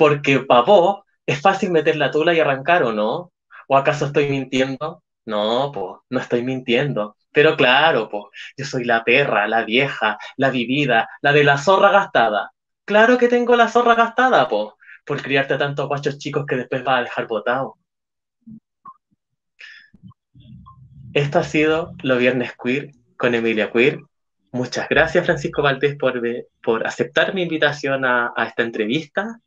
[0.00, 3.32] Porque para vos es fácil meter la tula y arrancar, ¿o no?
[3.68, 5.02] ¿O acaso estoy mintiendo?
[5.26, 7.18] No, pues, no estoy mintiendo.
[7.30, 8.24] Pero claro, pues,
[8.56, 12.50] yo soy la perra, la vieja, la vivida, la de la zorra gastada.
[12.86, 14.70] Claro que tengo la zorra gastada, pues,
[15.04, 17.76] por criarte a tantos guachos chicos que después vas a dejar botado.
[21.12, 24.00] Esto ha sido Lo Viernes Queer con Emilia Queer.
[24.50, 26.22] Muchas gracias, Francisco Valdés, por,
[26.62, 29.38] por aceptar mi invitación a esta entrevista.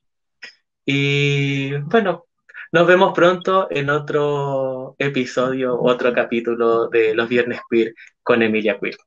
[0.85, 2.25] Y bueno,
[2.71, 8.97] nos vemos pronto en otro episodio, otro capítulo de Los Viernes Queer con Emilia Queer.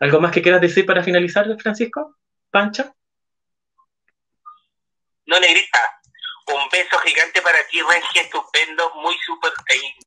[0.00, 2.16] ¿Algo más que quieras decir para finalizar, Francisco?
[2.50, 2.94] ¿Pancho?
[5.26, 5.80] No, Negrita,
[6.54, 10.06] un beso gigante para ti, Regia, estupendo, muy súper eh,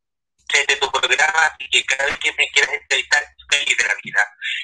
[0.58, 4.20] de tu programa, así que cada vez que me quieras entrevistar, feliz de la vida.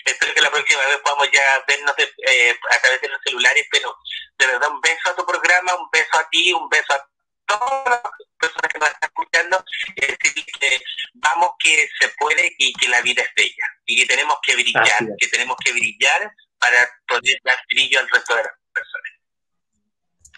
[0.06, 3.66] Espero que la próxima vez podamos ya vernos de, eh, a través de los celulares,
[3.72, 3.98] pero
[4.38, 7.10] de verdad un beso a tu programa, un beso a ti, un beso a
[7.46, 8.02] todas las
[8.40, 10.82] personas que nos están escuchando, y decir que
[11.16, 15.04] vamos que se puede y que la vida es bella, y que tenemos que brillar,
[15.04, 15.16] es.
[15.20, 19.12] que tenemos que brillar para poder dar brillo al resto de las personas.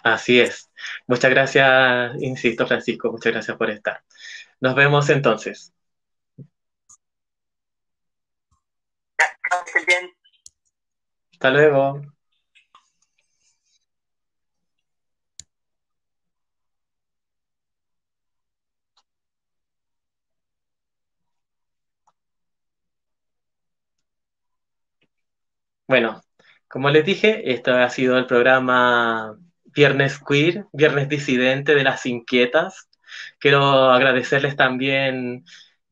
[0.04, 0.70] Así es.
[1.06, 4.02] Muchas gracias, insisto, Francisco, muchas gracias por estar.
[4.60, 5.72] Nos vemos entonces.
[11.32, 12.00] Hasta luego.
[25.88, 26.22] Bueno,
[26.68, 32.87] como les dije, esto ha sido el programa Viernes Queer, Viernes Disidente de las Inquietas.
[33.38, 35.44] Quiero agradecerles también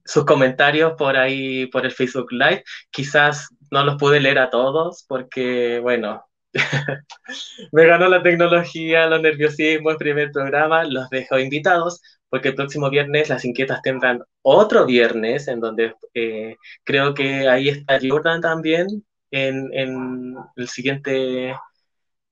[0.05, 2.65] sus comentarios por ahí, por el Facebook Live.
[2.90, 6.24] Quizás no los pude leer a todos porque, bueno,
[7.73, 10.85] me ganó la tecnología, los nerviosismo, el primer programa.
[10.85, 16.57] Los dejo invitados porque el próximo viernes las inquietas tendrán otro viernes en donde eh,
[16.85, 21.55] creo que ahí está Jordan también en, el siguiente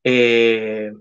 [0.05, 0.93] eh,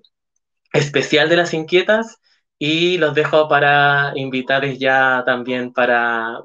[0.73, 2.17] especial de las inquietas
[2.65, 6.41] y los dejo para invitarles ya también para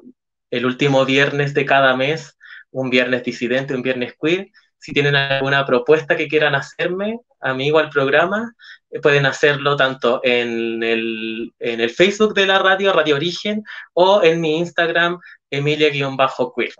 [0.51, 2.37] el último viernes de cada mes,
[2.71, 4.49] un viernes disidente, un viernes queer.
[4.77, 8.53] Si tienen alguna propuesta que quieran hacerme, amigo al programa,
[8.89, 13.63] eh, pueden hacerlo tanto en el, en el Facebook de la radio, Radio Origen,
[13.93, 16.73] o en mi Instagram, emilia-queer.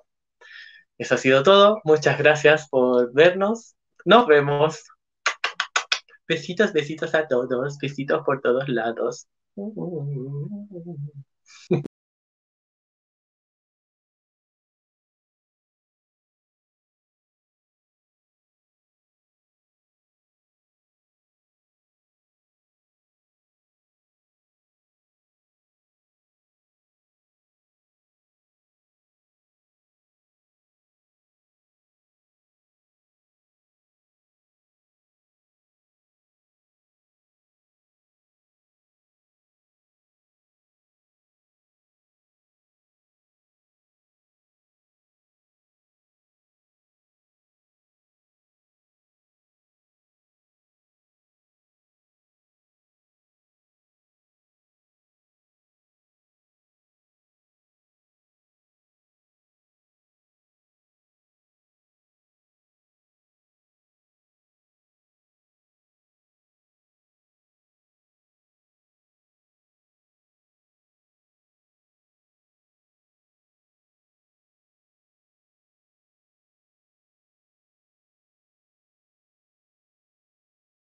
[0.98, 1.80] Eso ha sido todo.
[1.86, 3.78] Muchas gracias por vernos.
[4.03, 4.84] Nos vemos.
[6.30, 7.78] Besitos, besitos a todos.
[7.82, 9.28] Besitos por todos lados.